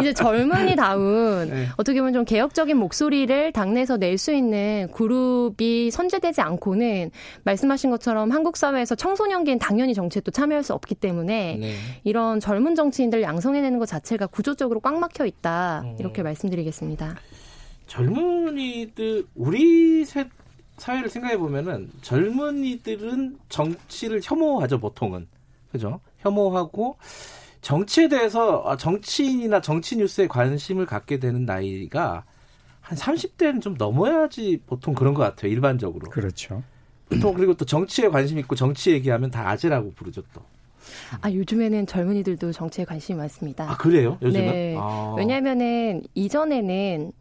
이제 0.00 0.12
젊은이다운 0.12 1.48
네. 1.50 1.66
어떻게 1.76 2.00
보면 2.00 2.12
좀 2.12 2.24
개혁적인 2.24 2.76
목소리를 2.76 3.52
당내에서 3.52 3.96
낼 3.96 4.14
수 4.18 4.32
있는 4.32 4.88
그룹이 4.92 5.90
선제되지 5.90 6.40
않고는 6.40 7.10
말씀하신 7.44 7.90
것처럼 7.90 8.30
한국 8.30 8.56
사회에서 8.56 8.94
청소년기엔 8.94 9.58
당연히 9.58 9.92
정치에 9.92 10.22
또 10.22 10.30
참여할 10.30 10.62
수 10.62 10.72
없기 10.72 10.94
때문에 10.94 11.58
네. 11.60 11.74
이런 12.04 12.40
젊은 12.40 12.74
정치인들 12.74 13.22
양성해내는 13.22 13.78
것 13.80 13.86
자체가 13.86 14.26
구조적으로 14.28 14.80
꽉 14.80 14.98
막혀 14.98 15.26
있다 15.26 15.82
음. 15.84 15.96
이렇게 15.98 16.22
말씀드리겠습니다. 16.22 17.16
젊은이들 17.86 19.26
우리 19.34 20.04
셋 20.04 20.28
사회를 20.76 21.08
생각해 21.08 21.38
보면은 21.38 21.90
젊은이들은 22.02 23.38
정치를 23.48 24.20
혐오하죠 24.22 24.78
보통은 24.78 25.26
그죠 25.70 26.00
혐오하고 26.18 26.96
정치에 27.60 28.08
대해서 28.08 28.62
아, 28.66 28.76
정치인이나 28.76 29.60
정치 29.60 29.96
뉴스에 29.96 30.26
관심을 30.26 30.86
갖게 30.86 31.18
되는 31.18 31.44
나이가 31.44 32.24
한 32.80 32.98
30대는 32.98 33.62
좀 33.62 33.74
넘어야지 33.78 34.60
보통 34.66 34.94
그런 34.94 35.14
것 35.14 35.22
같아요 35.22 35.50
일반적으로 35.50 36.10
그렇죠 36.10 36.62
보통 37.08 37.34
그리고 37.34 37.54
또 37.54 37.64
정치에 37.64 38.08
관심 38.08 38.38
있고 38.38 38.54
정치 38.54 38.90
얘기하면 38.90 39.30
다 39.30 39.48
아재라고 39.48 39.92
부르죠 39.92 40.22
또 40.32 40.42
아, 41.20 41.30
요즘에는 41.30 41.86
젊은이들도 41.86 42.52
정치에 42.52 42.84
관심이 42.84 43.16
많습니다. 43.16 43.70
아, 43.70 43.76
그래요? 43.76 44.18
요즘은? 44.20 44.46
네. 44.46 44.76
아. 44.78 45.14
왜냐면은 45.16 46.02
이전에는 46.14 47.12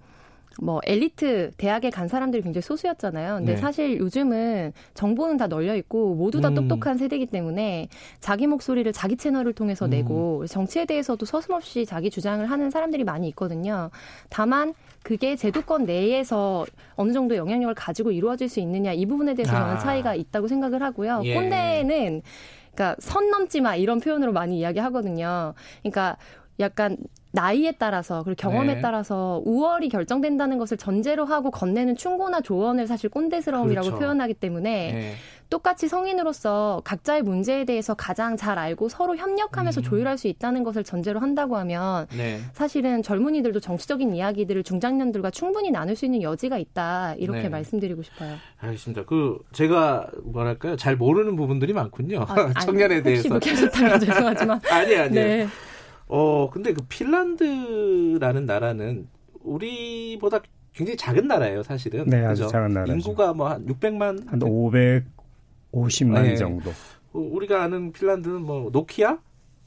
뭐 0.62 0.80
엘리트 0.86 1.52
대학에 1.58 1.90
간 1.90 2.08
사람들이 2.08 2.44
굉장히 2.44 2.62
소수였잖아요. 2.62 3.38
근데 3.38 3.56
네. 3.56 3.58
사실 3.58 3.98
요즘은 3.98 4.74
정보는 4.94 5.38
다 5.38 5.48
널려 5.48 5.76
있고 5.78 6.16
모두 6.16 6.42
다 6.42 6.50
음. 6.50 6.56
똑똑한 6.56 6.98
세대이기 6.98 7.28
때문에 7.28 7.88
자기 8.20 8.48
목소리를 8.48 8.92
자기 8.94 9.16
채널을 9.16 9.54
통해서 9.54 9.86
음. 9.86 9.90
내고 9.92 10.46
정치에 10.48 10.86
대해서도 10.86 11.26
서슴없이 11.26 11.86
자기 11.86 12.10
주장을 12.10 12.46
하는 12.50 12.70
사람들이 12.70 13.04
많이 13.04 13.28
있거든요. 13.30 13.90
다만 14.30 14.74
그게 15.04 15.36
제도권 15.36 15.86
내에서 15.86 16.66
어느 16.96 17.12
정도 17.12 17.36
영향력을 17.36 17.74
가지고 17.76 18.12
이루어질 18.12 18.48
수 18.48 18.60
있느냐 18.60 18.94
이 18.94 19.06
부분에 19.06 19.34
대해서 19.34 19.52
저는 19.52 19.76
아. 19.76 19.78
차이가 19.80 20.16
있다고 20.16 20.48
생각을 20.48 20.82
하고요. 20.84 21.22
예. 21.26 21.34
꼰대는 21.34 22.22
그러니까 22.74 22.96
선 23.00 23.30
넘지 23.30 23.62
마 23.62 23.76
이런 23.76 24.00
표현으로 24.00 24.34
많이 24.34 24.60
이야기하거든요. 24.60 25.54
그러니까 25.82 26.18
약간 26.60 26.98
나이에 27.32 27.74
따라서 27.80 28.22
그리고 28.24 28.40
경험에 28.40 28.76
네. 28.76 28.82
따라서 28.82 29.42
우월이 29.44 29.90
결정된다는 29.90 30.60
것을 30.60 30.78
전제로 30.78 31.26
하고 31.26 31.50
건네는 31.50 31.96
충고나 31.96 32.42
조언을 32.42 32.86
사실 32.86 33.10
꼰대스러움이라고 33.10 33.88
그렇죠. 33.88 34.00
표현하기 34.00 34.36
때문에 34.36 34.92
네. 34.92 35.14
똑같이 35.50 35.88
성인으로서 35.88 36.82
각자의 36.84 37.24
문제에 37.24 37.66
대해서 37.66 37.96
가장 37.96 38.38
잘 38.38 38.60
알고 38.60 38.88
서로 38.88 39.16
협력하면서 39.18 39.82
음. 39.82 39.84
조율할 39.84 40.20
수 40.20 40.28
있다는 40.28 40.64
것을 40.64 40.84
전제로 40.84 41.20
한다고 41.20 41.58
하면 41.58 42.06
네. 42.16 42.40
사실은 42.54 43.02
젊은이들도 43.02 43.60
정치적인 43.60 44.14
이야기들을 44.16 44.62
중장년들과 44.64 45.32
충분히 45.32 45.72
나눌 45.72 45.96
수 45.96 46.06
있는 46.06 46.22
여지가 46.22 46.60
있다 46.60 47.16
이렇게 47.18 47.44
네. 47.44 47.50
말씀드리고 47.50 48.04
싶어요. 48.04 48.36
알겠습니다. 48.60 49.06
그 49.06 49.40
제가 49.54 50.08
뭐랄까요 50.24 50.76
잘 50.76 50.96
모르는 50.96 51.36
부분들이 51.36 51.74
많군요. 51.74 52.26
아, 52.28 52.54
청년에 52.62 52.96
아니, 52.96 53.04
대해서. 53.04 53.30
혹시 53.34 53.56
죄송하지만. 54.06 54.60
아니 54.70 54.96
아니요. 54.96 55.48
네. 56.10 56.16
어, 56.16 56.50
근데 56.52 56.74
그 56.74 56.82
핀란드라는 56.88 58.46
나라는 58.46 59.08
우리보다 59.42 60.42
굉장히 60.74 60.98
작은 60.98 61.28
나라예요, 61.28 61.64
사실은. 61.64 62.06
네, 62.08 62.26
아주 62.26 62.44
그죠? 62.44 62.52
작은 62.52 62.74
나라죠. 62.74 62.94
인구가 62.94 63.34
뭐 63.34 63.48
한 63.50 63.66
600만 63.68 64.28
한 64.28 64.40
550만 65.72 66.22
네. 66.24 66.36
정도. 66.36 66.70
어, 66.72 67.20
우리가 67.20 67.64
아는 67.64 67.92
핀란드는 67.92 68.42
뭐 68.42 68.70
노키아 68.72 69.18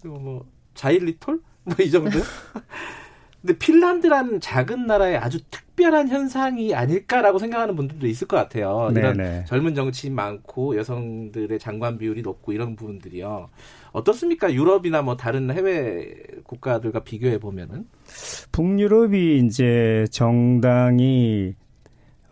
그리고 0.00 0.18
뭐 0.18 0.46
자일리톨 0.74 1.40
뭐 1.64 1.76
이 1.80 1.90
정도. 1.90 2.18
근데 3.42 3.58
핀란드라는 3.58 4.40
작은 4.40 4.86
나라의 4.86 5.18
아주 5.18 5.38
특별한 5.50 6.08
현상이 6.08 6.74
아닐까라고 6.74 7.38
생각하는 7.38 7.76
분들도 7.76 8.06
있을 8.08 8.26
것 8.26 8.36
같아요. 8.36 8.88
네네. 8.92 9.00
이런 9.00 9.16
네. 9.18 9.44
젊은 9.46 9.74
정치인 9.76 10.14
많고 10.16 10.76
여성들의 10.76 11.56
장관 11.60 11.96
비율이 11.98 12.22
높고 12.22 12.52
이런 12.52 12.74
부분들이요. 12.74 13.48
어떻습니까? 13.96 14.52
유럽이나 14.52 15.00
뭐 15.00 15.16
다른 15.16 15.50
해외 15.50 16.14
국가들과 16.44 17.02
비교해 17.02 17.38
보면은 17.38 17.86
북유럽이 18.52 19.38
이제 19.38 20.04
정당이 20.10 21.54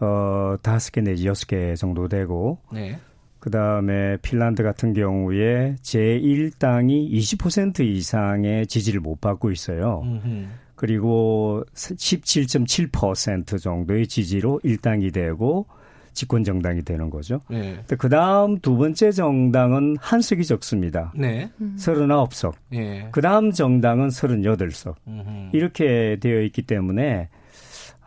어 0.00 0.56
다섯 0.60 0.92
개 0.92 1.00
내지 1.00 1.26
여섯 1.26 1.46
개 1.46 1.74
정도 1.74 2.06
되고 2.06 2.58
네. 2.70 2.98
그 3.38 3.50
다음에 3.50 4.18
핀란드 4.18 4.62
같은 4.62 4.92
경우에 4.92 5.76
제1당이 5.80 7.10
20% 7.10 7.80
이상의 7.80 8.66
지지를 8.66 9.00
못 9.00 9.22
받고 9.22 9.50
있어요. 9.50 10.02
음흠. 10.04 10.46
그리고 10.74 11.64
17.7% 11.74 13.58
정도의 13.58 14.06
지지로 14.06 14.60
1당이 14.64 15.14
되고 15.14 15.66
집권 16.14 16.44
정당이 16.44 16.82
되는 16.82 17.10
거죠. 17.10 17.40
네. 17.50 17.78
그 17.98 18.08
다음 18.08 18.58
두 18.60 18.76
번째 18.76 19.10
정당은 19.10 19.96
한 20.00 20.20
석이 20.20 20.44
적습니다. 20.44 21.12
네. 21.14 21.50
39석. 21.76 22.54
네. 22.70 23.08
그 23.10 23.20
다음 23.20 23.50
정당은 23.50 24.08
38석. 24.08 24.94
음흠. 25.06 25.50
이렇게 25.52 26.16
되어 26.20 26.40
있기 26.42 26.62
때문에 26.62 27.28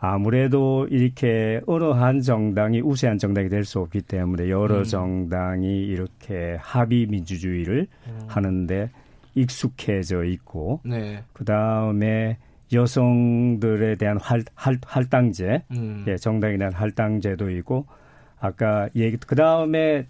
아무래도 0.00 0.86
이렇게 0.90 1.60
어느 1.66 1.84
한 1.84 2.20
정당이 2.20 2.80
우세한 2.80 3.18
정당이 3.18 3.48
될 3.48 3.64
수 3.64 3.80
없기 3.80 4.02
때문에 4.02 4.48
여러 4.48 4.78
음. 4.78 4.84
정당이 4.84 5.84
이렇게 5.86 6.56
합의 6.60 7.06
민주주의를 7.06 7.86
음. 8.06 8.20
하는데 8.28 8.90
익숙해져 9.34 10.24
있고 10.24 10.80
네. 10.84 11.22
그 11.32 11.44
다음에 11.44 12.38
여성들에 12.72 13.96
대한 13.96 14.18
할, 14.20 14.44
할, 14.54 14.78
할당제, 14.84 15.62
음. 15.72 16.04
예, 16.06 16.16
정당에 16.16 16.58
대한 16.58 16.72
할당제도 16.72 17.50
있고 17.50 17.86
아까 18.40 18.88
얘기 18.94 19.16
그 19.16 19.34
다음에 19.34 20.06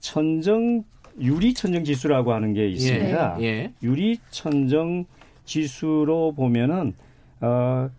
천정 0.00 0.84
유리 1.20 1.54
천정 1.54 1.84
지수라고 1.84 2.32
하는 2.32 2.52
게 2.52 2.68
있습니다. 2.68 3.38
예, 3.40 3.44
예. 3.44 3.72
유리 3.82 4.18
천정 4.30 5.04
지수로 5.44 6.32
보면은 6.32 6.94
어 7.40 7.90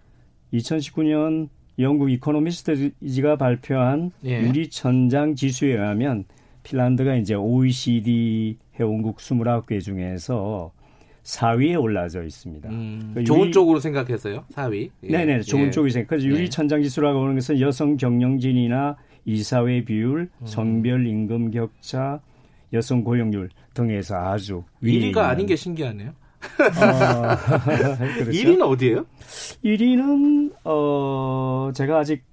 2019년 0.54 1.50
영국 1.80 2.12
이코노미스트지가 2.12 3.38
발표한 3.38 4.12
예. 4.26 4.42
유리 4.42 4.70
천장 4.70 5.36
지수에 5.36 5.74
의하면 5.74 6.26
핀란드가 6.64 7.16
이제 7.16 7.36
OECD 7.36 8.58
회원국 8.80 9.18
29개 9.18 9.82
중에서 9.82 10.72
4위에 11.24 11.82
올라져 11.82 12.24
있습니다. 12.24 12.70
음, 12.70 13.12
그러니까 13.14 13.24
좋은 13.24 13.46
유리, 13.46 13.52
쪽으로 13.52 13.80
생각해서요? 13.80 14.46
4위? 14.54 14.90
예. 15.04 15.08
네네, 15.08 15.42
좋은 15.42 15.68
예. 15.68 15.72
쪽이 15.72 15.92
생각. 15.92 16.08
그래서 16.10 16.26
유리 16.26 16.44
예. 16.44 16.50
천장 16.50 16.82
지수라고 16.82 17.22
하는 17.22 17.36
것은 17.36 17.60
여성 17.60 17.98
경영진이나 17.98 18.98
이사회 19.26 19.84
비율, 19.86 20.30
음. 20.42 20.46
성별 20.46 21.06
임금 21.06 21.52
격차, 21.52 22.22
여성 22.74 23.04
고용률 23.04 23.50
등에서 23.74 24.16
아주 24.16 24.64
1위가 24.84 25.18
아닌 25.18 25.46
게 25.46 25.56
신기하네요. 25.56 26.10
어, 26.10 26.14
그렇죠? 28.16 28.32
1위는 28.32 28.62
어디예요? 28.62 29.06
1위는 29.64 30.54
어 30.64 31.72
제가 31.74 32.00
아직 32.00 32.24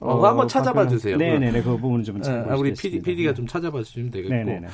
어, 0.00 0.14
어 0.14 0.26
한번 0.26 0.46
찾아봐 0.48 0.88
주세요. 0.88 1.16
네네네 1.16 1.62
그 1.62 1.70
부분은 1.76 2.04
좀 2.04 2.20
네, 2.20 2.30
우리 2.56 2.74
PD, 2.74 3.00
PD가 3.00 3.32
좀 3.32 3.46
찾아봐 3.46 3.82
주시면 3.82 4.10
되겠고. 4.10 4.34
네네네. 4.34 4.66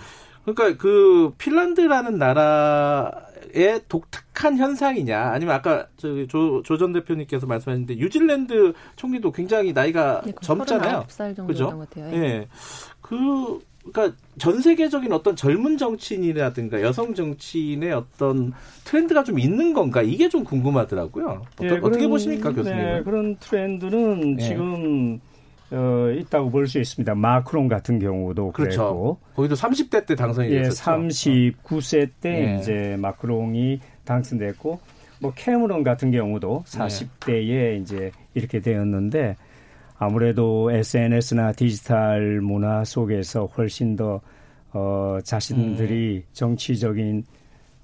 그러니까 0.45 0.77
그 0.77 1.33
핀란드라는 1.39 2.19
나라 2.19 3.13
의 3.55 3.83
독특한 3.87 4.57
현상이냐 4.57 5.33
아니면 5.33 5.55
아까 5.55 5.87
저기 5.99 6.27
조, 6.27 6.63
조전 6.63 6.93
대표님께서 6.93 7.47
말씀하셨는데 7.47 7.97
뉴질랜드 7.97 8.73
총리도 8.97 9.31
굉장히 9.33 9.75
나이가 9.75 10.23
네, 10.25 10.33
젊잖아요. 10.41 11.05
그죠? 11.47 11.87
예. 11.97 12.19
네. 12.19 12.49
그 13.03 13.61
그러니까 13.85 14.17
전 14.39 14.61
세계적인 14.61 15.13
어떤 15.13 15.35
젊은 15.37 15.77
정치인이라든가 15.77 16.81
여성 16.83 17.15
정치인의 17.15 17.93
어떤 17.93 18.53
트렌드가 18.85 19.25
좀 19.25 19.39
있는 19.39 19.75
건가 19.75 20.03
이게 20.03 20.29
좀 20.29 20.45
궁금하더라고요. 20.45 21.43
어떠, 21.55 21.65
네, 21.65 21.81
어떻게 21.83 22.07
보십니까, 22.07 22.53
교수님? 22.53 22.79
네, 22.79 23.03
그런 23.03 23.37
트렌드는 23.37 24.37
네. 24.37 24.49
지금 24.49 25.21
어, 25.73 26.11
있다고 26.11 26.51
볼 26.51 26.67
수 26.67 26.79
있습니다. 26.79 27.15
마크롱 27.15 27.69
같은 27.69 27.99
경우도 27.99 28.53
그렇죠. 28.53 28.81
그랬고 28.81 29.19
거기도 29.35 29.55
30대 29.55 30.07
때 30.07 30.15
당선이 30.15 30.51
예, 30.51 30.63
됐었죠. 30.65 30.91
39세 30.91 32.11
때 32.21 32.55
예. 32.55 32.59
이제 32.59 32.97
마크롱이 32.99 33.81
당선됐고 34.05 34.81
뭐 35.21 35.33
캐머런 35.35 35.83
같은 35.83 36.11
경우도 36.11 36.65
40대에 36.67 37.81
이제 37.81 38.11
이렇게 38.35 38.61
되었는데 38.61 39.37
아무래도 39.99 40.71
SNS나 40.73 41.53
디지털 41.53 42.41
문화 42.41 42.85
속에서 42.85 43.47
훨씬 43.47 43.97
더 43.97 44.21
어, 44.73 45.19
자신들이 45.23 46.17
음. 46.17 46.33
정치적인 46.33 47.25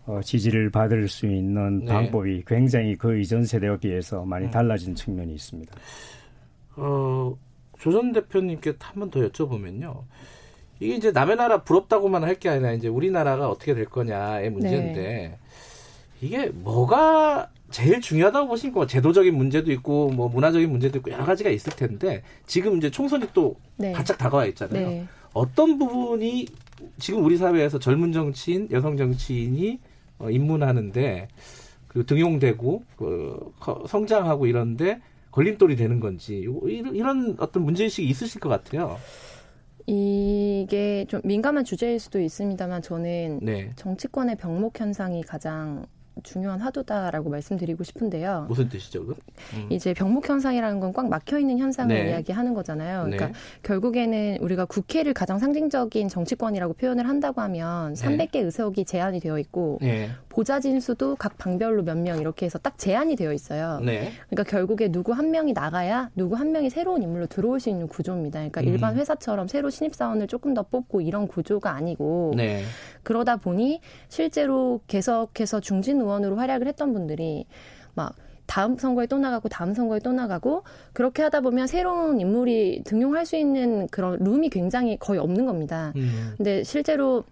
어, 0.07 0.21
지지를 0.23 0.71
받을 0.71 1.07
수 1.09 1.27
있는 1.27 1.81
네. 1.81 1.93
방법이 1.93 2.43
굉장히 2.47 2.97
그 2.97 3.19
이전 3.19 3.45
세대와 3.45 3.77
비해서 3.77 4.25
많이 4.25 4.47
음. 4.47 4.51
달라진 4.51 4.95
측면이 4.95 5.33
있습니다. 5.35 5.75
어, 6.77 7.37
조전 7.79 8.13
대표님께 8.13 8.75
한 8.81 9.01
번 9.01 9.11
더 9.11 9.21
여쭤보면요. 9.21 10.03
이게 10.81 10.95
이제 10.95 11.11
남의 11.13 11.37
나라 11.37 11.63
부럽다고만 11.63 12.23
할 12.25 12.39
게 12.39 12.49
아니라 12.49 12.73
이제 12.73 12.89
우리나라가 12.89 13.49
어떻게 13.51 13.75
될 13.75 13.85
거냐의 13.87 14.51
문제인데 14.51 15.03
네. 15.03 15.39
이게 16.21 16.47
뭐가 16.49 17.51
제일 17.71 18.01
중요하다고 18.01 18.49
보십니까? 18.49 18.87
제도적인 18.87 19.37
문제도 19.37 19.71
있고 19.73 20.11
뭐 20.11 20.29
문화적인 20.29 20.71
문제도 20.71 20.99
있고 20.99 21.11
여러 21.11 21.25
가지가 21.25 21.51
있을 21.51 21.75
텐데 21.77 22.23
지금 22.47 22.77
이제 22.79 22.91
총선이 22.91 23.27
또 23.35 23.57
네. 23.77 23.93
바짝 23.93 24.19
다가와 24.19 24.47
있잖아요. 24.47 24.89
네. 24.89 25.07
어떤 25.35 25.79
부분이 25.79 26.47
지금 26.99 27.25
우리 27.25 27.37
사회에서 27.37 27.79
젊은 27.79 28.13
정치인, 28.13 28.69
여성 28.71 28.97
정치인이 28.97 29.79
어, 30.19 30.31
입문하는데 30.31 31.29
그 31.89 32.07
등용되고 32.07 32.83
그 32.97 33.53
성장하고 33.87 34.47
이런데 34.47 35.01
걸림돌이 35.31 35.77
되는 35.77 36.01
건지 36.01 36.47
이런 36.67 37.37
어떤 37.39 37.65
문제의식이 37.65 38.09
있으실 38.09 38.41
것 38.41 38.49
같아요. 38.49 38.99
이게 39.87 41.07
좀 41.09 41.21
민감한 41.25 41.65
주제일 41.65 41.99
수도 41.99 42.21
있습니다만 42.21 42.83
저는 42.83 43.41
네. 43.43 43.71
정치권의 43.77 44.37
병목 44.37 44.79
현상이 44.79 45.23
가장 45.23 45.87
중요한 46.23 46.61
화두다라고 46.61 47.31
말씀드리고 47.31 47.85
싶은데요. 47.85 48.47
무슨 48.49 48.69
뜻이죠, 48.69 49.07
그? 49.07 49.15
음. 49.55 49.67
이제 49.71 49.95
병목 49.95 50.29
현상이라는 50.29 50.81
건 50.81 50.93
꽉 50.93 51.09
막혀 51.09 51.39
있는 51.39 51.59
현상을 51.59 51.95
네. 51.95 52.11
이야기하는 52.11 52.55
거잖아요. 52.55 53.03
그러니까 53.05 53.27
네. 53.27 53.33
결국에는 53.63 54.39
우리가 54.41 54.65
국회를 54.65 55.13
가장 55.15 55.39
상징적인 55.39 56.09
정치권이라고 56.09 56.73
표현을 56.75 57.07
한다고 57.09 57.41
하면 57.43 57.93
300개 57.95 58.37
의석이 58.37 58.85
제한이 58.85 59.21
되어 59.21 59.39
있고 59.39 59.79
네. 59.81 60.09
보좌 60.29 60.59
진 60.61 60.81
수도 60.81 61.15
각 61.17 61.37
방별로 61.39 61.83
몇 61.83 61.99
명 61.99 62.19
이렇게 62.21 62.47
해서 62.47 62.59
딱 62.59 62.79
제한이 62.79 63.17
되어 63.17 63.33
있어요. 63.33 63.81
네. 63.85 64.13
그러니까 64.31 64.51
결국에 64.51 64.89
누구 64.91 65.13
한 65.13 65.31
명이 65.31 65.53
나가야 65.53 66.11
누구 66.17 66.37
한 66.37 66.53
명이 66.53 66.71
새로운 66.71 67.03
인물로 67.03 67.27
들어올 67.27 67.61
수 67.61 67.69
있는 67.69 67.87
구조입니다. 67.87 68.39
그러니까 68.39 68.61
음. 68.63 68.67
일반 68.69 68.97
회사처럼 68.97 69.47
새로 69.49 69.69
신입 69.71 69.95
사원을 69.95 70.27
조금 70.27 70.55
더 70.55 70.63
뽑고 70.63 71.01
이런 71.01 71.29
구조가 71.29 71.71
아니고 71.71 72.33
네. 72.37 72.63
그러다 73.03 73.37
보니 73.37 73.81
실제로 74.09 74.81
계속해서 74.87 75.61
중진 75.61 76.01
의원으로 76.09 76.37
활약을 76.37 76.67
했던 76.67 76.93
분들이 76.93 77.47
막 77.95 78.15
다음 78.47 78.79
선거에 78.79 79.07
또 79.07 79.19
나가고 79.19 79.49
다음 79.49 79.75
선거에 79.75 80.01
또 80.01 80.13
나가고 80.13 80.63
그렇게 80.95 81.23
하다 81.23 81.43
보면 81.43 81.67
새로운 81.67 82.19
인물이 82.19 82.83
등용할 82.85 83.27
수 83.27 83.37
있는 83.37 83.87
그런 83.89 84.19
룸이 84.19 84.49
굉장히 84.49 84.97
거의 84.97 85.21
없는 85.21 85.45
겁니다. 85.45 85.93
음. 85.97 86.33
근데 86.37 86.65
실제로 86.65 87.25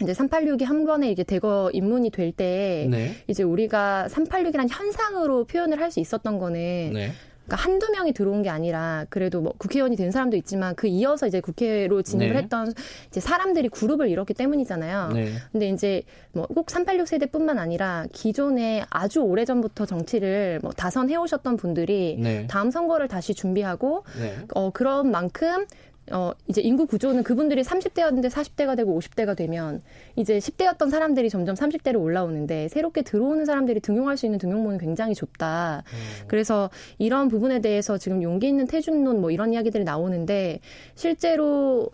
이제 0.00 0.12
386이 0.12 0.64
한 0.64 0.84
번에 0.86 1.10
이제 1.10 1.22
대거 1.24 1.70
입문이 1.74 2.10
될때 2.10 2.86
네. 2.90 3.16
이제 3.28 3.42
우리가 3.42 4.06
386이라는 4.08 4.68
현상으로 4.70 5.44
표현을 5.44 5.80
할 5.80 5.90
수 5.90 6.00
있었던 6.00 6.38
거는 6.38 6.92
네. 6.94 7.12
그러니까 7.44 7.56
한두 7.68 7.90
명이 7.90 8.12
들어온 8.12 8.42
게 8.42 8.48
아니라 8.48 9.04
그래도 9.10 9.40
뭐 9.40 9.52
국회의원이 9.58 9.96
된 9.96 10.10
사람도 10.10 10.36
있지만 10.36 10.74
그 10.76 10.86
이어서 10.86 11.26
이제 11.26 11.40
국회로 11.40 12.02
진입을 12.02 12.34
네. 12.34 12.42
했던 12.42 12.72
이제 13.08 13.20
사람들이 13.20 13.68
그룹을 13.68 14.08
이뤘기 14.08 14.34
때문이잖아요. 14.34 15.10
네. 15.12 15.32
근데 15.50 15.68
이제 15.68 16.02
뭐 16.32 16.46
꼭 16.62 16.70
386 16.70 17.08
세대뿐만 17.08 17.58
아니라 17.58 18.06
기존에 18.12 18.84
아주 18.90 19.20
오래 19.20 19.44
전부터 19.44 19.86
정치를 19.86 20.60
뭐 20.62 20.70
다선해 20.70 21.16
오셨던 21.16 21.56
분들이 21.56 22.16
네. 22.20 22.46
다음 22.46 22.70
선거를 22.70 23.08
다시 23.08 23.34
준비하고 23.34 24.04
네. 24.20 24.36
어 24.54 24.70
그런 24.70 25.10
만큼 25.10 25.66
어, 26.10 26.32
이제 26.48 26.60
인구 26.60 26.86
구조는 26.86 27.22
그분들이 27.22 27.62
30대였는데 27.62 28.28
40대가 28.28 28.76
되고 28.76 28.98
50대가 28.98 29.36
되면 29.36 29.80
이제 30.16 30.38
10대였던 30.38 30.90
사람들이 30.90 31.30
점점 31.30 31.54
30대로 31.54 32.00
올라오는데 32.00 32.68
새롭게 32.68 33.02
들어오는 33.02 33.44
사람들이 33.44 33.80
등용할 33.80 34.16
수 34.16 34.26
있는 34.26 34.38
등용문은 34.38 34.78
굉장히 34.78 35.14
좁다. 35.14 35.84
음. 35.86 36.26
그래서 36.26 36.70
이런 36.98 37.28
부분에 37.28 37.60
대해서 37.60 37.98
지금 37.98 38.22
용기 38.22 38.48
있는 38.48 38.66
태준론 38.66 39.20
뭐 39.20 39.30
이런 39.30 39.52
이야기들이 39.52 39.84
나오는데 39.84 40.60
실제로 40.96 41.90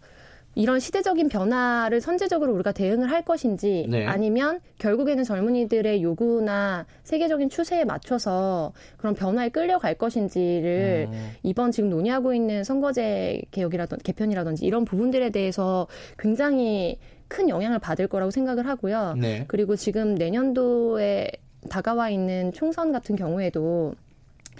이런 0.59 0.81
시대적인 0.81 1.29
변화를 1.29 2.01
선제적으로 2.01 2.53
우리가 2.53 2.73
대응을 2.73 3.13
할 3.13 3.23
것인지 3.23 3.87
네. 3.89 4.05
아니면 4.05 4.59
결국에는 4.79 5.23
젊은이들의 5.23 6.03
요구나 6.03 6.85
세계적인 7.05 7.49
추세에 7.49 7.85
맞춰서 7.85 8.73
그런 8.97 9.15
변화에 9.15 9.51
끌려갈 9.51 9.95
것인지를 9.95 11.07
음. 11.13 11.31
이번 11.45 11.71
지금 11.71 11.91
논의하고 11.91 12.35
있는 12.35 12.65
선거제 12.65 13.43
개혁이라든지 13.53 14.03
개편이라든지 14.03 14.67
이런 14.67 14.85
부분들에 14.85 15.31
대해서 15.31 15.87
굉장히 16.19 16.99
큰 17.29 17.49
영향을 17.49 17.79
받을 17.79 18.09
거라고 18.09 18.33
생각을 18.33 18.67
하고요. 18.67 19.15
네. 19.17 19.45
그리고 19.47 19.77
지금 19.77 20.17
내년도에 20.17 21.31
다가와 21.71 22.11
있는 22.11 22.53
총선 22.53 22.91
같은 22.91 23.15
경우에도 23.15 23.95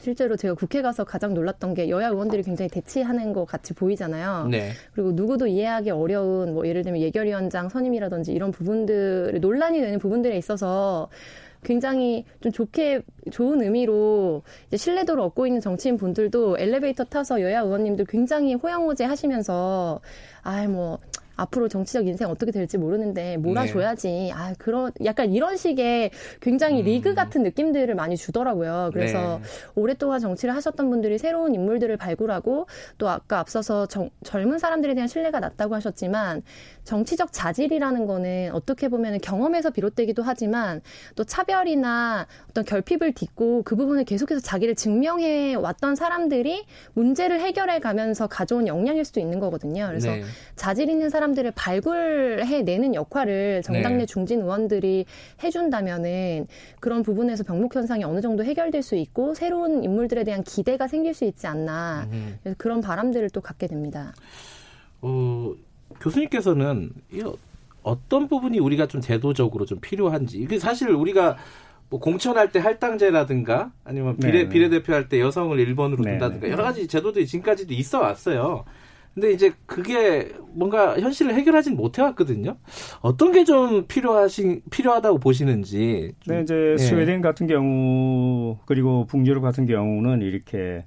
실제로 0.01 0.37
제가 0.37 0.55
국회 0.55 0.83
가서 0.83 1.05
가장 1.05 1.35
놀랐던 1.35 1.75
게 1.75 1.89
여야 1.89 2.09
의원들이 2.09 2.43
굉장히 2.43 2.69
대치하는 2.69 3.33
것 3.33 3.45
같이 3.45 3.75
보이잖아요. 3.75 4.49
네. 4.51 4.71
그리고 4.95 5.13
누구도 5.13 5.47
이해하기 5.47 5.91
어려운 5.91 6.55
뭐 6.55 6.67
예를 6.67 6.83
들면 6.83 7.01
예결위원장 7.01 7.69
선임이라든지 7.69 8.33
이런 8.33 8.51
부분들이 8.51 9.41
논란이 9.41 9.81
되는 9.81 9.99
부분들에 9.99 10.37
있어서 10.37 11.09
굉장히 11.65 12.25
좀 12.41 12.53
좋게 12.53 13.03
좋은 13.31 13.63
의미로 13.63 14.43
이제 14.69 14.77
신뢰도를 14.77 15.23
얻고 15.25 15.47
있는 15.47 15.61
정치인 15.61 15.97
분들도 15.97 16.57
엘리베이터 16.59 17.05
타서 17.05 17.41
여야 17.43 17.61
의원님들 17.61 18.05
굉장히 18.07 18.55
호영호재 18.55 19.05
하시면서 19.05 20.01
아뭐 20.43 21.01
앞으로 21.39 21.69
정치적 21.69 22.07
인생 22.07 22.29
어떻게 22.29 22.51
될지 22.51 22.77
모르는데 22.77 23.37
몰아줘야지. 23.39 24.09
네. 24.09 24.33
아, 24.35 24.53
그런 24.59 24.93
약간 25.05 25.33
이런 25.33 25.57
식의 25.57 26.11
굉장히 26.41 26.81
음. 26.81 26.85
리그 26.85 27.15
같은 27.15 27.43
느낌들을 27.45 27.95
많이 27.95 28.17
주더라고요. 28.17 28.91
그래서 28.93 29.39
네. 29.39 29.49
오랫동안 29.77 30.21
정치를 30.21 30.55
하셨던 30.55 30.91
분들이 30.91 31.17
새로운 31.17 31.55
인물들을 31.55 31.97
발굴하고 31.97 32.67
또 32.99 33.09
아까 33.09 33.39
앞서서 33.39 33.87
정, 33.87 34.11
젊은 34.25 34.59
사람들에 34.59 34.95
대한 34.95 35.07
신뢰가 35.07 35.39
낮다고 35.41 35.75
하셨지만 35.77 36.43
정치적 36.85 37.33
자질이라는 37.33 38.07
거는 38.07 38.51
어떻게 38.53 38.89
보면 38.89 39.21
경험에서 39.21 39.71
비롯되기도 39.71 40.23
하지만 40.23 40.81
또 41.15 41.23
차별이나 41.23 42.27
어떤 42.51 42.65
결핍을 42.65 43.13
딛고 43.13 43.63
그 43.63 43.77
부분을 43.77 44.05
계속해서 44.05 44.41
자기를 44.41 44.75
증명해 44.75 45.55
왔던 45.55 45.95
사람들이 45.95 46.65
문제를 46.95 47.41
해결해 47.41 47.79
가면서 47.79 48.27
가져온 48.27 48.67
역량일 48.67 49.05
수도 49.05 49.21
있는 49.21 49.39
거거든요. 49.39 49.87
그래서 49.87 50.11
네. 50.11 50.23
자질 50.57 50.91
있는 50.91 51.11
사람 51.11 51.28
사람들을 51.29 51.53
발굴해내는 51.55 52.95
역할을 52.95 53.63
정당 53.63 53.95
내 53.95 53.99
네. 54.01 54.07
중진 54.07 54.41
의원들이 54.43 55.05
해준다면은 55.43 56.47
그런 56.81 57.03
부분에서 57.03 57.45
병목 57.45 57.75
현상이 57.75 58.05
어느 58.05 58.21
정도 58.21 58.45
해결될 58.45 58.83
수 58.83 58.95
있고 58.97 59.35
새로운 59.35 59.85
인물들에 59.85 60.25
대한 60.25 60.43
기대가 60.43 60.87
생길 60.87 61.15
수 61.15 61.25
있지 61.25 61.47
않나 61.47 62.07
음. 62.13 62.39
그런 62.57 62.81
바람들을 62.81 63.31
또 63.31 63.41
갖게 63.41 63.67
됩니다. 63.67 64.13
어, 65.01 65.53
교수님께서는 66.01 66.91
어떤 67.83 68.29
부분이 68.29 68.59
우리가 68.59 68.87
좀 68.87 69.01
제도적으로 69.01 69.65
좀 69.65 69.79
필요한지 69.81 70.39
이게 70.39 70.59
사실 70.59 70.91
우리가 70.91 71.37
뭐 71.91 72.01
공천할 72.01 72.53
때 72.53 72.59
할당제라든가 72.59 73.73
아니면 73.85 74.17
비례 74.19 74.45
네 74.45 74.49
비례대표 74.49 74.93
할 74.93 75.09
때 75.09 75.21
여성을 75.21 75.57
1번으로 75.57 76.03
둔다든가 76.03 76.51
여러 76.51 76.63
가지 76.63 76.87
제도들이 76.87 77.27
지금까지도 77.27 77.73
있어 77.75 78.01
왔어요. 78.01 78.65
근데 79.19 79.33
이제 79.33 79.53
그게 79.67 80.31
뭔가 80.53 80.99
현실을 80.99 81.35
해결하진 81.35 81.75
못해왔거든요. 81.77 82.57
어떤 83.01 83.33
게 83.33 83.45
좀 83.49 83.87
필요하신 83.89 84.63
필요하다고 84.71 85.19
보시는지. 85.21 86.13
네, 86.27 86.43
이제 86.43 86.73
예. 86.75 86.77
스웨덴 86.79 87.21
같은 87.23 87.47
경우 87.47 88.59
그리고 88.67 89.07
북유럽 89.07 89.43
같은 89.43 89.65
경우는 89.67 90.21
이렇게 90.23 90.85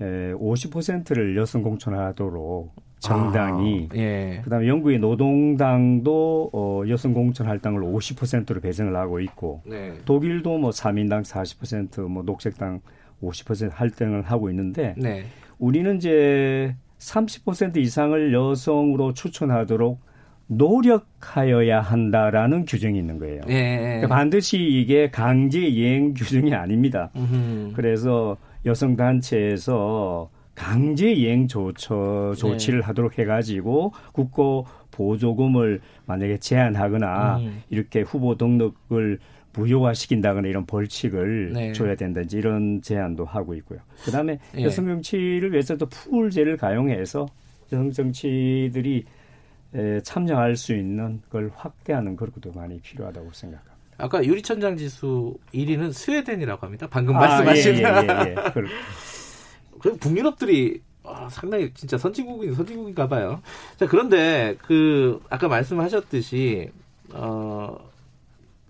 50%를 0.00 1.36
여성 1.36 1.62
공천하도록 1.62 2.72
정당이 3.00 3.88
아, 3.90 3.96
예. 3.96 4.40
그다음에 4.44 4.68
영국의 4.68 5.00
노동당도 5.00 6.50
어, 6.52 6.82
여성 6.88 7.12
공천 7.12 7.48
할당을 7.48 7.82
50%로 7.82 8.60
배정을 8.60 8.94
하고 8.96 9.18
있고 9.20 9.62
네. 9.66 9.94
독일도 10.04 10.58
뭐 10.58 10.70
3인당 10.70 11.24
40%뭐 11.24 12.22
녹색당 12.22 12.80
50% 13.22 13.72
할당을 13.72 14.22
하고 14.22 14.48
있는데 14.50 14.94
네. 14.96 15.24
우리는 15.58 15.96
이제 15.96 16.76
30% 17.02 17.76
이상을 17.78 18.32
여성으로 18.32 19.12
추천하도록 19.12 20.00
노력하여야 20.46 21.80
한다라는 21.80 22.64
규정이 22.64 22.98
있는 22.98 23.18
거예요. 23.18 23.40
예. 23.48 23.76
그러니까 23.76 24.08
반드시 24.08 24.58
이게 24.58 25.10
강제 25.10 25.60
이행 25.60 26.14
규정이 26.14 26.54
아닙니다. 26.54 27.10
음흠. 27.16 27.72
그래서 27.74 28.36
여성 28.66 28.96
단체에서 28.96 30.30
강제 30.54 31.10
이행 31.10 31.48
조처 31.48 32.34
조치를 32.36 32.80
네. 32.80 32.86
하도록 32.86 33.18
해가지고 33.18 33.92
국고 34.12 34.66
보조금을 34.90 35.80
만약에 36.04 36.38
제한하거나 36.38 37.38
음. 37.38 37.62
이렇게 37.70 38.02
후보 38.02 38.36
등록을 38.36 39.18
무효화시킨다거나 39.54 40.48
이런 40.48 40.66
벌칙을 40.66 41.52
네. 41.52 41.72
줘야 41.72 41.94
된다든지 41.94 42.36
이런 42.38 42.80
제안도 42.82 43.24
하고 43.24 43.54
있고요. 43.54 43.80
그다음에 44.04 44.38
예. 44.56 44.62
여성 44.62 44.86
정치를 44.86 45.52
위해서도 45.52 45.86
풀제를 45.86 46.56
가용해서 46.56 47.26
여성 47.72 47.90
정치들이 47.90 49.04
참여할 50.02 50.56
수 50.56 50.74
있는 50.74 51.20
걸 51.30 51.50
확대하는 51.54 52.16
그런 52.16 52.32
것도 52.32 52.52
많이 52.52 52.78
필요하다고 52.80 53.30
생각합니다. 53.32 53.72
아까 53.98 54.24
유리천장 54.24 54.76
지수 54.76 55.36
1위는 55.54 55.92
스웨덴이라고 55.92 56.66
합니다. 56.66 56.88
방금 56.90 57.16
아, 57.16 57.20
말씀하신. 57.20 57.74
예, 57.76 57.78
예, 57.78 57.82
예, 57.82 58.30
예. 58.30 58.34
그 59.78 59.96
북유럽들이 59.96 60.80
아, 61.04 61.28
상당히 61.30 61.72
진짜 61.74 61.98
선진국인 61.98 62.54
선진국인가 62.54 63.08
봐요. 63.08 63.40
자, 63.76 63.86
그런데 63.86 64.56
그 64.62 65.20
아까 65.30 65.48
말씀하셨듯이 65.48 66.70
어 67.12 67.76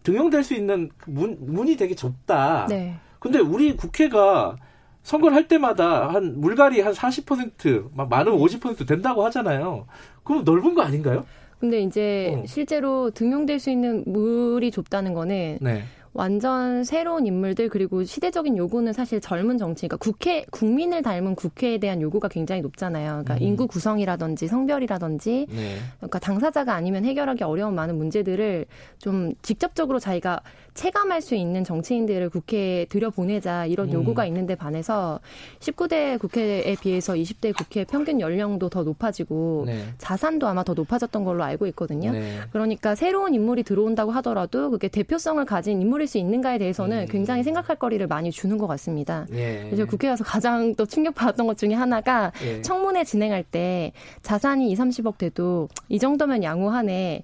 등용될 0.03 0.43
수 0.43 0.55
있는 0.55 0.91
그 0.97 1.11
문, 1.11 1.39
문이 1.41 1.77
되게 1.77 1.95
좁다. 1.95 2.67
네. 2.69 2.97
근데 3.19 3.39
우리 3.39 3.77
국회가 3.77 4.57
선거를 5.03 5.37
할 5.37 5.49
때마다 5.49 6.09
한 6.09 6.41
물갈이 6.41 6.81
한 6.81 6.93
40%, 6.93 7.91
막 7.95 8.09
많으면 8.09 8.39
50% 8.39 8.87
된다고 8.87 9.25
하잖아요. 9.25 9.87
그럼 10.25 10.45
넓은 10.45 10.75
거 10.75 10.83
아닌가요? 10.83 11.25
근데 11.59 11.81
이제 11.81 12.35
어. 12.37 12.45
실제로 12.47 13.11
등용될 13.11 13.61
수 13.61 13.71
있는 13.71 14.03
물이 14.07 14.73
좁다는 14.73 15.15
거는 15.15 15.59
네. 15.61 15.85
완전 16.15 16.85
새로운 16.85 17.27
인물들 17.27 17.69
그리고 17.69 18.05
시대적인 18.05 18.57
요구는 18.57 18.93
사실 18.93 19.21
젊은 19.21 19.57
정치, 19.59 19.89
그러니까 19.89 19.97
국회 19.97 20.45
국민을 20.51 21.03
닮은 21.03 21.35
국회에 21.35 21.79
대한 21.79 22.03
요구가 22.03 22.29
굉장히 22.29 22.61
높잖아요. 22.61 23.23
그러니까 23.25 23.35
음. 23.35 23.43
인구 23.43 23.67
구성이라든지 23.67 24.47
성별이라든지, 24.47 25.47
네. 25.49 25.77
그러니까 25.99 26.19
당사자가 26.19 26.75
아니면 26.75 27.05
해결하기 27.05 27.45
어려운 27.45 27.75
많은 27.75 27.97
문제들을 27.97 28.67
좀 28.99 29.33
직접적으로 29.43 29.99
자기가 29.99 30.41
체감할 30.75 31.21
수 31.21 31.35
있는 31.35 31.65
정치인들을 31.65 32.31
국회에 32.31 32.87
들여보내자 32.87 33.67
이런 33.67 33.89
음. 33.89 33.95
요구가 33.95 34.25
있는데 34.27 34.55
반해서 34.55 35.21
19대 35.61 36.19
국회에 36.19 36.77
비해서 36.81 37.15
20대 37.15 37.55
국회 37.57 37.85
평균 37.85 38.21
연령도 38.21 38.69
더 38.69 38.83
높아지고 38.83 39.65
네. 39.67 39.85
자산도 39.99 40.47
아마 40.47 40.65
더 40.65 40.75
높아졌던 40.75 41.25
걸로 41.25 41.45
알고 41.45 41.67
있거든요. 41.69 42.13
네. 42.13 42.39
그러니까 42.53 42.95
새로운 42.95 43.35
인물이 43.35 43.65
들어온다고 43.65 44.13
하더라도 44.13 44.71
그게 44.71 44.89
대표성을 44.89 45.45
가진 45.45 45.81
인물일 45.81 46.07
수 46.07 46.19
있는가에 46.19 46.59
대해서는 46.59 47.03
음. 47.03 47.07
굉장히 47.11 47.43
생각할 47.43 47.77
거리를 47.77 48.07
많이 48.07 48.31
주는 48.31 48.57
것 48.57 48.67
같습니다. 48.67 49.27
예. 49.33 49.65
그래서 49.67 49.85
국회에 49.85 50.11
와서 50.11 50.25
가장 50.25 50.75
또 50.75 50.87
충격받았던 50.87 51.47
것 51.47 51.59
중에 51.59 51.75
하나가 51.75 52.33
예. 52.45 52.63
청문회 52.63 53.05
진행할 53.05 53.43
때 53.43 53.93
자산이 54.23 54.71
2, 54.71 54.75
30억 54.77 55.19
돼도 55.19 55.69
이 55.89 55.99
정도면 55.99 56.43
양호하네. 56.43 57.23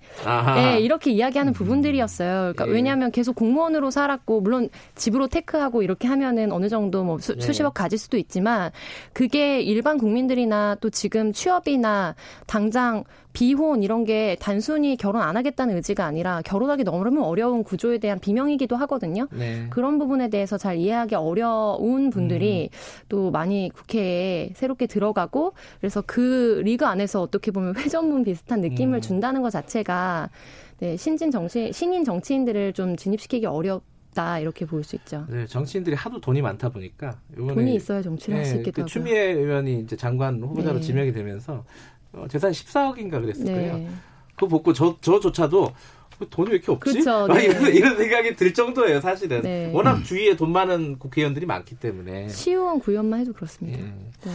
네, 0.56 0.80
이렇게 0.80 1.10
이야기하는 1.12 1.52
음. 1.52 1.54
부분들이었어요. 1.54 2.52
그러니까 2.52 2.68
예. 2.68 2.70
왜냐하면 2.70 3.10
계속 3.10 3.37
공무원으로 3.38 3.92
살았고 3.92 4.40
물론 4.40 4.68
집으로 4.96 5.28
테크하고 5.28 5.82
이렇게 5.82 6.08
하면은 6.08 6.50
어느 6.50 6.68
정도 6.68 7.04
뭐 7.04 7.18
수, 7.18 7.34
네. 7.36 7.40
수십억 7.40 7.74
가질 7.74 7.96
수도 7.98 8.16
있지만 8.16 8.72
그게 9.12 9.60
일반 9.60 9.96
국민들이나 9.96 10.76
또 10.80 10.90
지금 10.90 11.32
취업이나 11.32 12.16
당장 12.46 13.04
비혼 13.32 13.84
이런 13.84 14.04
게 14.04 14.36
단순히 14.40 14.96
결혼 14.96 15.22
안 15.22 15.36
하겠다는 15.36 15.76
의지가 15.76 16.04
아니라 16.04 16.42
결혼하기 16.44 16.82
너무 16.82 16.98
어려운 17.22 17.62
구조에 17.62 17.98
대한 17.98 18.18
비명이기도 18.18 18.74
하거든요. 18.74 19.28
네. 19.30 19.66
그런 19.70 19.98
부분에 19.98 20.28
대해서 20.28 20.58
잘 20.58 20.76
이해하기 20.76 21.14
어려운 21.14 22.10
분들이 22.10 22.68
음. 22.72 23.04
또 23.08 23.30
많이 23.30 23.70
국회에 23.72 24.50
새롭게 24.56 24.88
들어가고 24.88 25.52
그래서 25.78 26.02
그 26.04 26.60
리그 26.64 26.84
안에서 26.86 27.22
어떻게 27.22 27.52
보면 27.52 27.74
회전문 27.78 28.24
비슷한 28.24 28.60
느낌을 28.60 28.98
음. 28.98 29.00
준다는 29.00 29.42
것 29.42 29.50
자체가 29.50 30.30
네, 30.78 30.96
신진 30.96 31.30
정치 31.30 31.72
신인 31.72 32.04
정치인들을 32.04 32.72
좀 32.72 32.96
진입시키기 32.96 33.46
어렵. 33.46 33.82
다 34.14 34.38
이렇게 34.40 34.64
볼 34.64 34.82
수 34.82 34.96
있죠. 34.96 35.26
네, 35.28 35.46
정치인들이 35.46 35.94
하도 35.94 36.20
돈이 36.20 36.42
많다 36.42 36.70
보니까 36.70 37.20
돈이 37.36 37.74
있어야 37.76 38.02
정치를 38.02 38.34
네, 38.34 38.40
할수 38.40 38.56
있기도 38.56 38.72
그 38.72 38.80
하고. 38.80 38.88
추미애 38.88 39.32
의원이 39.32 39.80
이제 39.80 39.96
장관 39.96 40.42
후보자로 40.42 40.80
네. 40.80 40.80
지명이 40.80 41.12
되면서 41.12 41.64
어, 42.12 42.26
재산 42.28 42.50
14억인가 42.50 43.20
그랬을 43.20 43.44
네. 43.44 43.52
거예요. 43.52 43.88
그거 44.34 44.48
보고 44.48 44.72
저 44.72 44.96
저조차도 45.00 45.72
그 46.18 46.28
돈이 46.28 46.50
왜 46.50 46.56
이렇게 46.56 46.72
없지? 46.72 46.94
그쵸, 46.94 47.28
네. 47.28 47.44
이런, 47.44 47.72
이런, 47.72 47.96
생각이 47.96 48.34
들 48.34 48.52
정도예요, 48.54 49.00
사실은. 49.00 49.42
네. 49.42 49.70
워낙 49.72 50.02
주위에 50.02 50.34
돈 50.34 50.50
많은 50.50 50.98
국회의원들이 50.98 51.46
많기 51.46 51.76
때문에. 51.76 52.28
시의원 52.28 52.80
구의원만 52.80 53.20
해도 53.20 53.32
그렇습니다. 53.32 53.78
예. 53.78 53.84
네. 53.84 54.32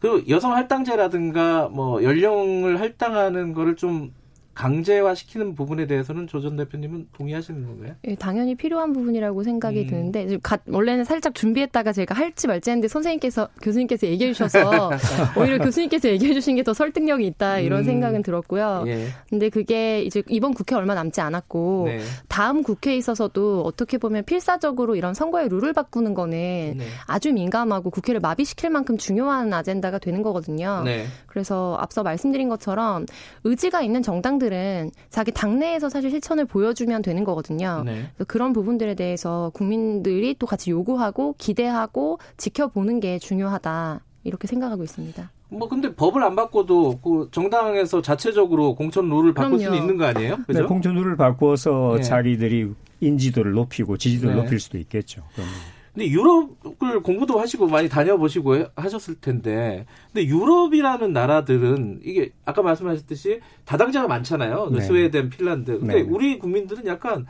그 0.00 0.24
여성 0.28 0.54
할당제라든가 0.54 1.68
뭐 1.68 2.02
연령을 2.02 2.80
할당하는 2.80 3.52
거를 3.52 3.76
좀 3.76 4.12
강제화시키는 4.54 5.54
부분에 5.54 5.86
대해서는 5.86 6.26
조전 6.26 6.56
대표님은 6.56 7.08
동의하시는 7.12 7.66
건가요? 7.66 7.94
예, 8.06 8.14
당연히 8.14 8.54
필요한 8.54 8.92
부분이라고 8.94 9.42
생각이 9.42 9.82
음. 9.82 9.86
드는데 9.86 10.38
가, 10.42 10.58
원래는 10.66 11.04
살짝 11.04 11.34
준비했다가 11.34 11.92
제가 11.92 12.14
할지 12.14 12.46
말지 12.46 12.70
했는데 12.70 12.88
선생님께서 12.88 13.48
교수님께서 13.60 14.06
얘기해 14.06 14.32
주셔서 14.32 14.90
오히려 15.38 15.58
교수님께서 15.58 16.08
얘기해 16.08 16.32
주신 16.32 16.56
게 16.56 16.62
더 16.62 16.72
설득력이 16.74 17.26
있다 17.26 17.58
이런 17.58 17.80
음. 17.80 17.84
생각은 17.84 18.22
들었고요. 18.22 18.84
예. 18.86 19.08
근데 19.28 19.48
그게 19.48 20.02
이제 20.02 20.22
이번 20.28 20.54
국회 20.54 20.74
얼마 20.74 20.94
남지 20.94 21.20
않았고 21.20 21.84
네. 21.86 22.00
다음 22.28 22.62
국회에 22.62 22.96
있어서도 22.96 23.62
어떻게 23.62 23.98
보면 23.98 24.24
필사적으로 24.24 24.96
이런 24.96 25.14
선거의 25.14 25.48
룰을 25.48 25.72
바꾸는 25.72 26.14
거는 26.14 26.36
네. 26.76 26.86
아주 27.06 27.32
민감하고 27.32 27.90
국회를 27.90 28.20
마비시킬 28.20 28.70
만큼 28.70 28.96
중요한 28.96 29.52
아젠다가 29.52 29.98
되는 29.98 30.22
거거든요. 30.22 30.82
네. 30.84 31.06
그래서 31.26 31.76
앞서 31.80 32.02
말씀드린 32.02 32.48
것처럼 32.48 33.06
의지가 33.44 33.82
있는 33.82 34.02
정당 34.02 34.38
사람들은 34.42 34.90
자기 35.10 35.30
당내에서 35.30 35.88
사실 35.88 36.10
실천을 36.10 36.44
보여주면 36.44 37.02
되는 37.02 37.22
거거든요. 37.24 37.82
네. 37.86 38.10
그런 38.26 38.52
부분들에 38.52 38.94
대해서 38.94 39.50
국민들이 39.54 40.34
또 40.38 40.46
같이 40.46 40.70
요구하고 40.70 41.36
기대하고 41.38 42.18
지켜보는 42.36 43.00
게 43.00 43.18
중요하다. 43.18 44.00
이렇게 44.24 44.46
생각하고 44.46 44.82
있습니다. 44.82 45.30
뭐 45.48 45.68
근데 45.68 45.94
법을 45.94 46.22
안 46.22 46.34
바꿔도 46.34 46.98
그 47.02 47.28
정당에서 47.30 48.02
자체적으을 48.02 48.74
공천 48.74 49.08
룰을 49.08 49.34
바꿀 49.34 49.58
그럼요. 49.58 49.64
수는 49.64 49.78
있는 49.78 49.96
거 49.96 50.04
아니에요? 50.06 50.38
그죠? 50.46 50.60
네, 50.60 50.66
공천 50.66 50.94
룰을 50.94 51.16
바꿔서 51.16 51.94
네. 51.96 52.02
자기들이 52.02 52.70
인지도를 53.00 53.52
높이고 53.52 53.96
지지도를 53.96 54.36
네. 54.36 54.42
높일 54.42 54.60
수도 54.60 54.78
있겠죠. 54.78 55.22
그러면. 55.34 55.52
근데 55.94 56.08
유럽을 56.08 57.02
공부도 57.02 57.38
하시고 57.38 57.66
많이 57.68 57.88
다녀보시고 57.88 58.64
하셨을 58.76 59.16
텐데, 59.20 59.84
근데 60.12 60.26
유럽이라는 60.26 61.12
나라들은 61.12 62.00
이게 62.02 62.32
아까 62.46 62.62
말씀하셨듯이 62.62 63.40
다당제가 63.66 64.08
많잖아요. 64.08 64.68
그 64.70 64.74
네. 64.76 64.80
스웨덴, 64.80 65.28
핀란드. 65.28 65.78
근데 65.80 65.96
네. 65.96 66.00
우리 66.00 66.38
국민들은 66.38 66.86
약간 66.86 67.26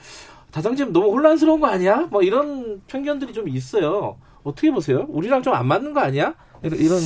다당제면 0.52 0.92
너무 0.92 1.10
혼란스러운 1.10 1.60
거 1.60 1.66
아니야? 1.66 2.06
뭐 2.10 2.22
이런 2.22 2.82
편견들이 2.86 3.32
좀 3.32 3.48
있어요. 3.48 4.16
어떻게 4.44 4.70
보세요? 4.70 5.06
우리랑 5.08 5.42
좀 5.42 5.54
안 5.54 5.66
맞는 5.66 5.92
거 5.92 6.00
아니야? 6.00 6.34
이런 6.62 7.00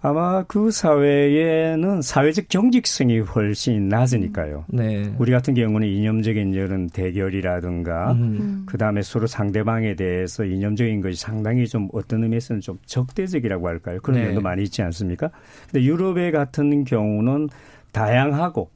아마 0.00 0.44
그 0.44 0.70
사회에는 0.70 2.02
사회적 2.02 2.48
경직성이 2.48 3.18
훨씬 3.18 3.88
낮으니까요. 3.88 4.64
네. 4.68 5.12
우리 5.18 5.32
같은 5.32 5.54
경우는 5.54 5.88
이념적인 5.88 6.54
이런 6.54 6.88
대결이라든가 6.88 8.12
음. 8.12 8.62
그 8.66 8.78
다음에 8.78 9.02
서로 9.02 9.26
상대방에 9.26 9.96
대해서 9.96 10.44
이념적인 10.44 11.00
것이 11.00 11.20
상당히 11.20 11.66
좀 11.66 11.88
어떤 11.92 12.22
의미에서는 12.22 12.60
좀 12.60 12.78
적대적이라고 12.86 13.66
할까요? 13.66 13.98
그런 14.02 14.20
네. 14.20 14.26
면도 14.26 14.40
많이 14.40 14.62
있지 14.62 14.82
않습니까? 14.82 15.30
근데 15.70 15.84
유럽의 15.84 16.30
같은 16.30 16.84
경우는 16.84 17.48
다양하고 17.90 18.70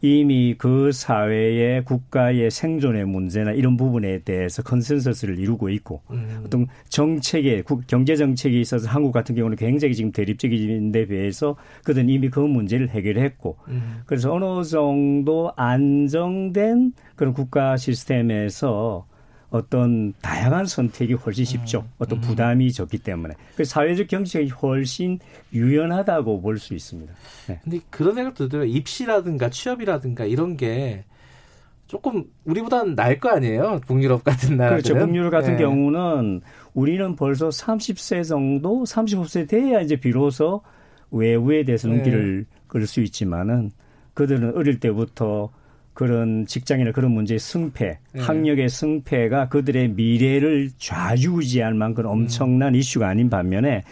이미 0.00 0.54
그 0.56 0.92
사회의 0.92 1.84
국가의 1.84 2.50
생존의 2.50 3.04
문제나 3.06 3.52
이런 3.52 3.76
부분에 3.76 4.20
대해서 4.20 4.62
컨센서스를 4.62 5.38
이루고 5.38 5.70
있고 5.70 6.02
음. 6.10 6.42
어떤 6.44 6.66
정책에 6.88 7.64
경제 7.88 8.14
정책에 8.14 8.60
있어서 8.60 8.88
한국 8.88 9.10
같은 9.10 9.34
경우는 9.34 9.56
굉장히 9.56 9.94
지금 9.94 10.12
대립적인데 10.12 11.06
비해서 11.06 11.56
그들은 11.84 12.08
이미 12.08 12.30
그 12.30 12.38
문제를 12.38 12.90
해결했고 12.90 13.56
음. 13.68 14.02
그래서 14.06 14.32
어느 14.32 14.62
정도 14.62 15.52
안정된 15.56 16.92
그런 17.16 17.32
국가 17.34 17.76
시스템에서 17.76 19.07
어떤 19.50 20.12
다양한 20.20 20.66
선택이 20.66 21.14
훨씬 21.14 21.44
쉽죠. 21.44 21.80
음. 21.80 21.92
어떤 21.98 22.18
음. 22.18 22.20
부담이 22.22 22.72
적기 22.72 22.98
때문에. 22.98 23.34
그 23.56 23.64
사회적 23.64 24.08
경제가 24.08 24.54
훨씬 24.56 25.18
유연하다고 25.52 26.42
볼 26.42 26.58
수 26.58 26.74
있습니다. 26.74 27.12
네. 27.46 27.60
근데 27.62 27.80
그런 27.90 28.14
생각도 28.14 28.48
들어요. 28.48 28.66
입시라든가 28.66 29.48
취업이라든가 29.48 30.24
이런 30.24 30.56
게 30.56 31.04
조금 31.86 32.24
우리보다는 32.44 32.94
나을 32.94 33.18
거 33.18 33.30
아니에요? 33.30 33.80
북유럽 33.86 34.22
같은 34.22 34.56
나라들 34.58 34.82
그렇죠. 34.82 35.06
북유럽 35.06 35.30
같은 35.30 35.52
네. 35.56 35.62
경우는 35.62 36.42
우리는 36.74 37.16
벌써 37.16 37.48
30세 37.48 38.24
정도, 38.24 38.84
35세 38.84 39.48
돼야 39.48 39.80
이제 39.80 39.96
비로소 39.96 40.62
외부에 41.10 41.64
대해서 41.64 41.88
눈길을 41.88 42.44
네. 42.48 42.60
끌수 42.66 43.00
있지만은 43.00 43.70
그들은 44.12 44.56
어릴 44.56 44.80
때부터 44.80 45.50
그런 45.98 46.46
직장이나 46.46 46.92
그런 46.92 47.10
문제의 47.10 47.40
승패, 47.40 47.98
네. 48.12 48.20
학력의 48.22 48.68
승패가 48.68 49.48
그들의 49.48 49.88
미래를 49.88 50.70
좌지우지할 50.78 51.74
만큼 51.74 52.06
엄청난 52.06 52.74
음. 52.74 52.78
이슈가 52.78 53.08
아닌 53.08 53.28
반면에 53.28 53.82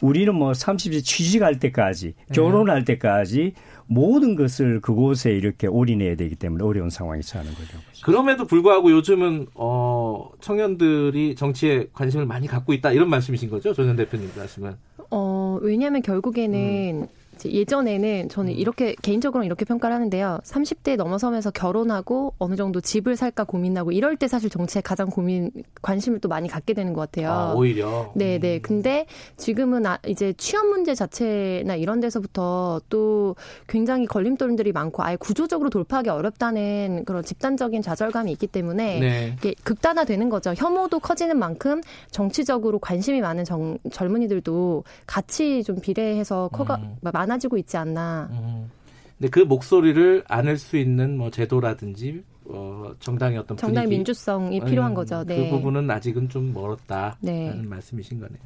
우리는 0.00 0.34
뭐 0.34 0.52
30세 0.52 1.04
취직할 1.04 1.58
때까지, 1.58 2.14
네. 2.16 2.34
결혼할 2.34 2.86
때까지 2.86 3.52
모든 3.86 4.36
것을 4.36 4.80
그곳에 4.80 5.32
이렇게 5.32 5.66
올인해야 5.66 6.14
되기 6.14 6.34
때문에 6.34 6.64
어려운 6.64 6.88
상황이 6.88 7.20
처하는 7.20 7.52
거죠. 7.52 7.76
그럼에도 8.04 8.46
불구하고 8.46 8.90
요즘은 8.92 9.48
어 9.54 10.30
청년들이 10.40 11.34
정치에 11.34 11.88
관심을 11.92 12.24
많이 12.24 12.46
갖고 12.46 12.72
있다 12.72 12.92
이런 12.92 13.10
말씀이신 13.10 13.50
거죠, 13.50 13.74
조전 13.74 13.96
대표님 13.96 14.30
말씀은? 14.34 14.76
어 15.10 15.58
왜냐하면 15.60 16.00
결국에는 16.00 17.02
음. 17.02 17.19
예전에는 17.48 18.28
저는 18.28 18.52
음. 18.52 18.58
이렇게 18.58 18.94
개인적으로 19.02 19.44
이렇게 19.44 19.64
평가를 19.64 19.94
하는데요. 19.94 20.40
30대 20.44 20.96
넘어서면서 20.96 21.50
결혼하고 21.50 22.34
어느 22.38 22.56
정도 22.56 22.80
집을 22.80 23.16
살까 23.16 23.44
고민하고 23.44 23.92
이럴 23.92 24.16
때 24.16 24.28
사실 24.28 24.50
정치에 24.50 24.82
가장 24.82 25.08
고민 25.08 25.50
관심을 25.80 26.20
또 26.20 26.28
많이 26.28 26.48
갖게 26.48 26.74
되는 26.74 26.92
것 26.92 27.00
같아요. 27.00 27.30
아, 27.30 27.54
오히려. 27.54 28.12
네, 28.14 28.38
네. 28.38 28.56
음. 28.56 28.62
근데 28.62 29.06
지금은 29.36 29.86
아, 29.86 29.98
이제 30.06 30.32
취업 30.34 30.66
문제 30.66 30.94
자체나 30.94 31.76
이런 31.76 32.00
데서부터 32.00 32.80
또 32.88 33.36
굉장히 33.68 34.06
걸림돌들이 34.06 34.72
많고 34.72 35.02
아예 35.02 35.16
구조적으로 35.16 35.70
돌파하기 35.70 36.10
어렵다는 36.10 37.04
그런 37.06 37.22
집단적인 37.22 37.82
좌절감이 37.82 38.30
있기 38.32 38.46
때문에 38.46 39.00
네. 39.00 39.34
이게 39.38 39.54
극단화되는 39.64 40.28
거죠. 40.28 40.52
혐오도 40.56 40.98
커지는 40.98 41.38
만큼 41.38 41.80
정치적으로 42.10 42.78
관심이 42.78 43.20
많은 43.20 43.44
정, 43.44 43.78
젊은이들도 43.90 44.84
같이 45.06 45.62
좀 45.64 45.80
비례해서 45.80 46.48
커가 46.52 46.76
음. 46.76 46.96
많 47.00 47.29
아지고 47.30 47.56
있지 47.56 47.76
않나. 47.76 48.28
음. 48.32 48.70
근데 49.18 49.30
그 49.30 49.40
목소리를 49.40 50.24
안을 50.28 50.56
수 50.56 50.76
있는 50.76 51.18
뭐 51.18 51.30
제도라든지 51.30 52.22
어, 52.46 52.92
정당의 53.00 53.38
어떤 53.38 53.56
정당 53.56 53.84
분위기, 53.84 53.96
민주성이 53.98 54.60
음, 54.60 54.66
필요한 54.66 54.94
거죠. 54.94 55.22
그 55.26 55.32
네. 55.32 55.44
그 55.44 55.56
부분은 55.56 55.90
아직은 55.90 56.28
좀 56.28 56.52
멀었다라는 56.52 57.16
네. 57.20 57.54
말씀이신 57.62 58.18
거네요. 58.18 58.40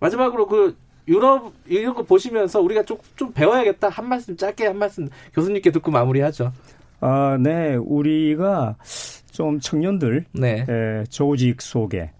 마지막으로 0.00 0.46
그 0.46 0.76
유럽 1.08 1.52
이런 1.66 1.94
거 1.94 2.02
보시면서 2.02 2.60
우리가 2.60 2.84
좀, 2.84 2.98
좀 3.16 3.32
배워야겠다 3.32 3.88
한 3.88 4.08
말씀 4.08 4.36
짧게 4.36 4.66
한 4.66 4.78
말씀 4.78 5.08
교수님께 5.34 5.72
듣고 5.72 5.90
마무리하죠. 5.90 6.52
아, 7.00 7.38
네, 7.40 7.76
우리가 7.76 8.76
좀 9.30 9.60
청년들 9.60 10.26
네. 10.32 10.66
에, 10.68 11.04
조직 11.04 11.62
속에 11.62 12.10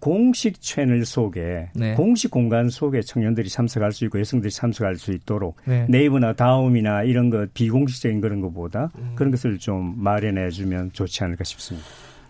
공식 0.00 0.60
채널 0.60 1.04
속에 1.04 1.70
네. 1.74 1.94
공식 1.94 2.30
공간 2.30 2.68
속에 2.68 3.02
청년들이 3.02 3.48
참석할 3.48 3.92
수 3.92 4.04
있고 4.04 4.18
여성들이 4.18 4.50
참석할 4.50 4.96
수 4.96 5.12
있도록 5.12 5.56
네. 5.64 5.86
이버나 5.88 6.34
다음이나 6.34 7.04
이런 7.04 7.30
것 7.30 7.52
비공식적인 7.54 8.20
그런 8.20 8.40
것보다 8.40 8.90
음. 8.98 9.12
그런 9.14 9.30
것을 9.30 9.58
좀 9.58 9.94
마련해 9.96 10.50
주면 10.50 10.92
좋지 10.92 11.22
않을까 11.24 11.44
싶습니다. 11.44 11.86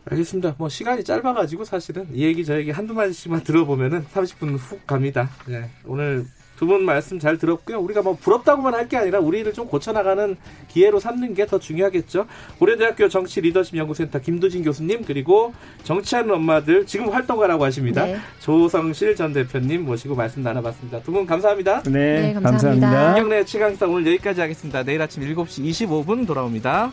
알겠습니다. 0.08 0.54
뭐 0.58 0.68
시간이 0.68 1.02
짧아가지고 1.02 1.64
사실은 1.64 2.06
이 2.12 2.24
얘기 2.24 2.44
저 2.44 2.56
얘기 2.58 2.70
한두 2.70 2.94
마디씩만 2.94 3.42
들어보면은 3.42 4.04
30분 4.04 4.56
훅 4.56 4.86
갑니다. 4.86 5.28
네. 5.48 5.68
오늘 5.84 6.24
두 6.56 6.66
분 6.66 6.84
말씀 6.84 7.18
잘 7.18 7.36
들었고요. 7.38 7.78
우리가 7.78 8.02
뭐 8.02 8.16
부럽다고만 8.20 8.74
할 8.74 8.86
게 8.88 8.96
아니라 8.96 9.18
우리를 9.18 9.52
좀 9.52 9.66
고쳐나가는 9.66 10.36
기회로 10.68 11.00
삼는 11.00 11.34
게 11.34 11.46
더 11.46 11.58
중요하겠죠. 11.58 12.26
고려대학교 12.58 13.08
정치 13.08 13.40
리더십 13.40 13.76
연구센터 13.76 14.20
김두진 14.20 14.64
교수님 14.64 15.04
그리고 15.04 15.52
정치하는 15.84 16.34
엄마들 16.34 16.86
지금 16.86 17.08
활동가라고 17.10 17.64
하십니다. 17.64 18.04
네. 18.04 18.16
조성실 18.40 19.14
전 19.16 19.32
대표님 19.32 19.84
모시고 19.84 20.14
말씀 20.16 20.42
나눠봤습니다. 20.42 21.00
두 21.02 21.12
분 21.12 21.24
감사합니다. 21.26 21.82
네, 21.84 21.90
네 21.90 22.32
감사합니다. 22.34 22.50
감사합니다. 22.50 23.14
김경래 23.14 23.44
최강사 23.44 23.86
오늘 23.86 24.06
여기까지 24.14 24.40
하겠습니다. 24.40 24.82
내일 24.82 25.00
아침 25.02 25.22
7시 25.22 25.64
25분 25.86 26.26
돌아옵니다. 26.26 26.92